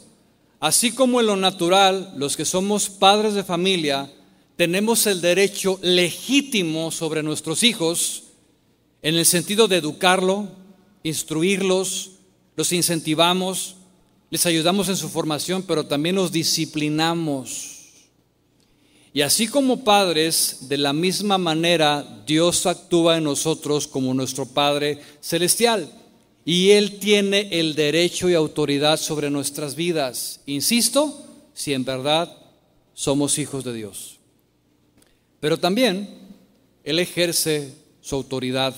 Así 0.58 0.92
como 0.92 1.20
en 1.20 1.26
lo 1.26 1.36
natural, 1.36 2.12
los 2.16 2.36
que 2.36 2.44
somos 2.44 2.88
padres 2.88 3.34
de 3.34 3.44
familia, 3.44 4.10
tenemos 4.56 5.06
el 5.06 5.20
derecho 5.20 5.78
legítimo 5.82 6.90
sobre 6.90 7.22
nuestros 7.22 7.62
hijos, 7.62 8.24
en 9.02 9.14
el 9.14 9.26
sentido 9.26 9.68
de 9.68 9.76
educarlo, 9.76 10.48
instruirlos, 11.02 12.12
los 12.56 12.72
incentivamos, 12.72 13.76
les 14.30 14.46
ayudamos 14.46 14.88
en 14.88 14.96
su 14.96 15.08
formación, 15.08 15.62
pero 15.62 15.86
también 15.86 16.16
los 16.16 16.32
disciplinamos. 16.32 17.76
Y 19.12 19.22
así 19.22 19.46
como 19.46 19.84
padres, 19.84 20.68
de 20.68 20.78
la 20.78 20.92
misma 20.92 21.38
manera 21.38 22.22
Dios 22.26 22.66
actúa 22.66 23.18
en 23.18 23.24
nosotros 23.24 23.86
como 23.86 24.12
nuestro 24.12 24.46
Padre 24.46 25.00
Celestial. 25.20 25.90
Y 26.44 26.70
Él 26.70 26.98
tiene 26.98 27.48
el 27.50 27.74
derecho 27.74 28.28
y 28.28 28.34
autoridad 28.34 28.98
sobre 28.98 29.30
nuestras 29.30 29.74
vidas. 29.74 30.40
Insisto, 30.46 31.24
si 31.54 31.72
en 31.72 31.84
verdad 31.84 32.36
somos 32.92 33.38
hijos 33.38 33.64
de 33.64 33.72
Dios. 33.72 34.15
Pero 35.40 35.58
también 35.58 36.08
Él 36.84 36.98
ejerce 36.98 37.74
su 38.00 38.14
autoridad 38.14 38.74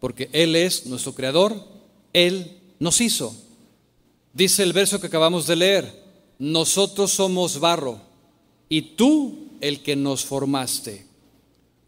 porque 0.00 0.28
Él 0.32 0.56
es 0.56 0.86
nuestro 0.86 1.14
creador, 1.14 1.54
Él 2.12 2.58
nos 2.78 3.00
hizo. 3.00 3.34
Dice 4.32 4.62
el 4.62 4.72
verso 4.72 5.00
que 5.00 5.06
acabamos 5.06 5.46
de 5.46 5.56
leer, 5.56 6.02
nosotros 6.38 7.12
somos 7.12 7.60
barro 7.60 8.00
y 8.68 8.82
tú 8.96 9.48
el 9.60 9.82
que 9.82 9.94
nos 9.94 10.24
formaste. 10.24 11.06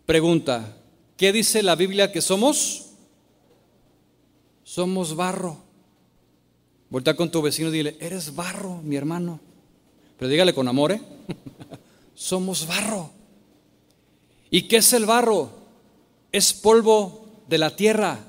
Pregunta, 0.07 0.77
¿qué 1.17 1.33
dice 1.33 1.62
la 1.62 1.75
Biblia 1.75 2.12
que 2.12 2.21
somos? 2.21 2.91
Somos 4.62 5.17
barro. 5.17 5.59
Vuelta 6.91 7.17
con 7.17 7.31
tu 7.31 7.43
vecino 7.43 7.71
y 7.71 7.73
dile, 7.73 7.97
eres 7.99 8.35
barro, 8.35 8.81
mi 8.83 8.95
hermano. 8.95 9.41
Pero 10.19 10.29
dígale 10.29 10.55
con 10.55 10.69
amor, 10.69 10.93
¿eh? 10.93 11.01
somos 12.15 12.67
barro. 12.67 13.11
¿Y 14.55 14.68
qué 14.68 14.76
es 14.76 14.92
el 14.92 15.05
barro? 15.05 15.50
Es 16.30 16.52
polvo 16.52 17.42
de 17.48 17.59
la 17.59 17.74
tierra. 17.74 18.20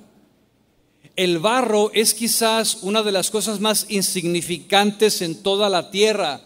El 1.15 1.37
barro 1.37 1.91
es 1.93 2.15
quizás 2.15 2.79
una 2.81 3.03
de 3.03 3.11
las 3.11 3.29
cosas 3.29 3.59
más 3.59 3.85
insignificantes 3.89 5.21
en 5.21 5.43
toda 5.43 5.69
la 5.69 5.91
tierra. 5.91 6.41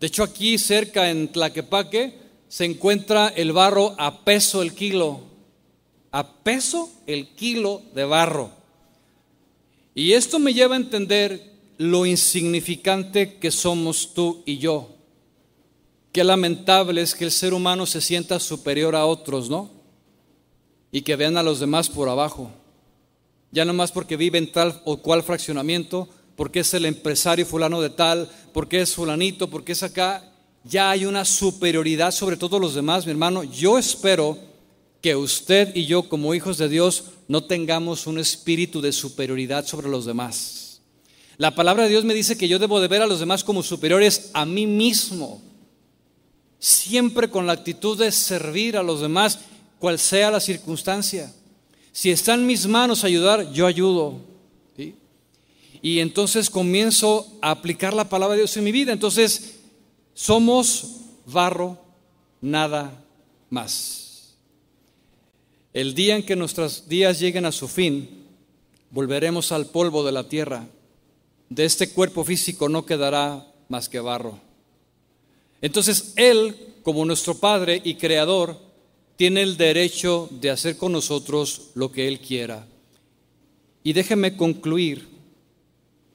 De 0.00 0.06
hecho, 0.06 0.22
aquí 0.22 0.56
cerca 0.56 1.10
en 1.10 1.28
Tlaquepaque 1.28 2.18
se 2.48 2.64
encuentra 2.64 3.28
el 3.28 3.52
barro 3.52 3.94
a 3.98 4.24
peso 4.24 4.62
el 4.62 4.72
kilo. 4.72 5.20
A 6.10 6.36
peso 6.42 6.90
el 7.06 7.28
kilo 7.34 7.82
de 7.94 8.04
barro. 8.06 8.52
Y 9.94 10.12
esto 10.12 10.38
me 10.38 10.54
lleva 10.54 10.76
a 10.76 10.78
entender 10.78 11.52
lo 11.76 12.06
insignificante 12.06 13.34
que 13.34 13.50
somos 13.50 14.14
tú 14.14 14.42
y 14.46 14.56
yo. 14.56 14.93
Qué 16.14 16.24
lamentable 16.24 17.02
es 17.02 17.14
que 17.14 17.26
el 17.26 17.30
ser 17.30 17.52
humano 17.52 17.84
se 17.84 18.00
sienta 18.00 18.40
superior 18.40 18.96
a 18.96 19.04
otros, 19.04 19.50
¿no? 19.50 19.84
y 20.94 21.02
que 21.02 21.16
vean 21.16 21.36
a 21.36 21.42
los 21.42 21.58
demás 21.58 21.88
por 21.88 22.08
abajo. 22.08 22.52
Ya 23.50 23.64
no 23.64 23.72
más 23.72 23.90
porque 23.90 24.16
vive 24.16 24.38
en 24.38 24.52
tal 24.52 24.80
o 24.84 24.98
cual 24.98 25.24
fraccionamiento, 25.24 26.08
porque 26.36 26.60
es 26.60 26.72
el 26.72 26.84
empresario 26.84 27.44
fulano 27.44 27.80
de 27.80 27.90
tal, 27.90 28.30
porque 28.52 28.80
es 28.80 28.94
fulanito, 28.94 29.50
porque 29.50 29.72
es 29.72 29.82
acá. 29.82 30.32
Ya 30.62 30.90
hay 30.90 31.04
una 31.04 31.24
superioridad 31.24 32.12
sobre 32.12 32.36
todos 32.36 32.60
los 32.60 32.76
demás, 32.76 33.06
mi 33.06 33.10
hermano. 33.10 33.42
Yo 33.42 33.76
espero 33.76 34.38
que 35.00 35.16
usted 35.16 35.74
y 35.74 35.86
yo 35.86 36.08
como 36.08 36.32
hijos 36.32 36.58
de 36.58 36.68
Dios 36.68 37.06
no 37.26 37.42
tengamos 37.42 38.06
un 38.06 38.20
espíritu 38.20 38.80
de 38.80 38.92
superioridad 38.92 39.66
sobre 39.66 39.88
los 39.88 40.04
demás. 40.04 40.80
La 41.38 41.56
palabra 41.56 41.82
de 41.82 41.88
Dios 41.88 42.04
me 42.04 42.14
dice 42.14 42.38
que 42.38 42.46
yo 42.46 42.60
debo 42.60 42.80
de 42.80 42.86
ver 42.86 43.02
a 43.02 43.08
los 43.08 43.18
demás 43.18 43.42
como 43.42 43.64
superiores 43.64 44.30
a 44.32 44.44
mí 44.44 44.68
mismo, 44.68 45.42
siempre 46.64 47.28
con 47.28 47.46
la 47.46 47.52
actitud 47.52 47.98
de 47.98 48.10
servir 48.10 48.78
a 48.78 48.82
los 48.82 49.02
demás 49.02 49.38
cual 49.78 49.98
sea 49.98 50.30
la 50.30 50.40
circunstancia. 50.40 51.30
Si 51.92 52.10
está 52.10 52.32
en 52.32 52.46
mis 52.46 52.66
manos 52.66 53.04
ayudar, 53.04 53.52
yo 53.52 53.66
ayudo. 53.66 54.18
Y 55.82 55.98
entonces 56.00 56.48
comienzo 56.48 57.30
a 57.42 57.50
aplicar 57.50 57.92
la 57.92 58.08
palabra 58.08 58.34
de 58.34 58.40
Dios 58.40 58.56
en 58.56 58.64
mi 58.64 58.72
vida. 58.72 58.94
Entonces, 58.94 59.56
somos 60.14 61.02
barro, 61.26 61.78
nada 62.40 63.04
más. 63.50 64.36
El 65.74 65.94
día 65.94 66.16
en 66.16 66.24
que 66.24 66.34
nuestros 66.34 66.88
días 66.88 67.20
lleguen 67.20 67.44
a 67.44 67.52
su 67.52 67.68
fin, 67.68 68.08
volveremos 68.90 69.52
al 69.52 69.66
polvo 69.66 70.02
de 70.02 70.12
la 70.12 70.26
tierra. 70.30 70.66
De 71.50 71.66
este 71.66 71.90
cuerpo 71.90 72.24
físico 72.24 72.70
no 72.70 72.86
quedará 72.86 73.46
más 73.68 73.90
que 73.90 74.00
barro. 74.00 74.43
Entonces, 75.64 76.12
Él, 76.16 76.74
como 76.82 77.06
nuestro 77.06 77.36
Padre 77.38 77.80
y 77.82 77.94
Creador, 77.94 78.60
tiene 79.16 79.40
el 79.40 79.56
derecho 79.56 80.28
de 80.30 80.50
hacer 80.50 80.76
con 80.76 80.92
nosotros 80.92 81.70
lo 81.74 81.90
que 81.90 82.06
Él 82.06 82.20
quiera. 82.20 82.66
Y 83.82 83.94
déjeme 83.94 84.36
concluir 84.36 85.08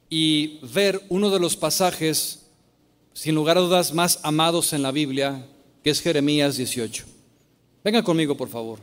y 0.08 0.60
ver 0.72 1.02
uno 1.08 1.30
de 1.30 1.40
los 1.40 1.56
pasajes, 1.56 2.46
sin 3.12 3.34
lugar 3.34 3.58
a 3.58 3.62
dudas, 3.62 3.92
más 3.92 4.20
amados 4.22 4.72
en 4.72 4.82
la 4.82 4.92
Biblia, 4.92 5.44
que 5.82 5.90
es 5.90 6.00
Jeremías 6.00 6.56
18. 6.56 7.04
Venga 7.82 8.04
conmigo, 8.04 8.36
por 8.36 8.50
favor. 8.50 8.78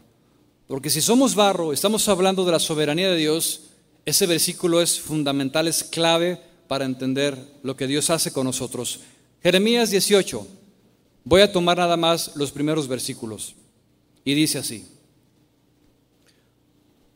Porque 0.67 0.89
si 0.89 0.99
somos 0.99 1.33
barro, 1.33 1.71
estamos 1.71 2.09
hablando 2.09 2.43
de 2.43 2.51
la 2.51 2.59
soberanía 2.59 3.09
de 3.09 3.15
Dios, 3.15 3.61
ese 4.05 4.25
versículo 4.25 4.81
es 4.81 4.99
fundamental, 4.99 5.69
es 5.69 5.85
clave 5.85 6.41
para 6.67 6.83
entender 6.83 7.37
lo 7.63 7.77
que 7.77 7.87
Dios 7.87 8.09
hace 8.09 8.33
con 8.33 8.43
nosotros. 8.43 8.99
Jeremías 9.41 9.91
18. 9.91 10.56
Voy 11.29 11.41
a 11.41 11.51
tomar 11.51 11.77
nada 11.77 11.97
más 11.97 12.37
los 12.37 12.53
primeros 12.53 12.87
versículos. 12.87 13.53
Y 14.23 14.33
dice 14.33 14.59
así, 14.59 14.87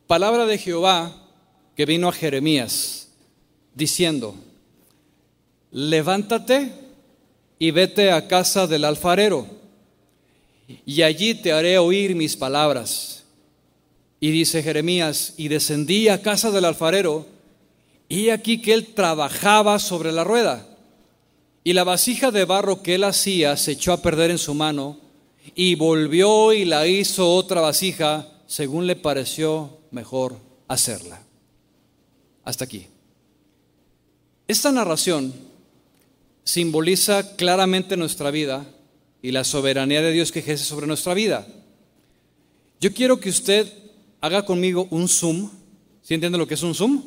palabra 0.06 0.44
de 0.44 0.58
Jehová 0.58 1.30
que 1.74 1.86
vino 1.86 2.10
a 2.10 2.12
Jeremías, 2.12 3.08
diciendo, 3.74 4.34
levántate 5.70 6.72
y 7.58 7.70
vete 7.70 8.12
a 8.12 8.28
casa 8.28 8.66
del 8.66 8.84
alfarero, 8.84 9.46
y 10.84 11.00
allí 11.00 11.34
te 11.34 11.52
haré 11.52 11.78
oír 11.78 12.14
mis 12.14 12.36
palabras. 12.36 13.24
Y 14.20 14.30
dice 14.30 14.62
Jeremías, 14.62 15.32
y 15.38 15.48
descendí 15.48 16.08
a 16.08 16.20
casa 16.20 16.50
del 16.50 16.66
alfarero, 16.66 17.26
y 18.10 18.28
aquí 18.28 18.60
que 18.60 18.74
él 18.74 18.88
trabajaba 18.88 19.78
sobre 19.78 20.12
la 20.12 20.22
rueda, 20.22 20.68
y 21.64 21.72
la 21.72 21.84
vasija 21.84 22.30
de 22.30 22.44
barro 22.44 22.82
que 22.82 22.96
él 22.96 23.04
hacía 23.04 23.56
se 23.56 23.72
echó 23.72 23.92
a 23.92 24.02
perder 24.02 24.30
en 24.30 24.38
su 24.38 24.54
mano, 24.54 24.98
y 25.54 25.74
volvió 25.74 26.52
y 26.52 26.64
la 26.64 26.86
hizo 26.86 27.34
otra 27.34 27.60
vasija 27.60 28.28
según 28.46 28.86
le 28.86 28.96
pareció 28.96 29.78
mejor 29.90 30.36
hacerla. 30.68 31.22
Hasta 32.44 32.64
aquí. 32.64 32.86
Esta 34.48 34.72
narración 34.72 35.32
simboliza 36.44 37.36
claramente 37.36 37.96
nuestra 37.96 38.30
vida 38.30 38.66
y 39.20 39.30
la 39.30 39.44
soberanía 39.44 40.02
de 40.02 40.12
Dios 40.12 40.32
que 40.32 40.40
ejerce 40.40 40.64
sobre 40.64 40.86
nuestra 40.86 41.14
vida. 41.14 41.46
Yo 42.80 42.92
quiero 42.92 43.20
que 43.20 43.30
usted 43.30 43.72
haga 44.20 44.44
conmigo 44.44 44.88
un 44.90 45.08
zoom. 45.08 45.50
¿Sí 46.02 46.14
entiende 46.14 46.38
lo 46.38 46.46
que 46.46 46.54
es 46.54 46.62
un 46.62 46.74
zoom? 46.74 47.02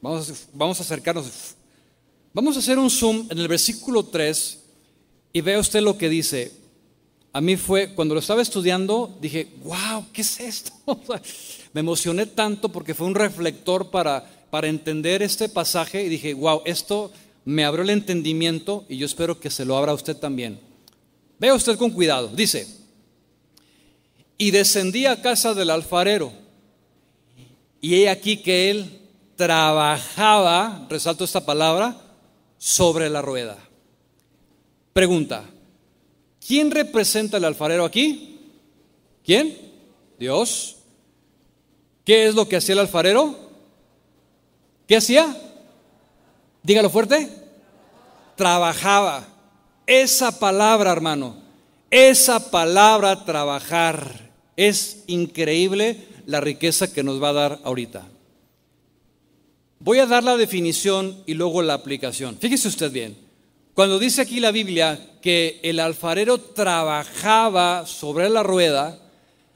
Vamos, 0.00 0.48
vamos 0.54 0.78
a 0.80 0.82
acercarnos. 0.82 1.54
Vamos 2.38 2.54
a 2.54 2.60
hacer 2.60 2.78
un 2.78 2.88
zoom 2.88 3.26
en 3.30 3.38
el 3.40 3.48
versículo 3.48 4.04
3 4.04 4.58
y 5.32 5.40
vea 5.40 5.58
usted 5.58 5.80
lo 5.80 5.98
que 5.98 6.08
dice 6.08 6.52
a 7.32 7.40
mí 7.40 7.56
fue, 7.56 7.96
cuando 7.96 8.14
lo 8.14 8.20
estaba 8.20 8.40
estudiando, 8.40 9.18
dije, 9.20 9.48
wow, 9.64 10.06
¿qué 10.12 10.20
es 10.20 10.38
esto? 10.38 10.70
me 11.72 11.80
emocioné 11.80 12.26
tanto 12.26 12.68
porque 12.68 12.94
fue 12.94 13.08
un 13.08 13.16
reflector 13.16 13.90
para, 13.90 14.24
para 14.50 14.68
entender 14.68 15.20
este 15.20 15.48
pasaje 15.48 16.04
y 16.04 16.08
dije, 16.08 16.32
wow, 16.32 16.62
esto 16.64 17.10
me 17.44 17.64
abrió 17.64 17.82
el 17.82 17.90
entendimiento 17.90 18.84
y 18.88 18.98
yo 18.98 19.06
espero 19.06 19.40
que 19.40 19.50
se 19.50 19.64
lo 19.64 19.76
abra 19.76 19.90
a 19.90 19.96
usted 19.96 20.16
también. 20.16 20.60
Vea 21.40 21.54
usted 21.54 21.76
con 21.76 21.90
cuidado, 21.90 22.28
dice, 22.28 22.68
y 24.36 24.52
descendí 24.52 25.06
a 25.06 25.20
casa 25.20 25.54
del 25.54 25.70
alfarero 25.70 26.32
y 27.80 27.96
he 27.96 28.08
aquí 28.08 28.36
que 28.36 28.70
él 28.70 29.00
trabajaba, 29.34 30.86
resalto 30.88 31.24
esta 31.24 31.44
palabra, 31.44 32.04
sobre 32.58 33.08
la 33.08 33.22
rueda. 33.22 33.56
Pregunta, 34.92 35.44
¿Quién 36.48 36.70
representa 36.70 37.36
al 37.36 37.44
alfarero 37.44 37.84
aquí? 37.84 38.40
¿Quién? 39.22 39.54
Dios. 40.18 40.76
¿Qué 42.06 42.26
es 42.26 42.34
lo 42.34 42.48
que 42.48 42.56
hacía 42.56 42.72
el 42.72 42.78
alfarero? 42.78 43.34
¿Qué 44.86 44.96
hacía? 44.96 45.36
Dígalo 46.62 46.88
fuerte. 46.88 47.28
Trabajaba. 48.34 49.28
Esa 49.86 50.38
palabra, 50.38 50.90
hermano, 50.90 51.36
esa 51.90 52.50
palabra 52.50 53.26
trabajar 53.26 54.30
es 54.56 55.04
increíble 55.06 56.08
la 56.24 56.40
riqueza 56.40 56.90
que 56.90 57.02
nos 57.02 57.22
va 57.22 57.28
a 57.28 57.34
dar 57.34 57.60
ahorita. 57.62 58.06
Voy 59.80 60.00
a 60.00 60.06
dar 60.06 60.24
la 60.24 60.36
definición 60.36 61.22
y 61.24 61.34
luego 61.34 61.62
la 61.62 61.74
aplicación. 61.74 62.36
Fíjese 62.38 62.68
usted 62.68 62.90
bien. 62.90 63.16
Cuando 63.74 64.00
dice 64.00 64.22
aquí 64.22 64.40
la 64.40 64.50
Biblia 64.50 64.98
que 65.22 65.60
el 65.62 65.78
alfarero 65.78 66.38
trabajaba 66.38 67.86
sobre 67.86 68.28
la 68.28 68.42
rueda, 68.42 68.98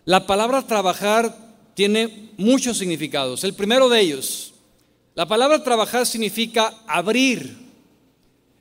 la 0.04 0.26
palabra 0.26 0.64
trabajar 0.64 1.36
tiene 1.74 2.30
muchos 2.36 2.78
significados. 2.78 3.42
El 3.42 3.54
primero 3.54 3.88
de 3.88 4.00
ellos, 4.00 4.54
la 5.16 5.26
palabra 5.26 5.64
trabajar 5.64 6.06
significa 6.06 6.72
abrir. 6.86 7.58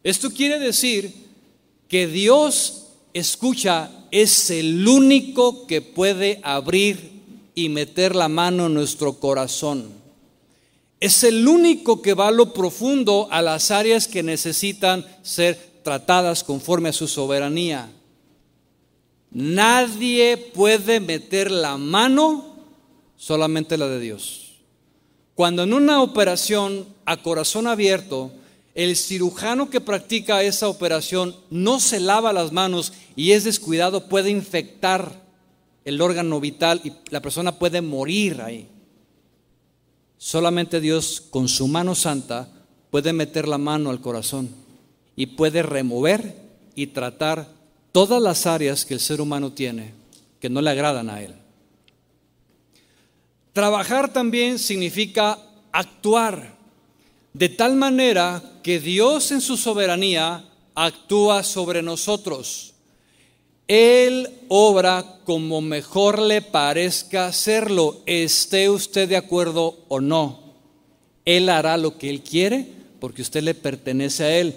Esto 0.03 0.31
quiere 0.31 0.57
decir 0.57 1.13
que 1.87 2.07
Dios 2.07 2.87
escucha, 3.13 3.91
es 4.09 4.49
el 4.49 4.87
único 4.87 5.67
que 5.67 5.81
puede 5.81 6.39
abrir 6.43 7.21
y 7.53 7.69
meter 7.69 8.15
la 8.15 8.29
mano 8.29 8.65
en 8.65 8.73
nuestro 8.73 9.19
corazón 9.19 10.00
es 11.01 11.23
el 11.23 11.47
único 11.47 12.01
que 12.03 12.13
va 12.13 12.27
a 12.27 12.31
lo 12.31 12.53
profundo 12.53 13.27
a 13.31 13.41
las 13.41 13.71
áreas 13.71 14.07
que 14.07 14.21
necesitan 14.21 15.03
ser 15.23 15.81
tratadas 15.83 16.43
conforme 16.43 16.89
a 16.89 16.93
su 16.93 17.07
soberanía. 17.07 17.91
Nadie 19.31 20.37
puede 20.37 20.99
meter 20.99 21.49
la 21.49 21.77
mano, 21.77 22.55
solamente 23.17 23.77
la 23.77 23.87
de 23.87 23.99
Dios. 23.99 24.59
Cuando 25.33 25.63
en 25.63 25.73
una 25.73 26.03
operación 26.03 26.85
a 27.05 27.17
corazón 27.17 27.65
abierto, 27.65 28.31
el 28.75 28.95
cirujano 28.95 29.71
que 29.71 29.81
practica 29.81 30.43
esa 30.43 30.67
operación 30.67 31.35
no 31.49 31.79
se 31.79 31.99
lava 31.99 32.31
las 32.31 32.51
manos 32.51 32.93
y 33.15 33.31
es 33.31 33.43
descuidado, 33.43 34.07
puede 34.07 34.29
infectar 34.29 35.19
el 35.83 35.99
órgano 35.99 36.39
vital 36.39 36.79
y 36.83 36.93
la 37.09 37.23
persona 37.23 37.57
puede 37.57 37.81
morir 37.81 38.39
ahí. 38.41 38.67
Solamente 40.23 40.79
Dios 40.79 41.19
con 41.19 41.49
su 41.49 41.67
mano 41.67 41.95
santa 41.95 42.47
puede 42.91 43.11
meter 43.11 43.47
la 43.47 43.57
mano 43.57 43.89
al 43.89 44.01
corazón 44.01 44.51
y 45.15 45.25
puede 45.25 45.63
remover 45.63 46.35
y 46.75 46.85
tratar 46.87 47.47
todas 47.91 48.21
las 48.21 48.45
áreas 48.45 48.85
que 48.85 48.93
el 48.93 48.99
ser 48.99 49.19
humano 49.19 49.51
tiene 49.51 49.95
que 50.39 50.47
no 50.47 50.61
le 50.61 50.69
agradan 50.69 51.09
a 51.09 51.23
él. 51.23 51.33
Trabajar 53.51 54.13
también 54.13 54.59
significa 54.59 55.39
actuar 55.71 56.55
de 57.33 57.49
tal 57.49 57.75
manera 57.75 58.43
que 58.61 58.79
Dios 58.79 59.31
en 59.31 59.41
su 59.41 59.57
soberanía 59.57 60.45
actúa 60.75 61.43
sobre 61.43 61.81
nosotros. 61.81 62.70
Él 63.71 64.27
obra 64.49 65.21
como 65.23 65.61
mejor 65.61 66.19
le 66.19 66.41
parezca 66.41 67.27
hacerlo, 67.27 68.01
esté 68.05 68.69
usted 68.69 69.07
de 69.07 69.15
acuerdo 69.15 69.79
o 69.87 70.01
no. 70.01 70.41
Él 71.23 71.47
hará 71.47 71.77
lo 71.77 71.97
que 71.97 72.09
Él 72.09 72.19
quiere 72.19 72.67
porque 72.99 73.21
usted 73.21 73.41
le 73.41 73.53
pertenece 73.55 74.25
a 74.25 74.37
Él. 74.37 74.55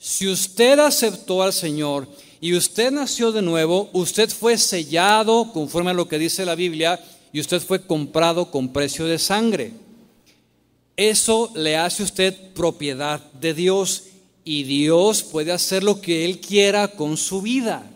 Si 0.00 0.26
usted 0.26 0.80
aceptó 0.80 1.44
al 1.44 1.52
Señor 1.52 2.08
y 2.40 2.56
usted 2.56 2.90
nació 2.90 3.30
de 3.30 3.40
nuevo, 3.40 3.88
usted 3.92 4.30
fue 4.30 4.58
sellado 4.58 5.52
conforme 5.52 5.92
a 5.92 5.94
lo 5.94 6.08
que 6.08 6.18
dice 6.18 6.44
la 6.44 6.56
Biblia 6.56 6.98
y 7.32 7.38
usted 7.38 7.62
fue 7.62 7.86
comprado 7.86 8.50
con 8.50 8.72
precio 8.72 9.06
de 9.06 9.20
sangre. 9.20 9.74
Eso 10.96 11.52
le 11.54 11.76
hace 11.76 12.02
usted 12.02 12.34
propiedad 12.52 13.20
de 13.34 13.54
Dios 13.54 14.06
y 14.44 14.64
Dios 14.64 15.22
puede 15.22 15.52
hacer 15.52 15.84
lo 15.84 16.00
que 16.00 16.24
Él 16.24 16.40
quiera 16.40 16.88
con 16.88 17.16
su 17.16 17.42
vida. 17.42 17.92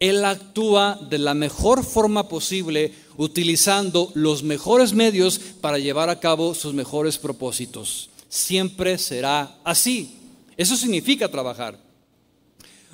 Él 0.00 0.24
actúa 0.24 0.98
de 1.10 1.18
la 1.18 1.34
mejor 1.34 1.84
forma 1.84 2.26
posible, 2.26 2.94
utilizando 3.18 4.10
los 4.14 4.42
mejores 4.42 4.94
medios 4.94 5.38
para 5.60 5.78
llevar 5.78 6.08
a 6.08 6.18
cabo 6.18 6.54
sus 6.54 6.72
mejores 6.72 7.18
propósitos. 7.18 8.08
Siempre 8.30 8.96
será 8.96 9.58
así. 9.62 10.16
Eso 10.56 10.74
significa 10.74 11.28
trabajar. 11.28 11.78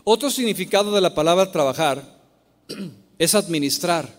Otro 0.02 0.30
significado 0.30 0.92
de 0.92 1.00
la 1.00 1.14
palabra 1.14 1.52
trabajar 1.52 2.20
es 3.18 3.34
administrar. 3.36 4.12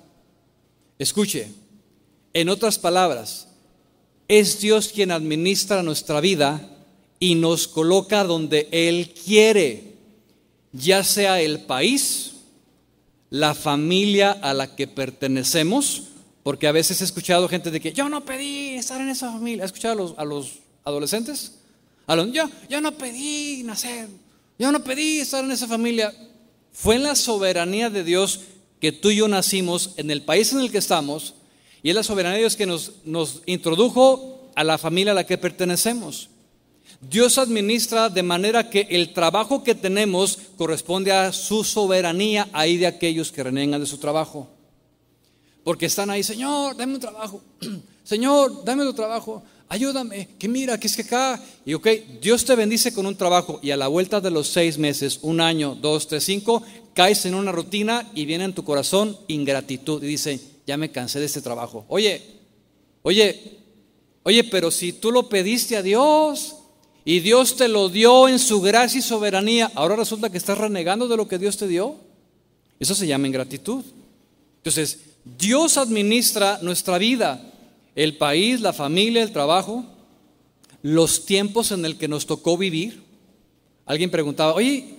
Escuche, 0.98 1.52
en 2.34 2.48
otras 2.48 2.80
palabras, 2.80 3.50
es 4.30 4.62
Dios 4.62 4.90
quien 4.90 5.12
administra 5.12 5.84
nuestra 5.84 6.22
vida 6.22 6.70
y 7.20 7.36
nos 7.36 7.68
coloca 7.68 8.24
donde 8.24 8.70
Él 8.72 9.14
quiere, 9.26 9.96
ya 10.72 11.04
sea 11.04 11.42
el 11.42 11.62
país, 11.62 12.37
la 13.30 13.54
familia 13.54 14.32
a 14.32 14.54
la 14.54 14.76
que 14.76 14.88
pertenecemos, 14.88 16.04
porque 16.44 16.68
a 16.68 16.72
veces 16.72 17.02
he 17.02 17.04
escuchado 17.04 17.50
gente 17.50 17.72
de 17.72 17.82
que 17.82 17.94
yo 17.94 18.08
no 18.10 18.24
pedí 18.24 18.76
estar 18.76 19.02
en 19.02 19.10
esa 19.10 19.32
familia. 19.32 19.64
¿Has 19.64 19.72
escuchado 19.72 20.16
a 20.18 20.26
los, 20.26 20.60
adolescentes? 20.84 21.60
A 22.08 22.16
yo, 22.16 22.50
yo 22.70 22.80
no 22.80 22.94
pedí 22.94 23.64
nacer, 23.64 24.08
yo 24.58 24.72
no 24.72 24.84
pedí 24.84 25.20
estar 25.20 25.44
en 25.44 25.52
esa 25.52 25.68
familia. 25.68 26.14
Fue 26.72 26.96
en 26.96 27.04
la 27.04 27.16
soberanía 27.16 27.90
de 27.90 28.04
Dios 28.04 28.42
que 28.80 28.92
tú 28.92 29.10
y 29.10 29.18
yo 29.18 29.28
nacimos 29.28 29.94
en 29.98 30.12
el 30.12 30.22
país 30.22 30.54
en 30.54 30.60
el 30.60 30.72
que 30.72 30.78
estamos, 30.78 31.34
y 31.84 31.90
es 31.90 31.96
la 31.96 32.04
soberanía 32.04 32.36
de 32.36 32.44
Dios 32.44 32.56
que 32.56 32.66
nos, 32.66 32.94
nos 33.04 33.42
introdujo 33.46 34.52
a 34.56 34.64
la 34.64 34.78
familia 34.78 35.12
a 35.12 35.16
la 35.16 35.26
que 35.26 35.38
pertenecemos. 35.38 36.30
Dios 37.00 37.38
administra 37.38 38.10
de 38.10 38.24
manera 38.24 38.70
que 38.70 38.88
el 38.90 39.14
trabajo 39.14 39.64
que 39.64 39.76
tenemos 39.76 40.40
corresponde 40.58 41.12
a 41.12 41.32
su 41.32 41.64
soberanía, 41.64 42.50
ahí 42.54 42.78
de 42.78 42.88
aquellos 42.88 43.32
que 43.32 43.44
renegan 43.44 43.80
de 43.80 43.86
su 43.86 43.98
trabajo. 43.98 44.50
Porque 45.64 45.86
están 45.86 46.10
ahí, 46.10 46.24
Señor, 46.24 46.76
dame 46.76 46.96
un 46.96 47.00
trabajo. 47.00 47.42
Señor, 48.04 48.64
dame 48.64 48.84
otro 48.84 48.96
trabajo. 48.96 49.44
Ayúdame, 49.70 50.30
que 50.40 50.48
mira, 50.48 50.80
que 50.80 50.88
es 50.88 50.96
que 50.96 51.02
acá. 51.02 51.44
Y 51.66 51.74
ok, 51.74 51.88
Dios 52.22 52.46
te 52.46 52.56
bendice 52.56 52.94
con 52.94 53.06
un 53.06 53.18
trabajo 53.18 53.60
y 53.62 53.72
a 53.72 53.78
la 53.78 53.90
vuelta 53.90 54.22
de 54.22 54.32
los 54.32 54.48
seis 54.48 54.78
meses, 54.78 55.20
un 55.22 55.42
año, 55.42 55.76
dos, 55.76 56.08
tres, 56.08 56.24
cinco, 56.24 56.64
caes 56.94 57.26
en 57.26 57.36
una 57.36 57.52
rutina 57.52 58.10
y 58.16 58.26
viene 58.26 58.46
en 58.46 58.54
tu 58.54 58.64
corazón 58.64 59.18
ingratitud 59.28 60.02
y 60.02 60.08
dice, 60.08 60.40
ya 60.66 60.78
me 60.78 60.90
cansé 60.90 61.20
de 61.20 61.26
este 61.26 61.42
trabajo. 61.42 61.86
Oye, 61.90 62.22
oye, 63.02 63.60
oye, 64.24 64.44
pero 64.46 64.72
si 64.72 64.94
tú 64.94 65.12
lo 65.12 65.28
pediste 65.28 65.76
a 65.76 65.84
Dios, 65.84 66.57
y 67.10 67.22
Dios 67.22 67.56
te 67.56 67.70
lo 67.70 67.88
dio 67.88 68.28
en 68.28 68.38
su 68.38 68.60
gracia 68.60 69.00
y 69.00 69.02
soberanía, 69.02 69.72
ahora 69.76 69.96
resulta 69.96 70.30
que 70.30 70.38
estás 70.38 70.58
renegando 70.58 71.08
de 71.08 71.16
lo 71.16 71.26
que 71.26 71.38
Dios 71.38 71.56
te 71.56 71.66
dio. 71.66 71.96
Eso 72.82 72.94
se 72.94 73.08
llama 73.08 73.28
ingratitud. 73.28 73.86
Entonces, 74.58 75.00
Dios 75.24 75.78
administra 75.78 76.60
nuestra 76.62 76.98
vida, 76.98 77.42
el 77.96 78.18
país, 78.18 78.60
la 78.60 78.74
familia, 78.74 79.24
el 79.24 79.32
trabajo, 79.32 79.86
los 80.82 81.26
tiempos 81.26 81.72
en 81.72 81.86
el 81.86 81.98
que 81.98 82.10
nos 82.10 82.26
tocó 82.26 82.58
vivir. 82.58 83.02
Alguien 83.86 84.12
preguntaba, 84.12 84.54
oye, 84.54 84.96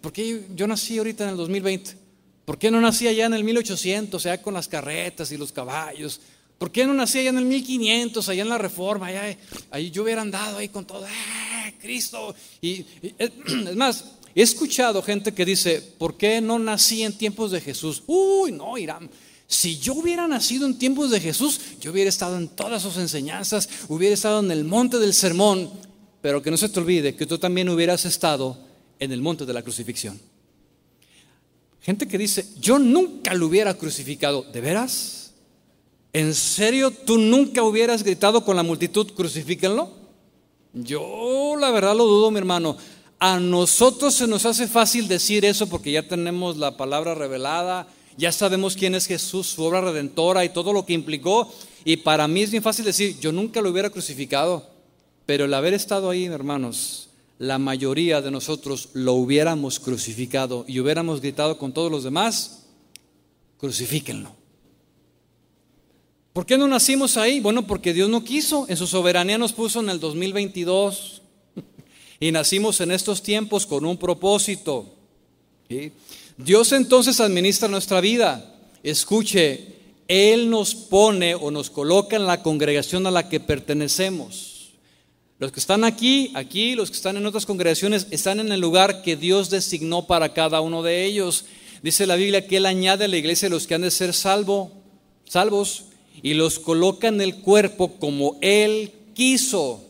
¿por 0.00 0.12
qué 0.12 0.44
yo 0.54 0.68
nací 0.68 0.96
ahorita 0.98 1.24
en 1.24 1.30
el 1.30 1.36
2020? 1.38 1.96
¿Por 2.44 2.56
qué 2.56 2.70
no 2.70 2.80
nací 2.80 3.08
allá 3.08 3.26
en 3.26 3.34
el 3.34 3.42
1800, 3.42 4.14
o 4.14 4.22
sea, 4.22 4.40
con 4.40 4.54
las 4.54 4.68
carretas 4.68 5.32
y 5.32 5.36
los 5.36 5.50
caballos? 5.50 6.20
¿Por 6.62 6.70
qué 6.70 6.86
no 6.86 6.94
nací 6.94 7.18
allá 7.18 7.30
en 7.30 7.38
el 7.38 7.44
1500, 7.46 8.28
allá 8.28 8.42
en 8.42 8.48
la 8.48 8.56
Reforma? 8.56 9.08
Allá, 9.08 9.36
ahí 9.72 9.90
yo 9.90 10.04
hubiera 10.04 10.22
andado 10.22 10.58
ahí 10.58 10.68
con 10.68 10.84
todo, 10.84 11.04
¡eh, 11.04 11.74
Cristo! 11.80 12.36
Y, 12.60 12.86
es 13.18 13.74
más, 13.74 14.04
he 14.32 14.42
escuchado 14.42 15.02
gente 15.02 15.34
que 15.34 15.44
dice, 15.44 15.82
¿por 15.98 16.16
qué 16.16 16.40
no 16.40 16.60
nací 16.60 17.02
en 17.02 17.18
tiempos 17.18 17.50
de 17.50 17.60
Jesús? 17.60 18.04
Uy, 18.06 18.52
no, 18.52 18.78
Irán. 18.78 19.10
Si 19.48 19.80
yo 19.80 19.94
hubiera 19.94 20.28
nacido 20.28 20.64
en 20.66 20.78
tiempos 20.78 21.10
de 21.10 21.18
Jesús, 21.18 21.60
yo 21.80 21.90
hubiera 21.90 22.08
estado 22.08 22.36
en 22.36 22.46
todas 22.46 22.80
sus 22.80 22.96
enseñanzas, 22.96 23.68
hubiera 23.88 24.14
estado 24.14 24.38
en 24.38 24.52
el 24.52 24.62
monte 24.62 25.00
del 25.00 25.14
sermón, 25.14 25.68
pero 26.20 26.42
que 26.42 26.52
no 26.52 26.56
se 26.56 26.68
te 26.68 26.78
olvide 26.78 27.16
que 27.16 27.26
tú 27.26 27.38
también 27.38 27.70
hubieras 27.70 28.04
estado 28.04 28.56
en 29.00 29.10
el 29.10 29.20
monte 29.20 29.44
de 29.44 29.52
la 29.52 29.62
crucifixión. 29.62 30.16
Gente 31.80 32.06
que 32.06 32.18
dice, 32.18 32.46
yo 32.60 32.78
nunca 32.78 33.34
lo 33.34 33.48
hubiera 33.48 33.74
crucificado, 33.74 34.44
¿de 34.44 34.60
veras? 34.60 35.21
¿En 36.12 36.34
serio 36.34 36.90
tú 36.90 37.16
nunca 37.16 37.62
hubieras 37.62 38.02
gritado 38.02 38.44
con 38.44 38.56
la 38.56 38.62
multitud, 38.62 39.12
crucifíquenlo? 39.12 39.90
Yo 40.74 41.56
la 41.58 41.70
verdad 41.70 41.96
lo 41.96 42.04
dudo, 42.04 42.30
mi 42.30 42.38
hermano. 42.38 42.76
A 43.18 43.38
nosotros 43.38 44.14
se 44.14 44.26
nos 44.26 44.44
hace 44.44 44.66
fácil 44.66 45.08
decir 45.08 45.44
eso 45.44 45.68
porque 45.68 45.92
ya 45.92 46.06
tenemos 46.06 46.56
la 46.56 46.76
palabra 46.76 47.14
revelada, 47.14 47.86
ya 48.18 48.32
sabemos 48.32 48.76
quién 48.76 48.94
es 48.94 49.06
Jesús, 49.06 49.46
su 49.46 49.62
obra 49.62 49.80
redentora 49.80 50.44
y 50.44 50.50
todo 50.50 50.72
lo 50.72 50.84
que 50.84 50.92
implicó. 50.92 51.50
Y 51.84 51.98
para 51.98 52.28
mí 52.28 52.42
es 52.42 52.50
bien 52.50 52.62
fácil 52.62 52.84
decir, 52.84 53.18
yo 53.18 53.32
nunca 53.32 53.62
lo 53.62 53.70
hubiera 53.70 53.90
crucificado. 53.90 54.68
Pero 55.24 55.46
el 55.46 55.54
haber 55.54 55.72
estado 55.72 56.10
ahí, 56.10 56.26
hermanos, 56.26 57.08
la 57.38 57.58
mayoría 57.58 58.20
de 58.20 58.30
nosotros 58.30 58.90
lo 58.92 59.14
hubiéramos 59.14 59.80
crucificado 59.80 60.64
y 60.68 60.80
hubiéramos 60.80 61.20
gritado 61.20 61.58
con 61.58 61.72
todos 61.72 61.90
los 61.90 62.04
demás, 62.04 62.64
crucifíquenlo. 63.58 64.41
¿Por 66.32 66.46
qué 66.46 66.56
no 66.56 66.66
nacimos 66.66 67.18
ahí? 67.18 67.40
Bueno, 67.40 67.66
porque 67.66 67.92
Dios 67.92 68.08
no 68.08 68.24
quiso, 68.24 68.64
en 68.68 68.78
su 68.78 68.86
soberanía 68.86 69.36
nos 69.36 69.52
puso 69.52 69.80
en 69.80 69.90
el 69.90 70.00
2022 70.00 71.20
y 72.20 72.32
nacimos 72.32 72.80
en 72.80 72.90
estos 72.90 73.22
tiempos 73.22 73.66
con 73.66 73.84
un 73.84 73.98
propósito. 73.98 74.94
Dios 76.38 76.72
entonces 76.72 77.20
administra 77.20 77.68
nuestra 77.68 78.00
vida. 78.00 78.56
Escuche, 78.82 79.76
Él 80.08 80.48
nos 80.48 80.74
pone 80.74 81.34
o 81.34 81.50
nos 81.50 81.68
coloca 81.68 82.16
en 82.16 82.26
la 82.26 82.42
congregación 82.42 83.06
a 83.06 83.10
la 83.10 83.28
que 83.28 83.38
pertenecemos. 83.38 84.72
Los 85.38 85.52
que 85.52 85.60
están 85.60 85.84
aquí, 85.84 86.30
aquí, 86.34 86.74
los 86.74 86.90
que 86.90 86.96
están 86.96 87.18
en 87.18 87.26
otras 87.26 87.44
congregaciones, 87.44 88.06
están 88.10 88.40
en 88.40 88.52
el 88.52 88.60
lugar 88.60 89.02
que 89.02 89.16
Dios 89.16 89.50
designó 89.50 90.06
para 90.06 90.32
cada 90.32 90.62
uno 90.62 90.82
de 90.82 91.04
ellos. 91.04 91.44
Dice 91.82 92.06
la 92.06 92.16
Biblia 92.16 92.46
que 92.46 92.56
Él 92.56 92.64
añade 92.64 93.04
a 93.04 93.08
la 93.08 93.16
iglesia 93.18 93.50
los 93.50 93.66
que 93.66 93.74
han 93.74 93.82
de 93.82 93.90
ser 93.90 94.14
salvo, 94.14 94.72
salvos 95.24 95.86
y 96.20 96.34
los 96.34 96.58
coloca 96.58 97.08
en 97.08 97.20
el 97.20 97.36
cuerpo 97.36 97.92
como 97.98 98.36
Él 98.40 98.92
quiso, 99.14 99.84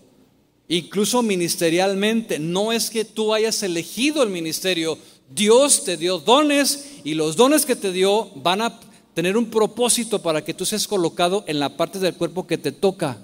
incluso 0.69 1.23
ministerialmente. 1.23 2.39
No 2.39 2.73
es 2.73 2.91
que 2.91 3.05
tú 3.05 3.35
hayas 3.35 3.63
elegido 3.63 4.23
el 4.23 4.31
ministerio, 4.31 4.99
Dios 5.35 5.85
te 5.85 5.97
dio 5.97 6.19
dones 6.19 6.99
y 7.05 7.15
los 7.15 7.37
dones 7.37 7.67
que 7.67 7.77
te 7.77 7.93
dio 7.93 8.31
van 8.37 8.63
a 8.63 8.79
tener 9.15 9.37
un 9.37 9.47
propósito 9.47 10.23
para 10.23 10.45
que 10.45 10.55
tú 10.55 10.65
seas 10.65 10.87
colocado 10.87 11.45
en 11.47 11.59
la 11.59 11.77
parte 11.77 11.99
del 11.99 12.15
cuerpo 12.15 12.47
que 12.47 12.59
te 12.59 12.73
toca. 12.73 13.19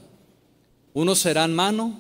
Unos 0.95 1.21
serán 1.21 1.55
mano, 1.55 1.99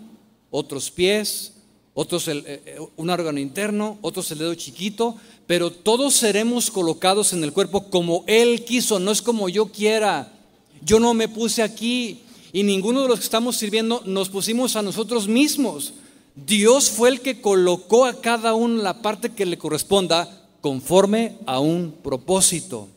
otros 0.51 0.90
pies, 0.90 1.55
otros 1.94 2.28
eh, 2.28 2.42
eh, 2.46 2.78
un 2.96 3.11
órgano 3.11 3.38
interno, 3.38 3.99
otros 4.03 4.30
el 4.30 4.38
dedo 4.38 4.55
chiquito, 4.55 5.16
pero 5.46 5.70
todos 5.70 6.14
seremos 6.14 6.70
colocados 6.70 7.32
en 7.32 7.42
el 7.42 7.53
cuerpo 7.53 7.90
como 7.90 8.24
Él 8.26 8.64
quiso, 8.64 8.99
no 8.99 9.11
es 9.11 9.22
como 9.22 9.49
yo 9.49 9.66
quiera. 9.72 10.38
Yo 10.83 11.01
no 11.01 11.14
me 11.14 11.29
puse 11.29 11.62
aquí 11.62 12.22
y 12.53 12.62
ninguno 12.62 13.03
de 13.03 13.09
los 13.09 13.18
que 13.18 13.24
estamos 13.24 13.57
sirviendo 13.57 14.03
nos 14.07 14.29
pusimos 14.29 14.76
a 14.76 14.83
nosotros 14.83 15.29
mismos. 15.29 15.95
Dios 16.35 16.91
fue 16.91 17.11
el 17.11 17.20
que 17.20 17.41
colocó 17.41 18.05
a 18.05 18.20
cada 18.20 18.55
uno 18.55 18.83
la 18.83 19.03
parte 19.03 19.31
que 19.31 19.47
le 19.47 19.59
corresponda 19.59 20.47
conforme 20.61 21.37
a 21.47 21.61
un 21.61 21.93
propósito. 22.03 22.89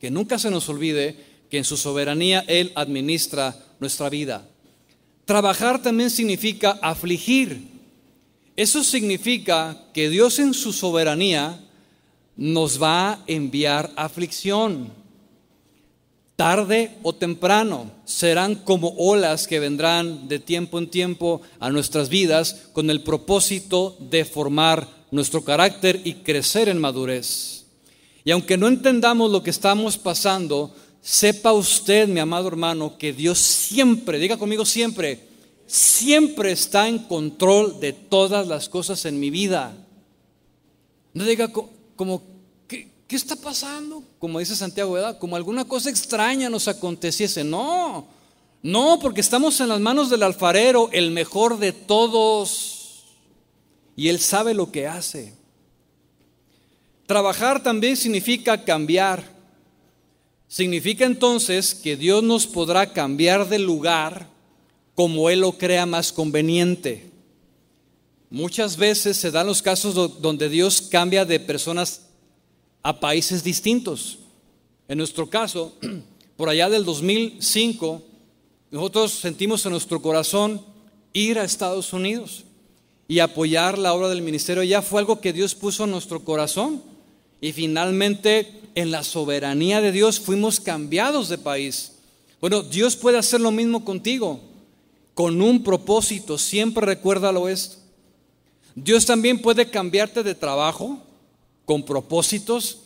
Que 0.00 0.10
nunca 0.10 0.38
se 0.38 0.50
nos 0.50 0.68
olvide 0.68 1.16
que 1.50 1.58
en 1.58 1.64
su 1.64 1.76
soberanía 1.76 2.44
Él 2.46 2.72
administra 2.74 3.56
nuestra 3.80 4.08
vida. 4.08 4.48
Trabajar 5.24 5.82
también 5.82 6.10
significa 6.10 6.78
afligir. 6.82 7.68
Eso 8.56 8.82
significa 8.82 9.84
que 9.92 10.08
Dios 10.08 10.38
en 10.38 10.54
su 10.54 10.72
soberanía 10.72 11.60
nos 12.36 12.82
va 12.82 13.12
a 13.12 13.18
enviar 13.26 13.92
aflicción 13.96 14.90
tarde 16.38 16.92
o 17.02 17.12
temprano, 17.12 17.90
serán 18.04 18.54
como 18.54 18.94
olas 18.96 19.48
que 19.48 19.58
vendrán 19.58 20.28
de 20.28 20.38
tiempo 20.38 20.78
en 20.78 20.88
tiempo 20.88 21.42
a 21.58 21.68
nuestras 21.68 22.08
vidas 22.08 22.68
con 22.72 22.90
el 22.90 23.02
propósito 23.02 23.96
de 23.98 24.24
formar 24.24 24.86
nuestro 25.10 25.42
carácter 25.42 26.00
y 26.04 26.14
crecer 26.22 26.68
en 26.68 26.78
madurez. 26.78 27.64
Y 28.22 28.30
aunque 28.30 28.56
no 28.56 28.68
entendamos 28.68 29.32
lo 29.32 29.42
que 29.42 29.50
estamos 29.50 29.98
pasando, 29.98 30.72
sepa 31.02 31.52
usted, 31.52 32.06
mi 32.06 32.20
amado 32.20 32.46
hermano, 32.46 32.96
que 32.96 33.12
Dios 33.12 33.40
siempre, 33.40 34.20
diga 34.20 34.36
conmigo 34.36 34.64
siempre, 34.64 35.26
siempre 35.66 36.52
está 36.52 36.86
en 36.86 37.00
control 37.00 37.80
de 37.80 37.92
todas 37.92 38.46
las 38.46 38.68
cosas 38.68 39.04
en 39.06 39.18
mi 39.18 39.30
vida. 39.30 39.76
No 41.14 41.24
diga 41.24 41.50
como 41.96 42.22
¿qué 43.08 43.16
está 43.16 43.34
pasando? 43.34 44.04
Como 44.20 44.38
dice 44.38 44.54
Santiago, 44.54 44.92
¿verdad? 44.92 45.18
Como 45.18 45.34
alguna 45.34 45.64
cosa 45.64 45.90
extraña 45.90 46.48
nos 46.48 46.68
aconteciese. 46.68 47.42
No, 47.42 48.06
no, 48.62 48.98
porque 49.00 49.22
estamos 49.22 49.60
en 49.60 49.70
las 49.70 49.80
manos 49.80 50.10
del 50.10 50.22
alfarero, 50.22 50.90
el 50.92 51.10
mejor 51.10 51.58
de 51.58 51.72
todos. 51.72 53.06
Y 53.96 54.08
él 54.08 54.20
sabe 54.20 54.54
lo 54.54 54.70
que 54.70 54.86
hace. 54.86 55.34
Trabajar 57.06 57.62
también 57.62 57.96
significa 57.96 58.62
cambiar. 58.62 59.24
Significa 60.46 61.06
entonces 61.06 61.74
que 61.74 61.96
Dios 61.96 62.22
nos 62.22 62.46
podrá 62.46 62.92
cambiar 62.92 63.48
de 63.48 63.58
lugar 63.58 64.28
como 64.94 65.30
Él 65.30 65.40
lo 65.40 65.52
crea 65.52 65.86
más 65.86 66.12
conveniente. 66.12 67.10
Muchas 68.30 68.76
veces 68.76 69.16
se 69.16 69.30
dan 69.30 69.46
los 69.46 69.62
casos 69.62 70.20
donde 70.20 70.48
Dios 70.48 70.82
cambia 70.82 71.24
de 71.24 71.40
personas 71.40 72.07
a 72.88 72.98
países 72.98 73.44
distintos. 73.44 74.18
En 74.88 74.96
nuestro 74.96 75.28
caso, 75.28 75.74
por 76.38 76.48
allá 76.48 76.70
del 76.70 76.86
2005, 76.86 78.02
nosotros 78.70 79.12
sentimos 79.12 79.66
en 79.66 79.72
nuestro 79.72 80.00
corazón 80.00 80.62
ir 81.12 81.38
a 81.38 81.44
Estados 81.44 81.92
Unidos 81.92 82.44
y 83.06 83.18
apoyar 83.18 83.76
la 83.76 83.92
obra 83.92 84.08
del 84.08 84.22
ministerio. 84.22 84.62
Ya 84.62 84.80
fue 84.80 85.00
algo 85.00 85.20
que 85.20 85.34
Dios 85.34 85.54
puso 85.54 85.84
en 85.84 85.90
nuestro 85.90 86.24
corazón. 86.24 86.82
Y 87.42 87.52
finalmente, 87.52 88.58
en 88.74 88.90
la 88.90 89.04
soberanía 89.04 89.82
de 89.82 89.92
Dios, 89.92 90.18
fuimos 90.18 90.58
cambiados 90.58 91.28
de 91.28 91.36
país. 91.36 91.92
Bueno, 92.40 92.62
Dios 92.62 92.96
puede 92.96 93.18
hacer 93.18 93.42
lo 93.42 93.50
mismo 93.50 93.84
contigo, 93.84 94.40
con 95.12 95.42
un 95.42 95.62
propósito. 95.62 96.38
Siempre 96.38 96.86
recuérdalo 96.86 97.50
esto. 97.50 97.76
Dios 98.74 99.04
también 99.04 99.42
puede 99.42 99.68
cambiarte 99.68 100.22
de 100.22 100.34
trabajo 100.34 101.02
con 101.68 101.82
propósitos. 101.82 102.78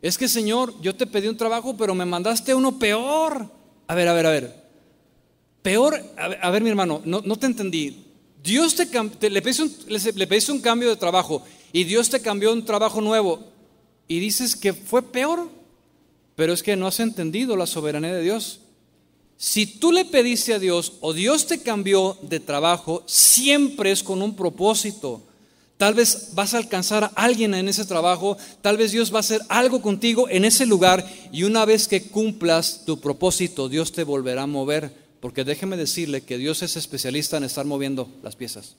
Es 0.00 0.16
que 0.16 0.28
Señor, 0.28 0.72
yo 0.80 0.94
te 0.94 1.08
pedí 1.08 1.26
un 1.26 1.36
trabajo, 1.36 1.76
pero 1.76 1.92
me 1.92 2.04
mandaste 2.04 2.54
uno 2.54 2.78
peor. 2.78 3.50
A 3.88 3.96
ver, 3.96 4.06
a 4.06 4.12
ver, 4.12 4.26
a 4.26 4.30
ver. 4.30 4.64
Peor, 5.60 6.00
a 6.16 6.50
ver, 6.50 6.62
mi 6.62 6.70
hermano, 6.70 7.02
no, 7.04 7.36
te 7.36 7.46
entendí. 7.46 8.04
Dios 8.40 8.76
te, 8.76 8.84
le, 9.28 9.42
pediste 9.42 9.64
un, 9.64 9.74
le 9.88 10.52
un 10.52 10.60
cambio 10.60 10.88
de 10.88 10.94
trabajo 10.94 11.42
y 11.72 11.82
Dios 11.82 12.10
te 12.10 12.22
cambió 12.22 12.52
un 12.52 12.64
trabajo 12.64 13.00
nuevo 13.00 13.40
y 14.06 14.20
dices 14.20 14.54
que 14.54 14.72
fue 14.72 15.02
peor, 15.02 15.50
pero 16.36 16.52
es 16.52 16.62
que 16.62 16.76
no 16.76 16.86
has 16.86 17.00
entendido 17.00 17.56
la 17.56 17.66
soberanía 17.66 18.14
de 18.14 18.22
Dios. 18.22 18.60
Si 19.36 19.66
tú 19.66 19.90
le 19.90 20.04
pediste 20.04 20.54
a 20.54 20.60
Dios 20.60 20.92
o 21.00 21.12
Dios 21.12 21.48
te 21.48 21.60
cambió 21.60 22.16
de 22.22 22.38
trabajo, 22.38 23.02
siempre 23.06 23.90
es 23.90 24.04
con 24.04 24.22
un 24.22 24.36
propósito. 24.36 25.24
Tal 25.78 25.94
vez 25.94 26.30
vas 26.34 26.54
a 26.54 26.58
alcanzar 26.58 27.04
a 27.04 27.12
alguien 27.14 27.54
en 27.54 27.68
ese 27.68 27.84
trabajo, 27.84 28.36
tal 28.62 28.76
vez 28.76 28.90
Dios 28.90 29.12
va 29.12 29.18
a 29.18 29.20
hacer 29.20 29.40
algo 29.48 29.80
contigo 29.80 30.28
en 30.28 30.44
ese 30.44 30.66
lugar 30.66 31.08
y 31.30 31.44
una 31.44 31.64
vez 31.64 31.86
que 31.86 32.02
cumplas 32.02 32.82
tu 32.84 33.00
propósito, 33.00 33.68
Dios 33.68 33.92
te 33.92 34.02
volverá 34.02 34.42
a 34.42 34.46
mover, 34.48 34.92
porque 35.20 35.44
déjeme 35.44 35.76
decirle 35.76 36.22
que 36.22 36.36
Dios 36.36 36.62
es 36.62 36.76
especialista 36.76 37.36
en 37.36 37.44
estar 37.44 37.64
moviendo 37.64 38.08
las 38.24 38.34
piezas. 38.34 38.74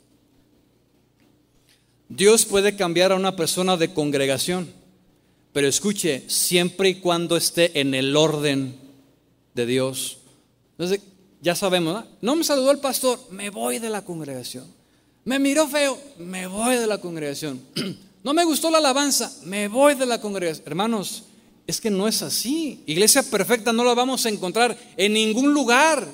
Dios 2.09 2.43
puede 2.43 2.75
cambiar 2.75 3.13
a 3.13 3.15
una 3.15 3.37
persona 3.37 3.77
de 3.77 3.93
congregación, 3.93 4.69
pero 5.53 5.69
escuche, 5.69 6.25
siempre 6.27 6.89
y 6.89 6.95
cuando 6.95 7.37
esté 7.37 7.79
en 7.79 7.93
el 7.93 8.17
orden 8.17 8.75
de 9.53 9.65
Dios. 9.65 10.17
Entonces, 10.71 10.99
ya 11.41 11.55
sabemos, 11.55 12.03
no 12.19 12.35
me 12.35 12.43
saludó 12.43 12.71
el 12.71 12.79
pastor, 12.79 13.19
me 13.31 13.49
voy 13.51 13.79
de 13.79 13.89
la 13.89 14.03
congregación. 14.03 14.78
Me 15.29 15.37
miró 15.37 15.67
feo, 15.67 15.95
me 16.17 16.47
voy 16.47 16.75
de 16.77 16.87
la 16.87 16.97
congregación. 16.97 17.61
No 18.23 18.33
me 18.33 18.43
gustó 18.43 18.69
la 18.69 18.79
alabanza, 18.79 19.31
me 19.45 19.67
voy 19.67 19.93
de 19.93 20.05
la 20.05 20.19
congregación. 20.19 20.67
Hermanos, 20.67 21.23
es 21.67 21.79
que 21.79 21.89
no 21.89 22.07
es 22.07 22.21
así. 22.21 22.83
Iglesia 22.85 23.23
perfecta 23.23 23.71
no 23.71 23.85
la 23.85 23.93
vamos 23.93 24.25
a 24.25 24.29
encontrar 24.29 24.77
en 24.97 25.13
ningún 25.13 25.53
lugar. 25.53 26.05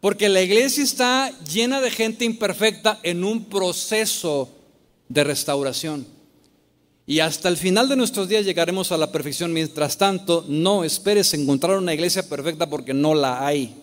Porque 0.00 0.30
la 0.30 0.40
iglesia 0.40 0.82
está 0.82 1.30
llena 1.40 1.82
de 1.82 1.90
gente 1.90 2.24
imperfecta 2.24 3.00
en 3.02 3.22
un 3.22 3.46
proceso 3.46 4.48
de 5.10 5.24
restauración. 5.24 6.06
Y 7.06 7.18
hasta 7.18 7.50
el 7.50 7.58
final 7.58 7.88
de 7.88 7.96
nuestros 7.96 8.28
días 8.28 8.46
llegaremos 8.46 8.90
a 8.92 8.96
la 8.96 9.12
perfección. 9.12 9.52
Mientras 9.52 9.98
tanto, 9.98 10.46
no 10.48 10.84
esperes 10.84 11.34
encontrar 11.34 11.76
una 11.76 11.92
iglesia 11.92 12.26
perfecta 12.26 12.70
porque 12.70 12.94
no 12.94 13.14
la 13.14 13.44
hay. 13.44 13.74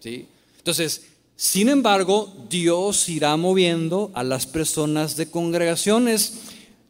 ¿Sí? 0.00 0.26
Entonces, 0.58 1.02
sin 1.42 1.68
embargo, 1.68 2.32
Dios 2.48 3.08
irá 3.08 3.36
moviendo 3.36 4.12
a 4.14 4.22
las 4.22 4.46
personas 4.46 5.16
de 5.16 5.28
congregaciones. 5.28 6.34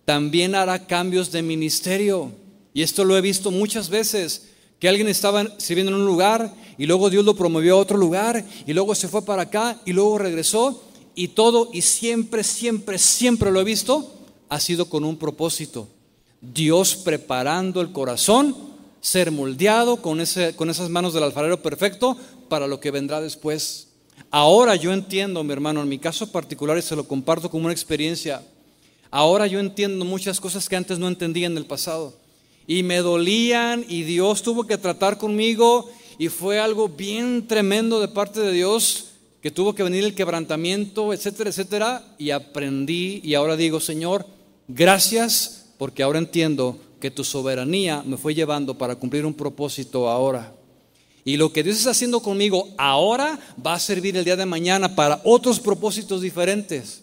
También 0.05 0.55
hará 0.55 0.87
cambios 0.87 1.33
de 1.33 1.41
ministerio. 1.41 2.31
Y 2.75 2.83
esto 2.83 3.07
lo 3.07 3.17
he 3.17 3.23
visto 3.23 3.51
muchas 3.51 3.89
veces, 3.89 4.49
que 4.79 4.91
alguien 4.91 5.09
estaba 5.09 5.59
sirviendo 5.59 5.91
en 5.91 6.03
un 6.03 6.05
lugar 6.05 6.53
y 6.77 6.85
luego 6.85 7.09
Dios 7.09 7.25
lo 7.25 7.35
promovió 7.35 7.77
a 7.77 7.81
otro 7.81 7.97
lugar 7.97 8.45
y 8.67 8.75
luego 8.75 8.95
se 8.95 9.09
fue 9.09 9.25
para 9.25 9.45
acá 9.45 9.81
y 9.87 9.95
luego 9.95 10.19
regresó 10.19 10.83
y 11.15 11.29
todo, 11.29 11.71
y 11.73 11.81
siempre, 11.81 12.45
siempre, 12.45 12.99
siempre 12.99 13.51
lo 13.51 13.59
he 13.59 13.65
visto, 13.65 14.13
ha 14.51 14.61
sido 14.61 14.85
con 14.91 15.05
un 15.05 15.17
propósito. 15.17 15.89
Dios 16.43 16.95
preparando 16.97 17.81
el 17.81 17.91
corazón, 17.91 18.55
ser 19.01 19.31
moldeado 19.31 20.03
con, 20.03 20.21
ese, 20.21 20.55
con 20.57 20.69
esas 20.69 20.91
manos 20.91 21.15
del 21.15 21.23
alfarero 21.23 21.63
perfecto 21.63 22.19
para 22.51 22.67
lo 22.67 22.81
que 22.81 22.91
vendrá 22.91 23.23
después. 23.23 23.92
Ahora 24.35 24.77
yo 24.77 24.95
entiendo, 24.95 25.45
mi 25.45 25.53
hermano, 25.53 25.83
en 25.83 25.91
mi 25.91 25.99
caso 25.99 26.33
particular 26.33 26.79
y 26.79 26.83
se 26.83 26.97
lo 26.97 27.07
comparto 27.07 27.51
como 27.51 27.65
una 27.65 27.75
experiencia, 27.75 28.43
ahora 29.11 29.47
yo 29.47 29.61
entiendo 29.61 30.07
muchas 30.07 30.41
cosas 30.41 30.71
que 30.71 30.77
antes 30.77 30.99
no 30.99 31.07
entendía 31.07 31.47
en 31.47 31.59
el 31.59 31.67
pasado. 31.67 32.15
Y 32.67 32.83
me 32.83 32.97
dolían 32.99 33.85
y 33.87 34.05
Dios 34.05 34.43
tuvo 34.43 34.67
que 34.67 34.79
tratar 34.79 35.19
conmigo 35.19 35.91
y 36.17 36.31
fue 36.31 36.59
algo 36.59 36.89
bien 36.89 37.47
tremendo 37.47 38.01
de 38.01 38.09
parte 38.09 38.41
de 38.41 38.53
Dios 38.53 39.09
que 39.43 39.51
tuvo 39.51 39.75
que 39.75 39.83
venir 39.83 40.03
el 40.03 40.15
quebrantamiento, 40.15 41.13
etcétera, 41.13 41.51
etcétera, 41.51 42.15
y 42.17 42.31
aprendí 42.31 43.21
y 43.23 43.35
ahora 43.35 43.55
digo, 43.55 43.81
Señor, 43.81 44.25
gracias 44.67 45.67
porque 45.77 46.03
ahora 46.03 46.19
entiendo 46.19 46.79
que 47.01 47.11
tu 47.11 47.23
soberanía 47.23 48.03
me 48.07 48.17
fue 48.17 48.35
llevando 48.35 48.79
para 48.79 48.97
cumplir 48.97 49.27
un 49.27 49.35
propósito 49.35 50.09
ahora. 50.09 50.55
Y 51.25 51.37
lo 51.37 51.53
que 51.53 51.63
Dios 51.63 51.79
está 51.79 51.91
haciendo 51.91 52.21
conmigo 52.21 52.69
ahora 52.79 53.39
va 53.65 53.75
a 53.75 53.81
servir 53.81 54.17
el 54.17 54.25
día 54.25 54.37
de 54.37 54.47
mañana 54.47 54.97
para 54.97 55.21
otros 55.25 55.61
propósitos 55.61 56.21
diferentes. 56.21 57.03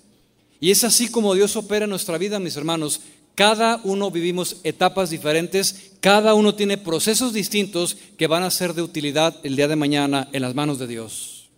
Y 0.59 0.71
es 0.71 0.83
así 0.83 1.09
como 1.09 1.33
Dios 1.33 1.55
opera 1.55 1.85
en 1.85 1.89
nuestra 1.89 2.17
vida, 2.17 2.39
mis 2.39 2.57
hermanos. 2.57 2.99
Cada 3.35 3.79
uno 3.85 4.11
vivimos 4.11 4.57
etapas 4.65 5.09
diferentes, 5.09 5.91
cada 6.01 6.33
uno 6.33 6.55
tiene 6.55 6.77
procesos 6.77 7.31
distintos 7.31 7.95
que 8.17 8.27
van 8.27 8.43
a 8.43 8.51
ser 8.51 8.73
de 8.73 8.81
utilidad 8.81 9.37
el 9.43 9.55
día 9.55 9.69
de 9.69 9.77
mañana 9.77 10.27
en 10.33 10.41
las 10.41 10.55
manos 10.55 10.77
de 10.79 10.87
Dios. 10.87 11.49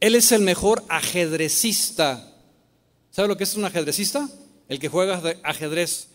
Él 0.00 0.16
es 0.16 0.32
el 0.32 0.42
mejor 0.42 0.82
ajedrecista. 0.88 2.32
¿Sabe 3.12 3.28
lo 3.28 3.36
que 3.36 3.44
es 3.44 3.54
un 3.54 3.64
ajedrecista? 3.64 4.28
El 4.68 4.80
que 4.80 4.88
juega 4.88 5.22
ajedrez. 5.44 6.08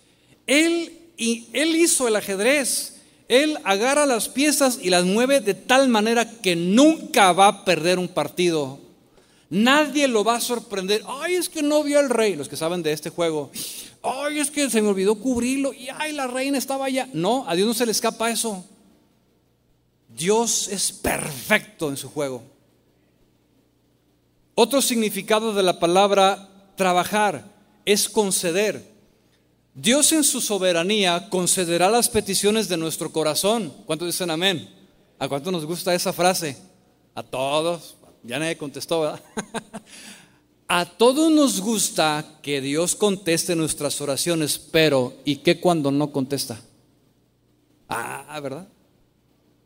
Él, 0.46 0.92
y 1.18 1.48
él 1.54 1.76
hizo 1.78 2.08
el 2.10 2.18
ajedrez. 2.18 2.99
Él 3.30 3.60
agarra 3.64 4.08
las 4.08 4.28
piezas 4.28 4.80
y 4.82 4.90
las 4.90 5.06
mueve 5.06 5.40
de 5.40 5.54
tal 5.54 5.88
manera 5.88 6.30
que 6.30 6.56
nunca 6.56 7.32
va 7.32 7.48
a 7.48 7.64
perder 7.64 8.00
un 8.00 8.08
partido. 8.08 8.80
Nadie 9.52 10.08
lo 10.08 10.24
va 10.24 10.36
a 10.36 10.42
sorprender. 10.42 11.04
Ay, 11.08 11.36
es 11.36 11.48
que 11.48 11.62
no 11.62 11.84
vio 11.84 12.00
al 12.00 12.10
rey. 12.10 12.36
Los 12.36 12.50
que 12.50 12.58
saben 12.58 12.82
de 12.82 12.92
este 12.92 13.12
juego. 13.12 13.52
Ay, 14.02 14.40
es 14.40 14.50
que 14.50 14.70
se 14.70 14.82
me 14.82 14.90
olvidó 14.90 15.16
cubrirlo. 15.16 15.74
Y 15.74 15.90
ay, 15.90 16.12
la 16.12 16.26
reina 16.26 16.58
estaba 16.58 16.86
allá. 16.86 17.08
No, 17.14 17.46
a 17.48 17.56
Dios 17.56 17.68
no 17.68 17.74
se 17.76 17.86
le 17.86 17.92
escapa 17.92 18.32
eso. 18.32 18.66
Dios 20.08 20.68
es 20.68 20.92
perfecto 20.92 21.90
en 21.90 21.98
su 21.98 22.10
juego. 22.10 22.44
Otro 24.56 24.82
significado 24.82 25.54
de 25.54 25.64
la 25.64 25.80
palabra 25.80 26.50
trabajar 26.76 27.46
es 27.86 28.10
conceder. 28.10 28.99
Dios 29.82 30.12
en 30.12 30.26
su 30.26 30.42
soberanía 30.42 31.30
concederá 31.30 31.90
las 31.90 32.10
peticiones 32.10 32.68
de 32.68 32.76
nuestro 32.76 33.14
corazón. 33.14 33.74
¿Cuántos 33.86 34.10
dicen 34.10 34.30
amén? 34.30 34.70
¿A 35.18 35.30
cuánto 35.30 35.52
nos 35.52 35.66
gusta 35.66 35.96
esa 35.96 36.12
frase? 36.12 36.58
A 37.16 37.24
todos. 37.24 37.96
Ya 38.24 38.40
nadie 38.40 38.58
contestó, 38.58 39.02
¿verdad? 39.02 39.22
A 40.68 40.86
todos 40.86 41.32
nos 41.32 41.62
gusta 41.62 42.40
que 42.44 42.62
Dios 42.62 42.94
conteste 42.94 43.56
nuestras 43.56 44.02
oraciones, 44.02 44.60
pero 44.60 45.16
¿y 45.26 45.38
qué 45.38 45.60
cuando 45.60 45.90
no 45.92 46.12
contesta? 46.12 46.62
Ah, 47.88 48.40
¿verdad? 48.44 48.68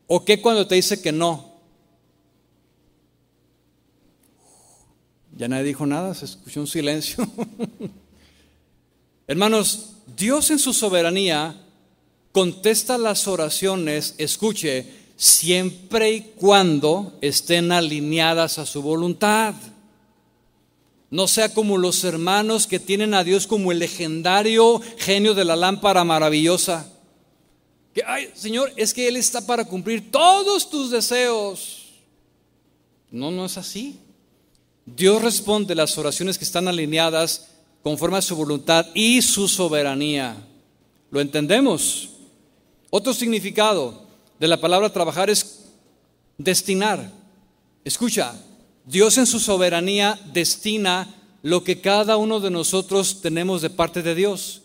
¿O 0.06 0.24
qué 0.24 0.40
cuando 0.40 0.66
te 0.66 0.76
dice 0.76 1.02
que 1.02 1.12
no? 1.12 1.56
Ya 5.36 5.48
nadie 5.48 5.64
dijo 5.64 5.84
nada, 5.84 6.14
se 6.14 6.24
escuchó 6.24 6.60
un 6.60 6.66
silencio. 6.68 7.28
Hermanos, 9.26 9.94
Dios 10.16 10.50
en 10.50 10.58
su 10.58 10.74
soberanía 10.74 11.56
contesta 12.32 12.98
las 12.98 13.26
oraciones, 13.26 14.14
escuche, 14.18 14.86
siempre 15.16 16.12
y 16.12 16.20
cuando 16.36 17.16
estén 17.20 17.72
alineadas 17.72 18.58
a 18.58 18.66
su 18.66 18.82
voluntad. 18.82 19.54
No 21.10 21.28
sea 21.28 21.54
como 21.54 21.78
los 21.78 22.02
hermanos 22.04 22.66
que 22.66 22.80
tienen 22.80 23.14
a 23.14 23.24
Dios 23.24 23.46
como 23.46 23.72
el 23.72 23.78
legendario 23.78 24.80
genio 24.98 25.32
de 25.32 25.44
la 25.44 25.56
lámpara 25.56 26.02
maravillosa. 26.04 26.90
Que, 27.94 28.02
ay, 28.04 28.30
Señor, 28.34 28.72
es 28.76 28.92
que 28.92 29.06
Él 29.06 29.16
está 29.16 29.46
para 29.46 29.64
cumplir 29.64 30.10
todos 30.10 30.68
tus 30.68 30.90
deseos. 30.90 31.92
No, 33.10 33.30
no 33.30 33.46
es 33.46 33.56
así. 33.56 34.00
Dios 34.84 35.22
responde 35.22 35.74
las 35.76 35.96
oraciones 35.96 36.36
que 36.36 36.44
están 36.44 36.66
alineadas 36.66 37.53
conforme 37.84 38.16
a 38.16 38.22
su 38.22 38.34
voluntad 38.34 38.86
y 38.94 39.20
su 39.20 39.46
soberanía. 39.46 40.34
¿Lo 41.10 41.20
entendemos? 41.20 42.08
Otro 42.88 43.12
significado, 43.12 44.02
de 44.40 44.48
la 44.48 44.60
palabra 44.60 44.90
trabajar 44.90 45.28
es 45.28 45.66
destinar. 46.38 47.12
Escucha, 47.84 48.34
Dios 48.86 49.18
en 49.18 49.26
su 49.26 49.38
soberanía 49.38 50.18
destina 50.32 51.14
lo 51.42 51.62
que 51.62 51.82
cada 51.82 52.16
uno 52.16 52.40
de 52.40 52.50
nosotros 52.50 53.20
tenemos 53.20 53.60
de 53.60 53.70
parte 53.70 54.02
de 54.02 54.14
Dios. 54.14 54.62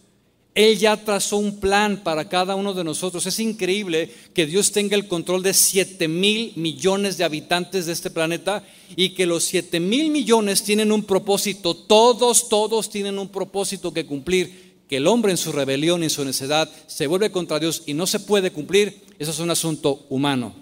Él 0.59 0.77
ya 0.77 0.97
trazó 0.97 1.37
un 1.37 1.61
plan 1.61 2.03
para 2.03 2.27
cada 2.27 2.53
uno 2.55 2.73
de 2.73 2.83
nosotros. 2.83 3.25
Es 3.25 3.39
increíble 3.39 4.13
que 4.33 4.45
Dios 4.45 4.73
tenga 4.73 4.97
el 4.97 5.07
control 5.07 5.41
de 5.41 5.53
7 5.53 6.09
mil 6.09 6.51
millones 6.57 7.17
de 7.17 7.23
habitantes 7.23 7.85
de 7.85 7.93
este 7.93 8.09
planeta 8.09 8.61
y 8.97 9.11
que 9.11 9.25
los 9.25 9.45
7 9.45 9.79
mil 9.79 10.11
millones 10.11 10.61
tienen 10.61 10.91
un 10.91 11.03
propósito. 11.03 11.73
Todos, 11.73 12.49
todos 12.49 12.89
tienen 12.89 13.19
un 13.19 13.29
propósito 13.29 13.93
que 13.93 14.05
cumplir 14.05 14.75
que 14.89 14.97
el 14.97 15.07
hombre 15.07 15.31
en 15.31 15.37
su 15.37 15.53
rebelión 15.53 16.01
y 16.01 16.07
en 16.07 16.09
su 16.09 16.25
necedad 16.25 16.69
se 16.87 17.07
vuelve 17.07 17.31
contra 17.31 17.57
Dios 17.57 17.83
y 17.85 17.93
no 17.93 18.05
se 18.05 18.19
puede 18.19 18.51
cumplir, 18.51 18.99
eso 19.17 19.31
es 19.31 19.39
un 19.39 19.51
asunto 19.51 20.07
humano. 20.09 20.53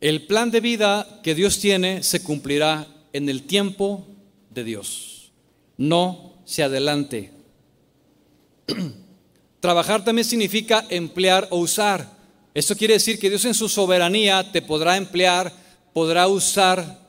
El 0.00 0.22
plan 0.26 0.50
de 0.50 0.60
vida 0.60 1.20
que 1.22 1.34
Dios 1.34 1.58
tiene 1.58 2.02
se 2.02 2.22
cumplirá 2.22 2.86
en 3.12 3.28
el 3.28 3.42
tiempo 3.42 4.06
de 4.48 4.64
Dios. 4.64 5.30
No 5.76 6.33
se 6.44 6.62
adelante. 6.62 7.32
Trabajar 9.60 10.04
también 10.04 10.26
significa 10.26 10.84
emplear 10.90 11.48
o 11.50 11.58
usar. 11.58 12.08
Esto 12.52 12.76
quiere 12.76 12.94
decir 12.94 13.18
que 13.18 13.30
Dios 13.30 13.44
en 13.44 13.54
su 13.54 13.68
soberanía 13.68 14.52
te 14.52 14.62
podrá 14.62 14.96
emplear, 14.96 15.52
podrá 15.92 16.28
usar 16.28 17.00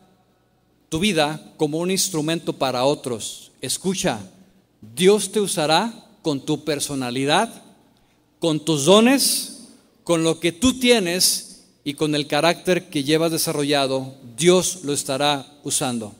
tu 0.89 0.99
vida 0.99 1.53
como 1.57 1.79
un 1.79 1.91
instrumento 1.91 2.53
para 2.53 2.85
otros. 2.85 3.51
Escucha, 3.61 4.19
Dios 4.81 5.31
te 5.31 5.39
usará 5.39 5.93
con 6.21 6.39
tu 6.41 6.63
personalidad, 6.63 7.49
con 8.39 8.59
tus 8.59 8.85
dones, 8.85 9.67
con 10.03 10.23
lo 10.23 10.39
que 10.39 10.51
tú 10.51 10.79
tienes 10.79 11.65
y 11.83 11.93
con 11.93 12.15
el 12.15 12.27
carácter 12.27 12.89
que 12.89 13.03
llevas 13.03 13.31
desarrollado, 13.31 14.15
Dios 14.37 14.79
lo 14.83 14.93
estará 14.93 15.45
usando. 15.63 16.15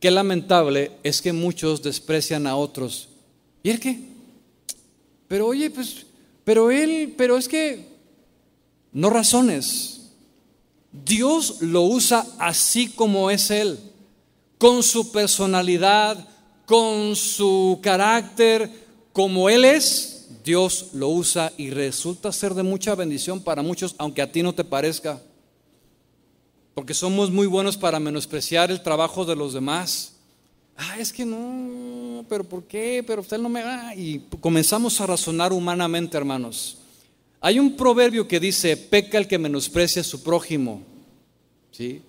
Qué 0.00 0.10
lamentable 0.10 0.92
es 1.02 1.22
que 1.22 1.32
muchos 1.32 1.82
desprecian 1.82 2.46
a 2.46 2.56
otros. 2.56 3.08
¿Y 3.62 3.70
el 3.70 3.78
qué? 3.78 4.00
Pero 5.28 5.46
oye, 5.46 5.70
pues, 5.70 6.06
pero 6.42 6.70
él, 6.70 7.14
pero 7.16 7.36
es 7.36 7.46
que 7.46 7.86
no 8.92 9.10
razones. 9.10 10.00
Dios 10.92 11.60
lo 11.60 11.82
usa 11.82 12.26
así 12.38 12.88
como 12.88 13.30
es 13.30 13.50
Él 13.50 13.78
con 14.60 14.82
su 14.82 15.10
personalidad, 15.10 16.28
con 16.66 17.16
su 17.16 17.78
carácter, 17.82 18.70
como 19.10 19.48
Él 19.48 19.64
es, 19.64 20.28
Dios 20.44 20.88
lo 20.92 21.08
usa 21.08 21.50
y 21.56 21.70
resulta 21.70 22.30
ser 22.30 22.52
de 22.52 22.62
mucha 22.62 22.94
bendición 22.94 23.40
para 23.40 23.62
muchos, 23.62 23.94
aunque 23.96 24.20
a 24.20 24.30
ti 24.30 24.42
no 24.42 24.54
te 24.54 24.62
parezca. 24.62 25.22
Porque 26.74 26.94
somos 26.94 27.30
muy 27.30 27.46
buenos 27.46 27.76
para 27.76 28.00
menospreciar 28.00 28.70
el 28.70 28.82
trabajo 28.82 29.24
de 29.24 29.36
los 29.36 29.52
demás. 29.52 30.14
Ah, 30.76 30.98
es 30.98 31.12
que 31.12 31.26
no, 31.26 32.24
pero 32.28 32.44
¿por 32.44 32.64
qué? 32.64 33.04
Pero 33.06 33.20
usted 33.20 33.38
no 33.38 33.48
me 33.48 33.62
va. 33.62 33.94
Y 33.94 34.20
comenzamos 34.40 35.00
a 35.00 35.06
razonar 35.06 35.52
humanamente, 35.52 36.16
hermanos. 36.16 36.78
Hay 37.40 37.58
un 37.58 37.76
proverbio 37.76 38.26
que 38.28 38.40
dice, 38.40 38.76
peca 38.76 39.18
el 39.18 39.26
que 39.26 39.38
menosprecia 39.38 40.02
a 40.02 40.04
su 40.04 40.22
prójimo. 40.22 40.82
¿Sí? 41.72 42.02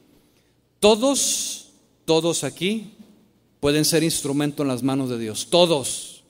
Todos 0.79 1.61
todos 2.05 2.43
aquí 2.43 2.91
pueden 3.59 3.85
ser 3.85 4.03
instrumento 4.03 4.63
en 4.63 4.69
las 4.69 4.83
manos 4.83 5.09
de 5.09 5.17
Dios. 5.17 5.47
Todos. 5.49 6.23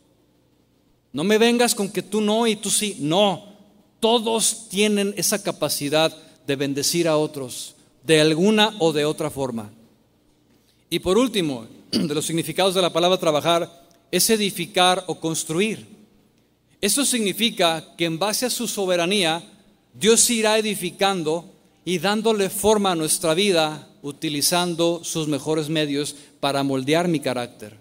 No 1.13 1.23
me 1.23 1.37
vengas 1.37 1.73
con 1.73 1.89
que 1.89 2.03
tú 2.03 2.21
no 2.21 2.45
y 2.45 2.55
tú 2.55 2.69
sí. 2.69 2.97
No. 2.99 3.55
Todos 3.99 4.67
tienen 4.69 5.13
esa 5.17 5.41
capacidad 5.41 6.15
de 6.45 6.55
bendecir 6.55 7.07
a 7.07 7.17
otros 7.17 7.75
de 8.03 8.21
alguna 8.21 8.75
o 8.79 8.93
de 8.93 9.05
otra 9.05 9.29
forma. 9.29 9.71
Y 10.89 10.99
por 10.99 11.17
último, 11.17 11.67
de 11.91 12.13
los 12.13 12.25
significados 12.25 12.75
de 12.75 12.81
la 12.81 12.93
palabra 12.93 13.17
trabajar, 13.17 13.87
es 14.11 14.29
edificar 14.29 15.03
o 15.07 15.19
construir. 15.19 15.87
Eso 16.81 17.05
significa 17.05 17.95
que 17.95 18.05
en 18.05 18.19
base 18.19 18.45
a 18.45 18.49
su 18.49 18.67
soberanía, 18.67 19.43
Dios 19.93 20.29
irá 20.29 20.57
edificando 20.57 21.49
y 21.85 21.99
dándole 21.99 22.49
forma 22.49 22.91
a 22.91 22.95
nuestra 22.95 23.33
vida 23.33 23.87
utilizando 24.01 25.01
sus 25.03 25.27
mejores 25.27 25.69
medios 25.69 26.15
para 26.39 26.63
moldear 26.63 27.07
mi 27.07 27.19
carácter. 27.19 27.77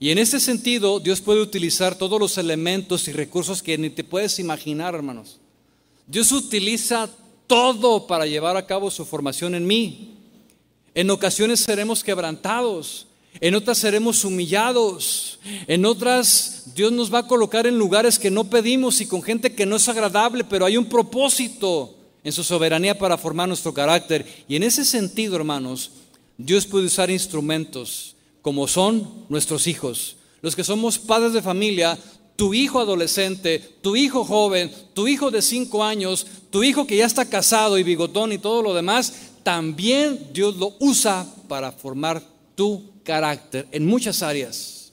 Y 0.00 0.10
en 0.10 0.18
ese 0.18 0.40
sentido, 0.40 1.00
Dios 1.00 1.20
puede 1.20 1.40
utilizar 1.40 1.96
todos 1.96 2.18
los 2.18 2.36
elementos 2.38 3.06
y 3.08 3.12
recursos 3.12 3.62
que 3.62 3.78
ni 3.78 3.90
te 3.90 4.04
puedes 4.04 4.38
imaginar, 4.38 4.94
hermanos. 4.94 5.38
Dios 6.06 6.32
utiliza 6.32 7.08
todo 7.46 8.06
para 8.06 8.26
llevar 8.26 8.56
a 8.56 8.66
cabo 8.66 8.90
su 8.90 9.04
formación 9.04 9.54
en 9.54 9.66
mí. 9.66 10.14
En 10.94 11.10
ocasiones 11.10 11.60
seremos 11.60 12.04
quebrantados, 12.04 13.06
En 13.40 13.56
otras 13.56 13.78
seremos 13.78 14.24
humillados. 14.24 15.40
En 15.66 15.84
otras 15.84 16.72
Dios 16.74 16.92
nos 16.92 17.12
va 17.12 17.18
a 17.18 17.26
colocar 17.26 17.66
en 17.66 17.76
lugares 17.76 18.18
que 18.18 18.30
no 18.30 18.44
pedimos 18.44 19.00
y 19.00 19.06
con 19.06 19.22
gente 19.22 19.54
que 19.54 19.66
no 19.66 19.76
es 19.76 19.88
agradable, 19.88 20.44
pero 20.44 20.64
hay 20.64 20.76
un 20.76 20.88
propósito 20.88 21.94
en 22.22 22.32
su 22.32 22.44
soberanía 22.44 22.96
para 22.96 23.18
formar 23.18 23.48
nuestro 23.48 23.74
carácter. 23.74 24.24
Y 24.48 24.56
en 24.56 24.62
ese 24.62 24.84
sentido, 24.84 25.36
hermanos, 25.36 25.90
Dios 26.38 26.64
puede 26.66 26.86
usar 26.86 27.10
instrumentos 27.10 28.14
como 28.40 28.68
son 28.68 29.24
nuestros 29.28 29.66
hijos. 29.66 30.16
Los 30.40 30.54
que 30.54 30.64
somos 30.64 30.98
padres 30.98 31.32
de 31.32 31.42
familia, 31.42 31.98
tu 32.36 32.54
hijo 32.54 32.80
adolescente, 32.80 33.60
tu 33.80 33.96
hijo 33.96 34.24
joven, 34.24 34.70
tu 34.92 35.06
hijo 35.06 35.30
de 35.30 35.42
cinco 35.42 35.84
años, 35.84 36.26
tu 36.50 36.62
hijo 36.62 36.86
que 36.86 36.96
ya 36.96 37.06
está 37.06 37.24
casado 37.24 37.78
y 37.78 37.82
bigotón 37.82 38.32
y 38.32 38.38
todo 38.38 38.62
lo 38.62 38.74
demás, 38.74 39.12
también 39.42 40.30
Dios 40.32 40.56
lo 40.56 40.74
usa 40.80 41.26
para 41.48 41.70
formar 41.70 42.22
tu 42.54 42.90
carácter 43.04 43.66
en 43.70 43.86
muchas 43.86 44.22
áreas. 44.22 44.92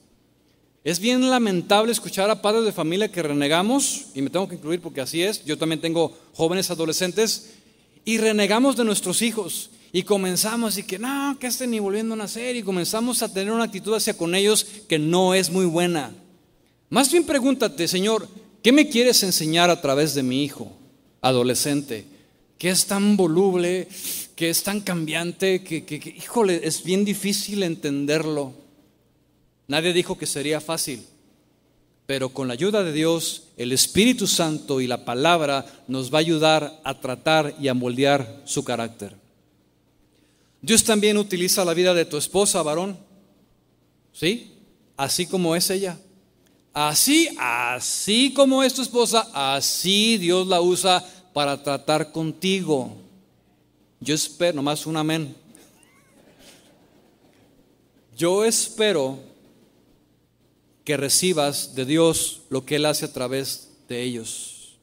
Es 0.84 0.98
bien 0.98 1.30
lamentable 1.30 1.92
escuchar 1.92 2.28
a 2.28 2.42
padres 2.42 2.64
de 2.64 2.72
familia 2.72 3.10
que 3.10 3.22
renegamos, 3.22 4.06
y 4.14 4.22
me 4.22 4.30
tengo 4.30 4.48
que 4.48 4.56
incluir 4.56 4.80
porque 4.80 5.00
así 5.00 5.22
es, 5.22 5.44
yo 5.44 5.56
también 5.56 5.80
tengo 5.80 6.16
jóvenes 6.34 6.70
adolescentes, 6.70 7.54
y 8.04 8.18
renegamos 8.18 8.76
de 8.76 8.84
nuestros 8.84 9.22
hijos. 9.22 9.70
Y 9.92 10.02
comenzamos 10.02 10.78
y 10.78 10.82
que 10.82 10.98
no, 10.98 11.36
que 11.38 11.46
este 11.46 11.66
ni 11.66 11.78
volviendo 11.78 12.14
a 12.14 12.16
nacer, 12.16 12.56
y 12.56 12.62
comenzamos 12.62 13.22
a 13.22 13.32
tener 13.32 13.52
una 13.52 13.64
actitud 13.64 13.94
hacia 13.94 14.16
con 14.16 14.34
ellos 14.34 14.66
que 14.88 14.98
no 14.98 15.34
es 15.34 15.50
muy 15.50 15.66
buena. 15.66 16.12
Más 16.92 17.10
bien 17.10 17.24
pregúntate, 17.24 17.88
Señor, 17.88 18.28
¿qué 18.62 18.70
me 18.70 18.90
quieres 18.90 19.22
enseñar 19.22 19.70
a 19.70 19.80
través 19.80 20.12
de 20.12 20.22
mi 20.22 20.44
hijo 20.44 20.70
adolescente? 21.22 22.04
Que 22.58 22.68
es 22.68 22.84
tan 22.84 23.16
voluble, 23.16 23.88
que 24.36 24.50
es 24.50 24.62
tan 24.62 24.82
cambiante, 24.82 25.64
que, 25.64 25.86
que, 25.86 25.96
híjole, 26.14 26.60
es 26.64 26.84
bien 26.84 27.06
difícil 27.06 27.62
entenderlo. 27.62 28.52
Nadie 29.68 29.94
dijo 29.94 30.18
que 30.18 30.26
sería 30.26 30.60
fácil, 30.60 31.02
pero 32.04 32.28
con 32.28 32.46
la 32.46 32.52
ayuda 32.52 32.84
de 32.84 32.92
Dios, 32.92 33.44
el 33.56 33.72
Espíritu 33.72 34.26
Santo 34.26 34.82
y 34.82 34.86
la 34.86 35.06
palabra 35.06 35.64
nos 35.88 36.12
va 36.12 36.18
a 36.18 36.20
ayudar 36.20 36.78
a 36.84 37.00
tratar 37.00 37.54
y 37.58 37.68
a 37.68 37.74
moldear 37.74 38.42
su 38.44 38.64
carácter. 38.64 39.16
Dios 40.60 40.84
también 40.84 41.16
utiliza 41.16 41.64
la 41.64 41.72
vida 41.72 41.94
de 41.94 42.04
tu 42.04 42.18
esposa, 42.18 42.62
varón, 42.62 42.98
¿sí? 44.12 44.52
Así 44.98 45.24
como 45.24 45.56
es 45.56 45.70
ella. 45.70 45.98
Así, 46.72 47.28
así 47.38 48.32
como 48.32 48.62
es 48.62 48.72
tu 48.72 48.80
esposa, 48.80 49.28
así 49.34 50.16
Dios 50.16 50.46
la 50.46 50.60
usa 50.60 51.04
para 51.32 51.62
tratar 51.62 52.12
contigo. 52.12 52.96
Yo 54.00 54.14
espero, 54.14 54.56
nomás 54.56 54.86
un 54.86 54.96
amén. 54.96 55.36
Yo 58.16 58.44
espero 58.44 59.18
que 60.84 60.96
recibas 60.96 61.74
de 61.74 61.84
Dios 61.84 62.42
lo 62.48 62.64
que 62.64 62.76
Él 62.76 62.86
hace 62.86 63.04
a 63.04 63.12
través 63.12 63.70
de 63.88 64.02
ellos. 64.02 64.78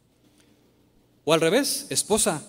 O 1.26 1.34
al 1.34 1.42
revés, 1.42 1.88
esposa, 1.90 2.44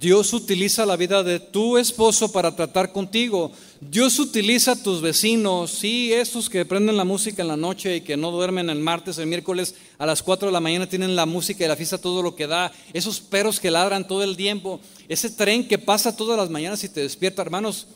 Dios 0.00 0.32
utiliza 0.32 0.84
la 0.84 0.96
vida 0.96 1.22
de 1.22 1.38
tu 1.38 1.78
esposo 1.78 2.30
para 2.32 2.54
tratar 2.54 2.92
contigo. 2.92 3.52
Dios 3.80 4.18
utiliza 4.18 4.72
a 4.72 4.82
tus 4.82 5.00
vecinos, 5.00 5.70
sí, 5.70 6.12
esos 6.12 6.50
que 6.50 6.64
prenden 6.64 6.96
la 6.96 7.04
música 7.04 7.42
en 7.42 7.48
la 7.48 7.56
noche 7.56 7.96
y 7.96 8.00
que 8.00 8.16
no 8.16 8.30
duermen 8.30 8.70
el 8.70 8.80
martes, 8.80 9.18
el 9.18 9.26
miércoles 9.26 9.74
a 9.98 10.06
las 10.06 10.22
4 10.22 10.48
de 10.48 10.52
la 10.52 10.60
mañana 10.60 10.88
tienen 10.88 11.14
la 11.14 11.26
música 11.26 11.64
y 11.64 11.68
la 11.68 11.76
fiesta 11.76 11.98
todo 11.98 12.22
lo 12.22 12.34
que 12.34 12.46
da. 12.46 12.72
Esos 12.92 13.20
perros 13.20 13.60
que 13.60 13.70
ladran 13.70 14.06
todo 14.06 14.22
el 14.22 14.36
tiempo. 14.36 14.80
Ese 15.08 15.30
tren 15.30 15.66
que 15.66 15.78
pasa 15.78 16.16
todas 16.16 16.36
las 16.36 16.50
mañanas 16.50 16.82
y 16.84 16.88
te 16.88 17.00
despierta, 17.00 17.42
hermanos. 17.42 17.86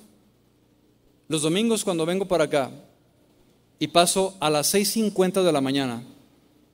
Los 1.26 1.42
domingos 1.42 1.84
cuando 1.84 2.07
vengo 2.07 2.26
para 2.26 2.44
acá 2.44 2.70
y 3.78 3.88
paso 3.88 4.36
a 4.40 4.49
las 4.49 4.72
6.50 4.72 5.42
de 5.42 5.53
la 5.53 5.61
mañana 5.61 6.03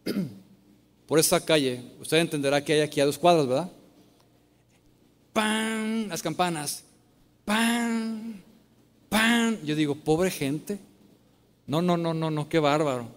por 1.07 1.19
esta 1.19 1.41
calle, 1.45 1.83
usted 2.01 2.19
entenderá 2.19 2.65
que 2.65 2.75
hay 2.75 2.81
aquí 2.81 3.01
a 3.01 3.07
dos 3.07 3.19
cuadras, 3.19 3.47
¿verdad? 3.47 3.71
¡Pam! 5.35 6.09
Las 6.09 6.23
campanas. 6.23 6.85
¡Pam! 7.45 8.41
¡Pam! 9.11 9.59
Yo 9.65 9.77
digo, 9.77 9.97
pobre 9.97 10.31
gente. 10.31 10.79
No, 11.67 11.83
no, 11.83 11.99
no, 11.99 12.15
no, 12.15 12.31
no, 12.31 12.49
qué 12.49 12.59
bárbaro. 12.59 13.09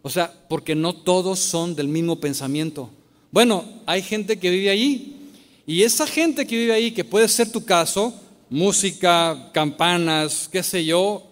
O 0.00 0.10
sea, 0.10 0.32
porque 0.48 0.74
no 0.74 0.94
todos 0.94 1.38
son 1.38 1.76
del 1.76 1.86
mismo 1.86 2.18
pensamiento. 2.18 2.90
Bueno, 3.30 3.64
hay 3.86 4.02
gente 4.02 4.38
que 4.38 4.50
vive 4.50 4.70
allí. 4.70 5.30
Y 5.66 5.82
esa 5.82 6.06
gente 6.06 6.46
que 6.46 6.56
vive 6.56 6.72
ahí, 6.72 6.90
que 6.90 7.04
puede 7.04 7.28
ser 7.28 7.52
tu 7.52 7.64
caso, 7.64 8.12
música, 8.50 9.50
campanas, 9.52 10.48
qué 10.50 10.62
sé 10.62 10.84
yo, 10.84 11.30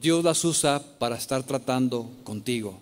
Dios 0.00 0.24
las 0.24 0.44
usa 0.44 0.82
para 0.98 1.16
estar 1.16 1.42
tratando 1.44 2.10
contigo. 2.24 2.80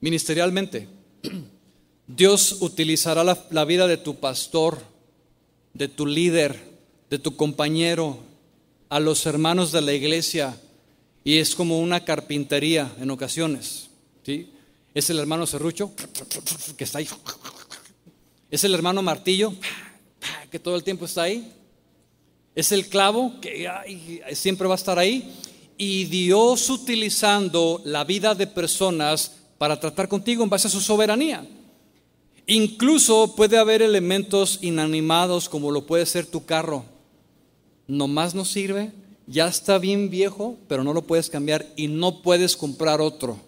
Ministerialmente. 0.00 0.88
Dios 2.14 2.58
utilizará 2.60 3.24
la, 3.24 3.64
vida 3.64 3.86
de 3.86 3.96
tu 3.96 4.16
pastor, 4.16 4.78
de 5.72 5.88
tu 5.88 6.04
líder, 6.04 6.62
de 7.08 7.18
tu 7.18 7.36
compañero, 7.36 8.18
a 8.90 9.00
los 9.00 9.24
hermanos 9.24 9.72
de 9.72 9.80
la 9.80 9.94
iglesia, 9.94 10.60
y 11.24 11.38
es 11.38 11.54
como 11.54 11.78
una 11.78 12.04
carpintería 12.04 12.92
en 13.00 13.10
ocasiones. 13.10 13.88
¿sí? 14.24 14.50
Es 14.92 15.08
el 15.08 15.20
hermano 15.20 15.46
serrucho 15.46 15.92
que 16.76 16.84
está 16.84 16.98
ahí. 16.98 17.08
Es 18.50 18.64
el 18.64 18.74
hermano 18.74 19.00
martillo 19.00 19.54
que 20.50 20.58
todo 20.58 20.76
el 20.76 20.84
tiempo 20.84 21.06
está 21.06 21.22
ahí. 21.22 21.50
Es 22.54 22.72
el 22.72 22.88
clavo 22.88 23.40
que 23.40 23.66
siempre 24.34 24.68
va 24.68 24.74
a 24.74 24.76
estar 24.76 24.98
ahí. 24.98 25.32
Y 25.78 26.04
Dios 26.04 26.68
utilizando 26.68 27.80
la 27.86 28.04
vida 28.04 28.34
de 28.34 28.46
personas 28.46 29.32
para 29.56 29.80
tratar 29.80 30.08
contigo 30.08 30.44
en 30.44 30.50
base 30.50 30.68
a 30.68 30.70
su 30.70 30.82
soberanía. 30.82 31.46
Incluso 32.46 33.34
puede 33.36 33.58
haber 33.58 33.82
elementos 33.82 34.58
inanimados 34.62 35.48
como 35.48 35.70
lo 35.70 35.86
puede 35.86 36.06
ser 36.06 36.26
tu 36.26 36.44
carro. 36.44 36.84
Nomás 37.86 38.34
no 38.34 38.44
sirve, 38.44 38.92
ya 39.26 39.46
está 39.46 39.78
bien 39.78 40.10
viejo, 40.10 40.56
pero 40.68 40.84
no 40.84 40.92
lo 40.92 41.02
puedes 41.02 41.30
cambiar 41.30 41.66
y 41.76 41.88
no 41.88 42.22
puedes 42.22 42.56
comprar 42.56 43.00
otro. 43.00 43.38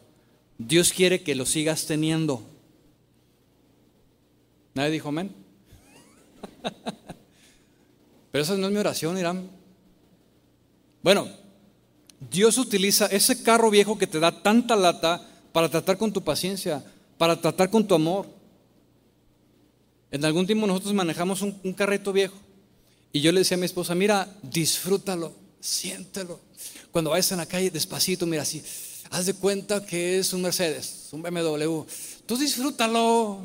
Dios 0.58 0.92
quiere 0.92 1.22
que 1.22 1.34
lo 1.34 1.46
sigas 1.46 1.86
teniendo. 1.86 2.42
¿Nadie 4.74 4.90
dijo 4.90 5.08
amén? 5.08 5.32
Pero 8.32 8.42
esa 8.42 8.56
no 8.56 8.66
es 8.66 8.72
mi 8.72 8.78
oración, 8.78 9.16
Irán. 9.16 9.48
Bueno, 11.02 11.28
Dios 12.30 12.58
utiliza 12.58 13.06
ese 13.06 13.42
carro 13.42 13.70
viejo 13.70 13.96
que 13.96 14.08
te 14.08 14.18
da 14.18 14.42
tanta 14.42 14.74
lata 14.74 15.24
para 15.52 15.68
tratar 15.68 15.96
con 15.98 16.12
tu 16.12 16.22
paciencia, 16.22 16.84
para 17.16 17.40
tratar 17.40 17.70
con 17.70 17.86
tu 17.86 17.94
amor. 17.94 18.26
En 20.14 20.24
algún 20.24 20.46
tiempo 20.46 20.64
nosotros 20.68 20.94
manejamos 20.94 21.42
un, 21.42 21.72
carreto 21.72 22.12
viejo 22.12 22.36
y 23.12 23.20
yo 23.20 23.32
le 23.32 23.40
decía 23.40 23.56
a 23.56 23.58
mi 23.58 23.66
esposa, 23.66 23.96
mira, 23.96 24.32
disfrútalo, 24.42 25.32
siéntelo. 25.58 26.38
Cuando 26.92 27.10
vayas 27.10 27.32
en 27.32 27.38
la 27.38 27.46
calle 27.46 27.68
despacito, 27.68 28.24
mira 28.24 28.42
así, 28.42 28.62
haz 29.10 29.26
de 29.26 29.34
cuenta 29.34 29.84
que 29.84 30.20
es 30.20 30.32
un 30.32 30.42
Mercedes, 30.42 31.08
un 31.10 31.20
BMW. 31.20 31.82
Tú 32.26 32.36
disfrútalo, 32.36 33.40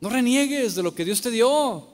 no 0.00 0.08
reniegues 0.08 0.74
de 0.74 0.82
lo 0.82 0.94
que 0.94 1.04
Dios 1.04 1.20
te 1.20 1.30
dio. 1.30 1.86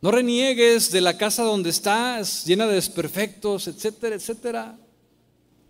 No 0.00 0.10
reniegues 0.10 0.90
de 0.92 1.02
la 1.02 1.18
casa 1.18 1.42
donde 1.42 1.68
estás, 1.68 2.46
llena 2.46 2.66
de 2.66 2.76
desperfectos, 2.76 3.68
etcétera, 3.68 4.16
etcétera. 4.16 4.78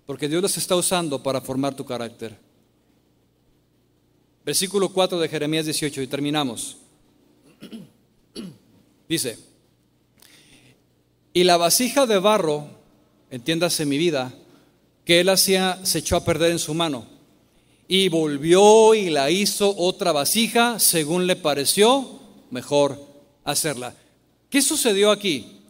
Porque 0.06 0.28
Dios 0.28 0.40
los 0.40 0.56
está 0.56 0.76
usando 0.76 1.20
para 1.20 1.40
formar 1.40 1.74
tu 1.74 1.84
carácter. 1.84 2.51
Versículo 4.44 4.88
4 4.88 5.20
de 5.20 5.28
Jeremías 5.28 5.66
18 5.66 6.02
y 6.02 6.06
terminamos. 6.06 6.78
Dice, 9.08 9.38
y 11.32 11.44
la 11.44 11.56
vasija 11.56 12.06
de 12.06 12.18
barro, 12.18 12.66
entiéndase 13.30 13.86
mi 13.86 13.98
vida, 13.98 14.34
que 15.04 15.20
él 15.20 15.28
hacía 15.28 15.78
se 15.84 15.98
echó 15.98 16.16
a 16.16 16.24
perder 16.24 16.50
en 16.50 16.58
su 16.58 16.74
mano. 16.74 17.06
Y 17.88 18.08
volvió 18.08 18.94
y 18.94 19.10
la 19.10 19.30
hizo 19.30 19.74
otra 19.76 20.12
vasija 20.12 20.78
según 20.78 21.26
le 21.26 21.36
pareció 21.36 22.20
mejor 22.50 23.00
hacerla. 23.44 23.94
¿Qué 24.50 24.62
sucedió 24.62 25.10
aquí? 25.10 25.60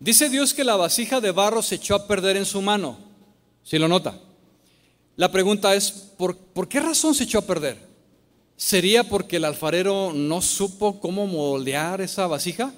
Dice 0.00 0.28
Dios 0.28 0.52
que 0.54 0.64
la 0.64 0.76
vasija 0.76 1.20
de 1.20 1.30
barro 1.30 1.62
se 1.62 1.76
echó 1.76 1.94
a 1.94 2.06
perder 2.06 2.36
en 2.36 2.46
su 2.46 2.60
mano. 2.60 2.98
Si 3.62 3.78
lo 3.78 3.88
nota. 3.88 4.20
La 5.16 5.32
pregunta 5.32 5.74
es, 5.74 5.90
¿por, 5.90 6.36
¿por 6.36 6.68
qué 6.68 6.80
razón 6.80 7.14
se 7.14 7.24
echó 7.24 7.38
a 7.38 7.46
perder? 7.46 7.85
¿Sería 8.56 9.04
porque 9.04 9.36
el 9.36 9.44
alfarero 9.44 10.12
no 10.14 10.40
supo 10.40 10.98
cómo 10.98 11.26
moldear 11.26 12.00
esa 12.00 12.26
vasija? 12.26 12.72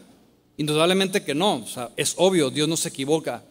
Indudablemente 0.57 1.23
que 1.23 1.37
no, 1.37 1.65
es 1.97 2.15
obvio, 2.17 2.51
Dios 2.51 2.69
no 2.69 2.77
se 2.77 2.89
equivoca. 2.89 3.45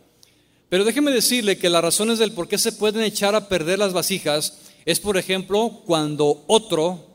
Pero 0.68 0.84
déjeme 0.84 1.12
decirle 1.12 1.58
que 1.58 1.70
las 1.70 1.82
razones 1.82 2.20
del 2.20 2.34
por 2.34 2.50
qué 2.50 2.58
se 2.58 2.74
pueden 2.74 3.04
echar 3.04 3.34
a 3.36 3.48
perder 3.48 3.80
las 3.80 3.94
vasijas 3.94 4.60
es, 4.86 5.00
por 5.00 5.18
ejemplo, 5.18 5.82
cuando 5.86 6.44
otro, 6.48 7.06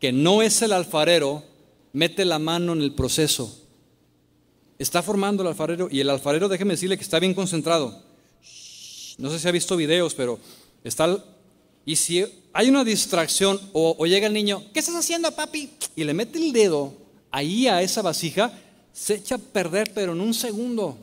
que 0.00 0.10
no 0.10 0.42
es 0.42 0.60
el 0.62 0.72
alfarero, 0.72 1.44
mete 1.92 2.24
la 2.24 2.40
mano 2.40 2.72
en 2.72 2.82
el 2.82 2.92
proceso. 2.92 3.62
está 4.78 5.02
formando 5.02 5.42
el 5.42 5.48
alfarero 5.48 5.88
y 5.90 6.00
el 6.00 6.10
alfarero, 6.10 6.48
déjeme 6.48 6.74
decirle 6.74 6.98
que 6.98 7.04
está 7.04 7.20
bien 7.20 7.32
concentrado. 7.32 8.02
No 9.16 9.30
sé 9.30 9.38
si 9.38 9.48
ha 9.48 9.52
visto 9.52 9.76
videos, 9.76 10.14
pero 10.14 10.40
está... 10.82 11.24
Y 11.86 11.96
si 11.96 12.26
hay 12.52 12.68
una 12.68 12.84
distracción 12.84 13.58
o, 13.72 14.04
llega 14.04 14.26
el 14.26 14.34
niño, 14.34 14.64
¿qué 14.74 14.80
estás 14.80 14.96
haciendo, 14.96 15.30
papi? 15.30 15.70
Y 15.94 16.04
le 16.04 16.12
mete 16.12 16.38
el 16.38 16.52
dedo 16.52 16.92
ahí 17.30 17.68
a 17.68 17.80
esa 17.80 18.02
vasija, 18.02 18.52
se 18.92 19.14
echa 19.14 19.36
a 19.36 19.38
perder, 19.38 19.92
pero 19.94 20.12
en 20.12 20.20
un 20.20 20.34
segundo. 20.34 20.98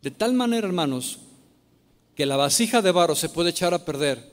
De 0.00 0.10
tal 0.10 0.32
manera, 0.32 0.66
hermanos, 0.66 1.18
que 2.14 2.24
la 2.24 2.36
vasija 2.36 2.80
de 2.80 2.92
barro 2.92 3.14
se 3.14 3.28
puede 3.28 3.50
echar 3.50 3.74
a 3.74 3.84
perder 3.84 4.32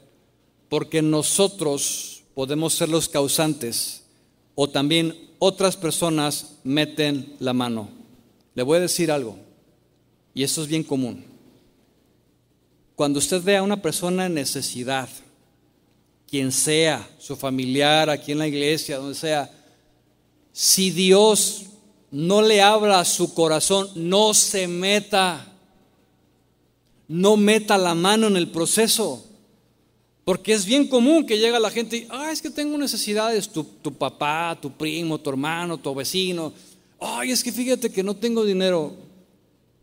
porque 0.69 1.01
nosotros 1.01 2.23
podemos 2.33 2.73
ser 2.73 2.87
los 2.87 3.09
causantes 3.09 4.03
o 4.55 4.69
también 4.69 5.31
otras 5.37 5.75
personas 5.75 6.59
meten 6.63 7.35
la 7.39 7.51
mano. 7.51 7.89
Le 8.53 8.63
voy 8.63 8.77
a 8.77 8.81
decir 8.81 9.11
algo, 9.11 9.37
y 10.33 10.43
esto 10.43 10.61
es 10.61 10.67
bien 10.67 10.83
común. 10.83 11.30
Cuando 13.01 13.17
usted 13.17 13.41
ve 13.41 13.57
a 13.57 13.63
una 13.63 13.81
persona 13.81 14.27
en 14.27 14.35
necesidad, 14.35 15.09
quien 16.29 16.51
sea, 16.51 17.09
su 17.17 17.35
familiar, 17.35 18.11
aquí 18.11 18.31
en 18.31 18.37
la 18.37 18.47
iglesia, 18.47 18.97
donde 18.97 19.15
sea, 19.15 19.51
si 20.51 20.91
Dios 20.91 21.63
no 22.11 22.43
le 22.43 22.61
habla 22.61 22.99
a 22.99 23.05
su 23.05 23.33
corazón, 23.33 23.89
no 23.95 24.35
se 24.35 24.67
meta, 24.67 25.51
no 27.07 27.37
meta 27.37 27.75
la 27.75 27.95
mano 27.95 28.27
en 28.27 28.37
el 28.37 28.49
proceso. 28.49 29.25
Porque 30.23 30.53
es 30.53 30.63
bien 30.67 30.87
común 30.87 31.25
que 31.25 31.39
llega 31.39 31.57
la 31.57 31.71
gente 31.71 31.97
y, 31.97 32.07
ah, 32.11 32.31
es 32.31 32.39
que 32.39 32.51
tengo 32.51 32.77
necesidades, 32.77 33.49
tu, 33.49 33.63
tu 33.63 33.91
papá, 33.91 34.55
tu 34.61 34.71
primo, 34.71 35.19
tu 35.19 35.31
hermano, 35.31 35.79
tu 35.79 35.95
vecino. 35.95 36.53
Ay, 36.99 37.31
es 37.31 37.43
que 37.43 37.51
fíjate 37.51 37.91
que 37.91 38.03
no 38.03 38.15
tengo 38.15 38.45
dinero. 38.45 38.93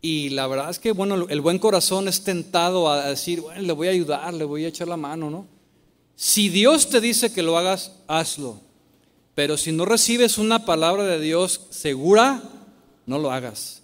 Y 0.00 0.30
la 0.30 0.46
verdad 0.46 0.70
es 0.70 0.78
que, 0.78 0.92
bueno, 0.92 1.26
el 1.28 1.40
buen 1.40 1.58
corazón 1.58 2.08
es 2.08 2.22
tentado 2.22 2.90
a 2.90 3.08
decir, 3.08 3.40
bueno, 3.40 3.60
le 3.62 3.72
voy 3.72 3.88
a 3.88 3.92
ayudar, 3.92 4.32
le 4.34 4.44
voy 4.44 4.64
a 4.64 4.68
echar 4.68 4.88
la 4.88 4.96
mano, 4.96 5.30
¿no? 5.30 5.46
Si 6.14 6.48
Dios 6.48 6.88
te 6.88 7.00
dice 7.00 7.32
que 7.32 7.42
lo 7.42 7.58
hagas, 7.58 7.92
hazlo. 8.06 8.60
Pero 9.34 9.56
si 9.56 9.72
no 9.72 9.84
recibes 9.84 10.38
una 10.38 10.64
palabra 10.64 11.04
de 11.04 11.20
Dios 11.20 11.66
segura, 11.70 12.42
no 13.06 13.18
lo 13.18 13.30
hagas, 13.30 13.82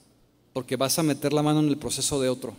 porque 0.53 0.77
vas 0.77 0.99
a 0.99 1.03
meter 1.03 1.33
la 1.33 1.43
mano 1.43 1.61
en 1.61 1.69
el 1.69 1.77
proceso 1.79 2.21
de 2.21 2.29
otro 2.29 2.57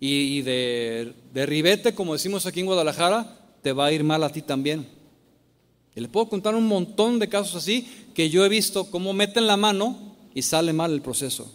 y, 0.00 0.42
de, 0.42 1.14
ribete, 1.34 1.94
como 1.94 2.12
decimos 2.12 2.46
aquí 2.46 2.60
en 2.60 2.66
Guadalajara, 2.66 3.38
te 3.62 3.72
va 3.72 3.86
a 3.86 3.92
ir 3.92 4.04
mal 4.04 4.22
a 4.22 4.30
ti 4.30 4.42
también. 4.42 4.86
Y 5.94 6.00
le 6.00 6.08
puedo 6.08 6.28
contar 6.28 6.54
un 6.54 6.66
montón 6.66 7.18
de 7.18 7.28
casos 7.28 7.56
así 7.56 7.88
que 8.14 8.28
yo 8.28 8.44
he 8.44 8.48
visto 8.48 8.90
cómo 8.90 9.12
meten 9.14 9.46
la 9.46 9.56
mano 9.56 10.16
y 10.34 10.42
sale 10.42 10.72
mal 10.72 10.92
el 10.92 11.00
proceso. 11.00 11.50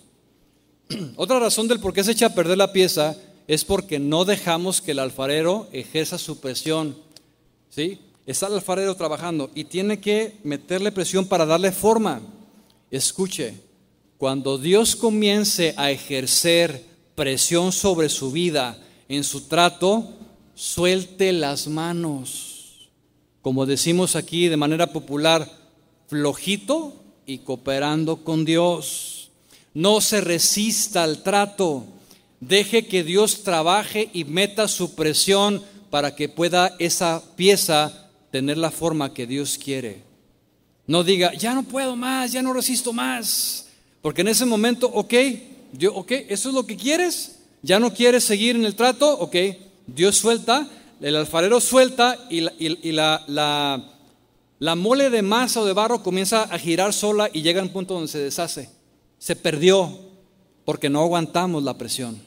Otra 1.15 1.39
razón 1.39 1.67
del 1.67 1.79
por 1.79 1.93
qué 1.93 2.03
se 2.03 2.11
echa 2.11 2.27
a 2.27 2.35
perder 2.35 2.57
la 2.57 2.73
pieza 2.73 3.15
es 3.47 3.65
porque 3.65 3.99
no 3.99 4.25
dejamos 4.25 4.81
que 4.81 4.91
el 4.91 4.99
alfarero 4.99 5.67
ejerza 5.71 6.17
su 6.17 6.39
presión. 6.39 6.95
¿sí? 7.69 7.99
Está 8.25 8.47
el 8.47 8.53
alfarero 8.53 8.95
trabajando 8.95 9.49
y 9.55 9.65
tiene 9.65 9.99
que 9.99 10.37
meterle 10.43 10.91
presión 10.91 11.25
para 11.25 11.45
darle 11.45 11.71
forma. 11.71 12.21
Escuche, 12.89 13.55
cuando 14.17 14.57
Dios 14.57 14.95
comience 14.95 15.73
a 15.77 15.91
ejercer 15.91 16.85
presión 17.15 17.71
sobre 17.71 18.09
su 18.09 18.31
vida, 18.31 18.77
en 19.09 19.23
su 19.23 19.41
trato, 19.47 20.09
suelte 20.55 21.33
las 21.33 21.67
manos. 21.67 22.89
Como 23.41 23.65
decimos 23.65 24.15
aquí 24.15 24.47
de 24.47 24.57
manera 24.57 24.93
popular, 24.93 25.51
flojito 26.07 26.93
y 27.25 27.39
cooperando 27.39 28.23
con 28.23 28.45
Dios. 28.45 29.20
No 29.73 30.01
se 30.01 30.21
resista 30.21 31.03
al 31.03 31.23
trato. 31.23 31.85
Deje 32.39 32.87
que 32.87 33.03
Dios 33.03 33.43
trabaje 33.43 34.09
y 34.13 34.23
meta 34.25 34.67
su 34.67 34.95
presión 34.95 35.63
para 35.89 36.15
que 36.15 36.29
pueda 36.29 36.75
esa 36.79 37.21
pieza 37.35 38.09
tener 38.31 38.57
la 38.57 38.71
forma 38.71 39.13
que 39.13 39.27
Dios 39.27 39.57
quiere. 39.57 40.03
No 40.87 41.03
diga, 41.03 41.33
ya 41.33 41.53
no 41.53 41.63
puedo 41.63 41.95
más, 41.95 42.31
ya 42.31 42.41
no 42.41 42.53
resisto 42.53 42.91
más. 42.93 43.67
Porque 44.01 44.21
en 44.21 44.29
ese 44.29 44.45
momento, 44.45 44.87
ok, 44.87 45.13
ok, 45.93 46.11
¿eso 46.29 46.49
es 46.49 46.55
lo 46.55 46.65
que 46.65 46.75
quieres? 46.75 47.39
¿Ya 47.61 47.79
no 47.79 47.93
quieres 47.93 48.23
seguir 48.23 48.55
en 48.55 48.65
el 48.65 48.75
trato? 48.75 49.19
Ok, 49.19 49.35
Dios 49.85 50.17
suelta, 50.17 50.67
el 50.99 51.15
alfarero 51.15 51.61
suelta 51.61 52.17
y 52.29 52.41
la, 52.91 53.23
la, 53.27 53.83
la, 54.59 54.75
mole 54.75 55.09
de 55.09 55.21
masa 55.21 55.61
o 55.61 55.65
de 55.65 55.73
barro 55.73 56.01
comienza 56.01 56.43
a 56.43 56.57
girar 56.57 56.93
sola 56.93 57.29
y 57.31 57.41
llega 57.41 57.61
a 57.61 57.63
un 57.63 57.69
punto 57.69 57.93
donde 57.93 58.07
se 58.07 58.19
deshace. 58.19 58.69
Se 59.21 59.35
perdió 59.35 59.99
porque 60.65 60.89
no 60.89 60.99
aguantamos 60.99 61.61
la 61.61 61.77
presión. 61.77 62.19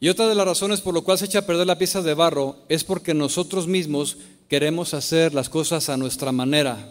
Y 0.00 0.08
otra 0.08 0.26
de 0.26 0.34
las 0.34 0.46
razones 0.46 0.80
por 0.80 0.94
lo 0.94 1.04
cual 1.04 1.18
se 1.18 1.26
echa 1.26 1.40
a 1.40 1.46
perder 1.46 1.66
la 1.66 1.76
pieza 1.76 2.00
de 2.00 2.14
barro 2.14 2.56
es 2.70 2.84
porque 2.84 3.12
nosotros 3.12 3.66
mismos 3.66 4.16
queremos 4.48 4.94
hacer 4.94 5.34
las 5.34 5.50
cosas 5.50 5.90
a 5.90 5.98
nuestra 5.98 6.32
manera 6.32 6.90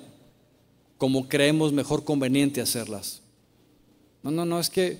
como 0.99 1.27
creemos 1.27 1.73
mejor 1.73 2.03
conveniente 2.03 2.61
hacerlas. 2.61 3.23
No, 4.21 4.29
no, 4.29 4.45
no, 4.45 4.59
es 4.59 4.69
que 4.69 4.99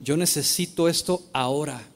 yo 0.00 0.16
necesito 0.16 0.88
esto 0.88 1.22
ahora. 1.34 1.86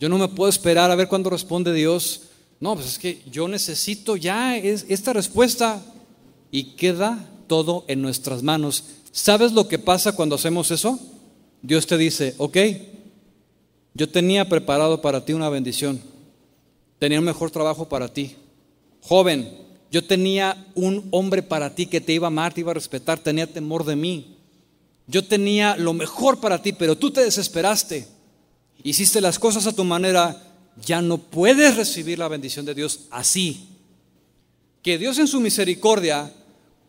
Yo 0.00 0.08
no 0.08 0.18
me 0.18 0.26
puedo 0.26 0.50
esperar 0.50 0.90
a 0.90 0.96
ver 0.96 1.06
cuándo 1.06 1.30
responde 1.30 1.72
Dios. 1.72 2.22
No, 2.58 2.74
pues 2.74 2.88
es 2.88 2.98
que 2.98 3.22
yo 3.30 3.46
necesito 3.46 4.16
ya 4.16 4.56
esta 4.56 5.12
respuesta 5.12 5.80
y 6.50 6.74
queda 6.74 7.24
todo 7.46 7.84
en 7.88 8.02
nuestras 8.02 8.42
manos. 8.42 8.84
¿Sabes 9.12 9.52
lo 9.52 9.68
que 9.68 9.78
pasa 9.78 10.12
cuando 10.12 10.34
hacemos 10.34 10.70
eso? 10.70 10.98
Dios 11.62 11.86
te 11.86 11.96
dice, 11.96 12.34
ok, 12.38 12.56
yo 13.94 14.08
tenía 14.08 14.48
preparado 14.48 15.00
para 15.00 15.24
ti 15.24 15.32
una 15.32 15.48
bendición, 15.48 16.00
tenía 16.98 17.18
un 17.18 17.24
mejor 17.24 17.50
trabajo 17.50 17.88
para 17.88 18.08
ti. 18.08 18.36
Joven, 19.00 19.50
yo 19.90 20.04
tenía 20.04 20.66
un 20.74 21.08
hombre 21.12 21.42
para 21.42 21.74
ti 21.74 21.86
que 21.86 22.00
te 22.00 22.12
iba 22.12 22.26
a 22.26 22.28
amar, 22.28 22.52
te 22.52 22.60
iba 22.60 22.72
a 22.72 22.74
respetar, 22.74 23.18
tenía 23.18 23.46
temor 23.46 23.84
de 23.84 23.96
mí. 23.96 24.36
Yo 25.06 25.24
tenía 25.24 25.76
lo 25.76 25.92
mejor 25.92 26.40
para 26.40 26.60
ti, 26.60 26.72
pero 26.72 26.96
tú 26.96 27.10
te 27.10 27.22
desesperaste. 27.22 28.08
Hiciste 28.82 29.20
las 29.20 29.38
cosas 29.38 29.66
a 29.66 29.72
tu 29.72 29.84
manera, 29.84 30.42
ya 30.84 31.00
no 31.00 31.18
puedes 31.18 31.76
recibir 31.76 32.18
la 32.18 32.28
bendición 32.28 32.66
de 32.66 32.74
Dios 32.74 33.06
así. 33.10 33.68
Que 34.82 34.98
Dios 34.98 35.18
en 35.18 35.28
su 35.28 35.40
misericordia, 35.40 36.32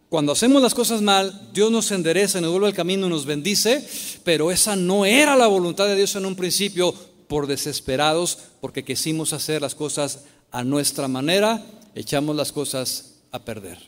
cuando 0.10 0.32
hacemos 0.32 0.62
las 0.62 0.74
cosas 0.74 1.02
mal, 1.02 1.50
Dios 1.54 1.72
nos 1.72 1.92
endereza, 1.92 2.40
nos 2.40 2.52
vuelve 2.52 2.68
el 2.68 2.74
camino, 2.74 3.10
nos 3.10 3.26
bendice, 3.26 3.86
pero 4.24 4.52
esa 4.52 4.76
no 4.76 5.06
era 5.06 5.36
la 5.36 5.48
voluntad 5.48 5.86
de 5.86 5.96
Dios 5.96 6.16
en 6.16 6.26
un 6.26 6.36
principio 6.36 6.94
por 7.28 7.48
desesperados, 7.48 8.38
porque 8.62 8.86
quisimos 8.86 9.34
hacer 9.34 9.62
las 9.62 9.76
cosas 9.76 10.20
a 10.52 10.64
nuestra 10.64 11.08
manera 11.08 11.64
echamos 11.98 12.36
las 12.36 12.52
cosas 12.52 13.16
a 13.32 13.40
perder. 13.40 13.80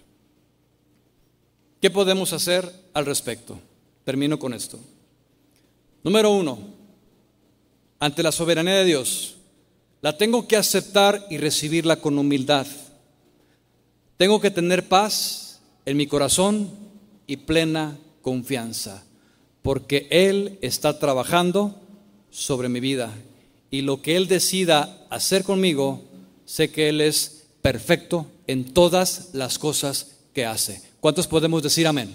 ¿Qué 1.80 1.92
podemos 1.92 2.34
hacer 2.34 2.70
al 2.94 3.06
respecto? 3.06 3.60
Termino 4.04 4.40
con 4.40 4.54
esto. 4.54 4.80
Número 6.04 6.32
uno, 6.32 6.58
ante 8.00 8.24
la 8.24 8.32
soberanía 8.32 8.74
de 8.74 8.86
Dios, 8.86 9.36
la 10.02 10.18
tengo 10.18 10.48
que 10.48 10.58
aceptar 10.58 11.28
y 11.30 11.38
recibirla 11.38 11.98
con 11.98 12.18
humildad. 12.18 12.66
Tengo 14.18 14.42
que 14.42 14.50
tener 14.50 14.88
paz 14.88 15.49
en 15.90 15.98
mi 15.98 16.06
corazón 16.06 16.70
y 17.26 17.38
plena 17.38 17.98
confianza, 18.22 19.04
porque 19.64 20.08
Él 20.12 20.60
está 20.62 21.00
trabajando 21.00 21.82
sobre 22.30 22.70
mi 22.70 22.80
vida 22.80 23.12
y 23.72 23.82
lo 23.82 24.00
que 24.04 24.16
Él 24.16 24.28
decida 24.28 25.08
hacer 25.10 25.44
conmigo, 25.44 26.04
sé 26.46 26.70
que 26.70 26.90
Él 26.90 27.02
es 27.02 27.48
perfecto 27.64 28.28
en 28.46 28.72
todas 28.72 29.30
las 29.34 29.58
cosas 29.58 30.18
que 30.32 30.46
hace. 30.46 30.80
¿Cuántos 31.00 31.26
podemos 31.26 31.64
decir 31.64 31.88
amén? 31.88 32.14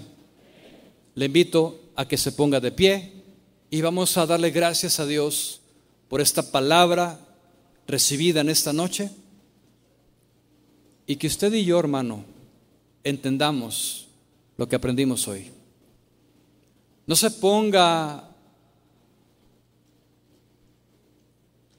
Le 1.16 1.26
invito 1.26 1.80
a 1.96 2.06
que 2.06 2.16
se 2.16 2.30
ponga 2.30 2.60
de 2.60 2.70
pie 2.70 3.24
y 3.70 3.80
vamos 3.80 4.16
a 4.16 4.24
darle 4.24 4.52
gracias 4.52 5.00
a 5.00 5.06
Dios 5.06 5.62
por 6.08 6.20
esta 6.20 6.52
palabra 6.52 7.18
recibida 7.88 8.40
en 8.40 8.50
esta 8.50 8.72
noche 8.72 9.10
y 11.08 11.16
que 11.16 11.26
usted 11.26 11.52
y 11.54 11.64
yo, 11.64 11.80
hermano, 11.80 12.33
entendamos 13.04 14.08
lo 14.56 14.68
que 14.68 14.76
aprendimos 14.76 15.28
hoy. 15.28 15.50
No 17.06 17.14
se 17.14 17.30
ponga 17.30 18.30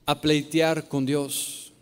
a 0.05 0.21
pleitear 0.21 0.87
con 0.87 1.05
Dios. 1.05 1.73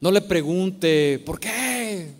No 0.00 0.10
le 0.10 0.20
pregunte, 0.20 1.18
¿por 1.24 1.40
qué? 1.40 2.12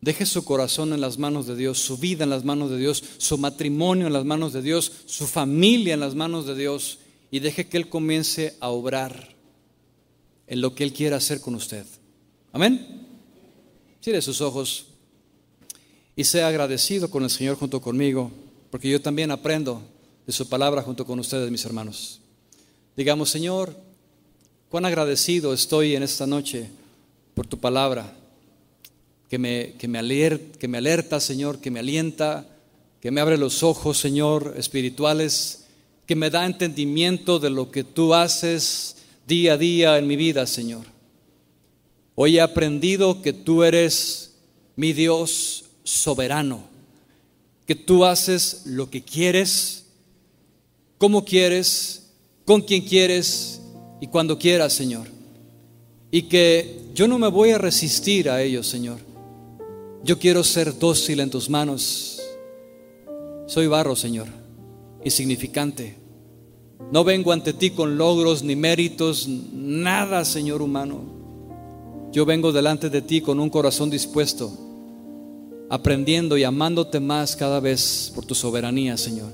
Deje 0.00 0.26
su 0.26 0.44
corazón 0.44 0.92
en 0.92 1.00
las 1.00 1.18
manos 1.18 1.46
de 1.46 1.54
Dios, 1.54 1.78
su 1.78 1.98
vida 1.98 2.24
en 2.24 2.30
las 2.30 2.44
manos 2.44 2.70
de 2.70 2.78
Dios, 2.78 3.04
su 3.18 3.38
matrimonio 3.38 4.08
en 4.08 4.12
las 4.12 4.24
manos 4.24 4.52
de 4.52 4.62
Dios, 4.62 4.90
su 5.06 5.28
familia 5.28 5.94
en 5.94 6.00
las 6.00 6.16
manos 6.16 6.46
de 6.46 6.56
Dios 6.56 6.98
y 7.30 7.38
deje 7.38 7.68
que 7.68 7.76
Él 7.76 7.88
comience 7.88 8.56
a 8.58 8.70
obrar 8.70 9.36
en 10.48 10.60
lo 10.60 10.74
que 10.74 10.82
Él 10.82 10.92
quiera 10.92 11.18
hacer 11.18 11.40
con 11.40 11.54
usted. 11.54 11.86
Amén. 12.52 13.06
Cierre 14.02 14.20
sus 14.20 14.42
ojos 14.42 14.86
y 16.14 16.24
sea 16.24 16.48
agradecido 16.48 17.08
con 17.08 17.22
el 17.22 17.30
Señor 17.30 17.56
junto 17.56 17.80
conmigo, 17.80 18.30
porque 18.70 18.90
yo 18.90 19.00
también 19.00 19.30
aprendo 19.30 19.80
de 20.26 20.34
su 20.34 20.46
palabra 20.46 20.82
junto 20.82 21.06
con 21.06 21.18
ustedes, 21.18 21.50
mis 21.50 21.64
hermanos. 21.64 22.20
Digamos, 22.94 23.30
Señor, 23.30 23.74
cuán 24.68 24.84
agradecido 24.84 25.54
estoy 25.54 25.96
en 25.96 26.02
esta 26.02 26.26
noche 26.26 26.68
por 27.34 27.46
tu 27.46 27.58
palabra, 27.58 28.14
que 29.30 29.38
me, 29.38 29.72
que 29.78 29.88
me, 29.88 29.98
alerta, 29.98 30.58
que 30.58 30.68
me 30.68 30.76
alerta, 30.76 31.20
Señor, 31.20 31.58
que 31.58 31.70
me 31.70 31.80
alienta, 31.80 32.46
que 33.00 33.10
me 33.10 33.22
abre 33.22 33.38
los 33.38 33.62
ojos, 33.62 33.96
Señor, 33.96 34.56
espirituales, 34.58 35.64
que 36.06 36.16
me 36.16 36.28
da 36.28 36.44
entendimiento 36.44 37.38
de 37.38 37.48
lo 37.48 37.70
que 37.70 37.82
tú 37.82 38.12
haces 38.12 38.96
día 39.26 39.54
a 39.54 39.56
día 39.56 39.96
en 39.96 40.06
mi 40.06 40.16
vida, 40.16 40.46
Señor. 40.46 40.92
Hoy 42.14 42.36
he 42.36 42.40
aprendido 42.40 43.22
que 43.22 43.32
tú 43.32 43.62
eres 43.62 44.34
mi 44.76 44.92
Dios 44.92 45.64
soberano, 45.82 46.60
que 47.66 47.74
tú 47.74 48.04
haces 48.04 48.62
lo 48.66 48.90
que 48.90 49.02
quieres, 49.02 49.86
como 50.98 51.24
quieres, 51.24 52.10
con 52.44 52.60
quien 52.60 52.82
quieres 52.82 53.60
y 54.00 54.08
cuando 54.08 54.38
quieras, 54.38 54.72
Señor. 54.72 55.06
Y 56.10 56.22
que 56.22 56.80
yo 56.94 57.08
no 57.08 57.18
me 57.18 57.28
voy 57.28 57.50
a 57.50 57.58
resistir 57.58 58.28
a 58.28 58.42
ellos, 58.42 58.66
Señor. 58.66 58.98
Yo 60.04 60.18
quiero 60.18 60.44
ser 60.44 60.78
dócil 60.78 61.20
en 61.20 61.30
tus 61.30 61.48
manos. 61.48 62.20
Soy 63.46 63.66
barro, 63.68 63.96
Señor, 63.96 64.26
insignificante. 65.04 65.96
No 66.90 67.04
vengo 67.04 67.32
ante 67.32 67.54
ti 67.54 67.70
con 67.70 67.96
logros 67.96 68.42
ni 68.42 68.54
méritos, 68.56 69.26
nada, 69.28 70.24
Señor 70.26 70.60
humano. 70.60 71.21
Yo 72.12 72.26
vengo 72.26 72.52
delante 72.52 72.90
de 72.90 73.00
ti 73.00 73.22
con 73.22 73.40
un 73.40 73.48
corazón 73.48 73.88
dispuesto, 73.88 74.52
aprendiendo 75.70 76.36
y 76.36 76.44
amándote 76.44 77.00
más 77.00 77.34
cada 77.34 77.58
vez 77.58 78.12
por 78.14 78.26
tu 78.26 78.34
soberanía, 78.34 78.98
Señor. 78.98 79.32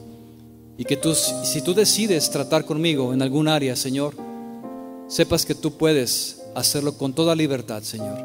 Y 0.76 0.84
que 0.84 0.96
tú, 0.96 1.12
si 1.12 1.60
tú 1.60 1.74
decides 1.74 2.30
tratar 2.30 2.64
conmigo 2.64 3.12
en 3.12 3.20
algún 3.20 3.48
área, 3.48 3.74
Señor, 3.74 4.14
sepas 5.08 5.44
que 5.44 5.56
tú 5.56 5.72
puedes 5.72 6.40
hacerlo 6.54 6.96
con 6.96 7.12
toda 7.14 7.34
libertad, 7.34 7.82
Señor. 7.82 8.24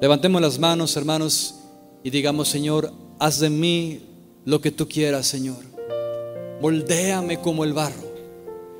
Levantemos 0.00 0.40
las 0.40 0.58
manos, 0.58 0.96
hermanos, 0.96 1.56
y 2.02 2.08
digamos, 2.08 2.48
Señor, 2.48 2.90
haz 3.18 3.40
de 3.40 3.50
mí 3.50 4.00
lo 4.46 4.62
que 4.62 4.70
tú 4.70 4.88
quieras, 4.88 5.26
Señor. 5.26 5.62
Moldéame 6.62 7.38
como 7.38 7.64
el 7.64 7.74
barro. 7.74 8.08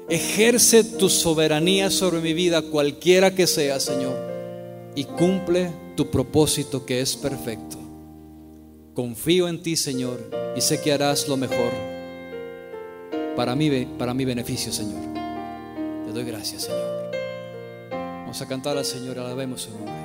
Ejerce 0.08 0.84
tu 0.84 1.10
soberanía 1.10 1.90
sobre 1.90 2.22
mi 2.22 2.32
vida, 2.32 2.62
cualquiera 2.62 3.34
que 3.34 3.46
sea, 3.46 3.78
Señor 3.78 4.29
y 4.94 5.04
cumple 5.04 5.72
tu 5.96 6.10
propósito 6.10 6.84
que 6.84 7.00
es 7.00 7.16
perfecto. 7.16 7.78
Confío 8.94 9.48
en 9.48 9.62
ti, 9.62 9.76
Señor, 9.76 10.30
y 10.56 10.60
sé 10.60 10.80
que 10.80 10.92
harás 10.92 11.28
lo 11.28 11.36
mejor 11.36 11.72
para 13.36 13.56
para 13.98 14.14
mi 14.14 14.24
beneficio, 14.24 14.72
Señor. 14.72 15.02
Te 16.06 16.12
doy 16.12 16.24
gracias, 16.24 16.62
Señor. 16.64 17.10
Vamos 17.90 18.42
a 18.42 18.46
cantar 18.46 18.76
al 18.76 18.84
Señor, 18.84 19.18
alabemos 19.18 19.62
su 19.62 19.70
nombre. 19.70 19.99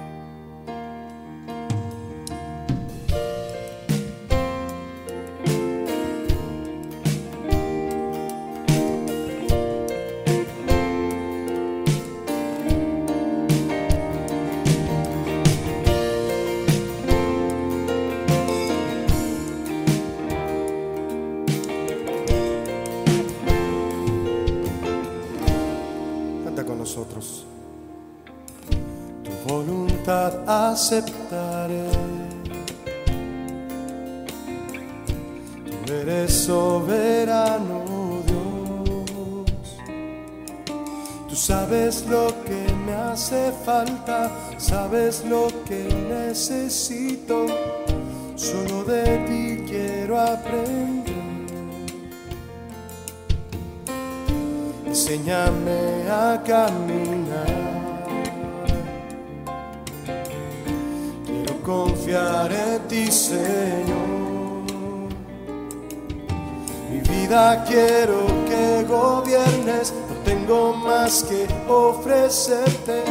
Que 71.05 71.45
ofrecerte. 71.67 73.03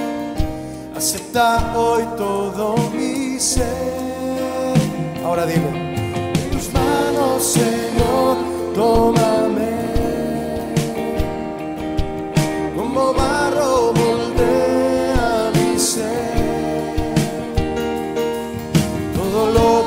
Acepta 0.96 1.72
hoy 1.76 2.02
todo 2.16 2.76
mi 2.92 3.38
ser. 3.38 4.74
Ahora 5.24 5.46
dime, 5.46 5.94
en 6.34 6.50
tus 6.50 6.72
manos, 6.72 7.44
Señor, 7.44 8.36
tómame. 8.74 9.74
Como 12.76 13.14
barro 13.14 13.92
moldea 13.92 15.52
mi 15.54 15.78
ser. 15.78 16.24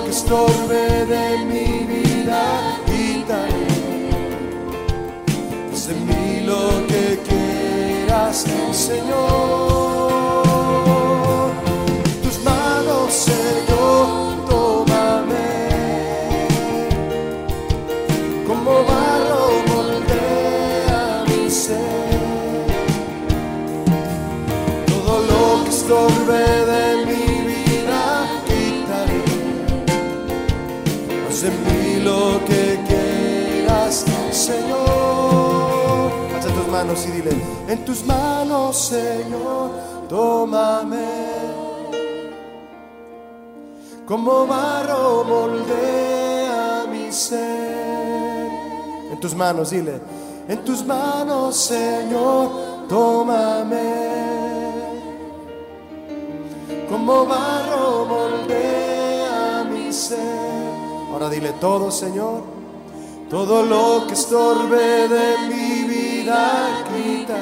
estorbe 0.10 1.06
de 1.06 1.46
mi 1.46 1.68
vida, 1.92 2.80
quitaré. 2.86 3.68
Haz 5.74 5.88
de 5.88 5.96
mí 5.96 6.46
lo 6.46 6.88
que 6.88 6.97
Señor. 8.34 9.77
Manos 36.78 37.08
y 37.08 37.12
dile, 37.12 37.32
en 37.68 37.86
tus 37.86 38.06
manos, 38.06 38.78
Señor, 38.78 39.72
tómame. 40.08 41.08
Como 44.06 44.46
barro 44.46 45.24
moldea 45.24 46.86
mi 46.92 47.12
ser. 47.12 48.48
En 49.12 49.20
tus 49.20 49.34
manos, 49.34 49.72
dile, 49.72 50.00
en 50.48 50.64
tus 50.64 50.86
manos, 50.86 51.56
Señor, 51.56 52.88
tómame. 52.88 53.94
Como 56.92 57.26
barro 57.26 58.06
moldea 58.06 59.66
mi 59.72 59.92
ser. 59.92 60.20
Ahora 61.12 61.28
dile 61.28 61.54
todo, 61.54 61.90
Señor, 61.90 62.44
todo 63.32 63.64
lo 63.64 64.06
que 64.06 64.14
estorbe 64.14 65.08
de 65.08 65.28
mi 65.50 65.87
vida. 66.96 67.40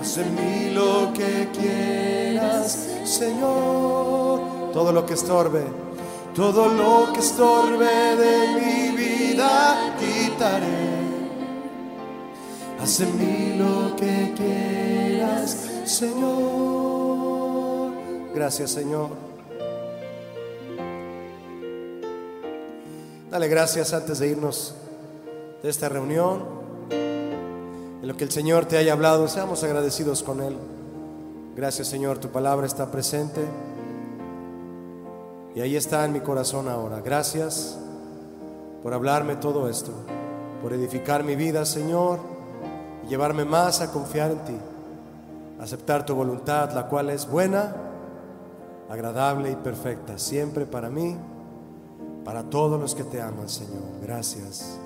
Haz 0.00 0.18
en 0.18 0.34
mí 0.34 0.70
lo 0.72 1.12
que 1.12 1.48
quieras, 1.58 2.88
Señor. 3.04 4.72
Todo 4.72 4.92
lo 4.92 5.04
que 5.06 5.14
estorbe, 5.14 5.64
todo 6.34 6.68
lo 6.68 7.12
que 7.12 7.20
estorbe 7.20 8.16
de 8.16 8.48
mi 8.60 8.96
vida 8.96 9.94
quitaré. 9.98 10.96
Haz 12.80 13.00
en 13.00 13.18
mí 13.18 13.56
lo 13.58 13.96
que 13.96 14.34
quieras, 14.36 15.70
Señor. 15.84 17.16
Gracias, 18.34 18.70
Señor. 18.70 19.10
Dale 23.30 23.48
gracias 23.48 23.92
antes 23.92 24.18
de 24.18 24.28
irnos 24.28 24.74
de 25.66 25.70
esta 25.70 25.88
reunión. 25.88 26.44
En 26.92 28.06
lo 28.06 28.16
que 28.16 28.22
el 28.22 28.30
Señor 28.30 28.66
te 28.66 28.78
haya 28.78 28.92
hablado, 28.92 29.26
seamos 29.26 29.64
agradecidos 29.64 30.22
con 30.22 30.40
Él. 30.40 30.56
Gracias 31.56 31.88
Señor, 31.88 32.18
tu 32.18 32.28
palabra 32.28 32.66
está 32.66 32.92
presente. 32.92 33.44
Y 35.56 35.60
ahí 35.60 35.74
está 35.74 36.04
en 36.04 36.12
mi 36.12 36.20
corazón 36.20 36.68
ahora. 36.68 37.00
Gracias 37.00 37.76
por 38.84 38.94
hablarme 38.94 39.34
todo 39.34 39.68
esto, 39.68 39.90
por 40.62 40.72
edificar 40.72 41.24
mi 41.24 41.34
vida, 41.34 41.66
Señor, 41.66 42.20
y 43.04 43.08
llevarme 43.08 43.44
más 43.44 43.80
a 43.80 43.90
confiar 43.90 44.30
en 44.30 44.44
ti, 44.44 44.56
aceptar 45.58 46.06
tu 46.06 46.14
voluntad, 46.14 46.70
la 46.74 46.86
cual 46.86 47.10
es 47.10 47.28
buena, 47.28 47.74
agradable 48.88 49.50
y 49.50 49.56
perfecta, 49.56 50.16
siempre 50.16 50.64
para 50.64 50.90
mí, 50.90 51.16
para 52.24 52.44
todos 52.44 52.80
los 52.80 52.94
que 52.94 53.02
te 53.02 53.20
aman, 53.20 53.48
Señor. 53.48 53.82
Gracias. 54.00 54.78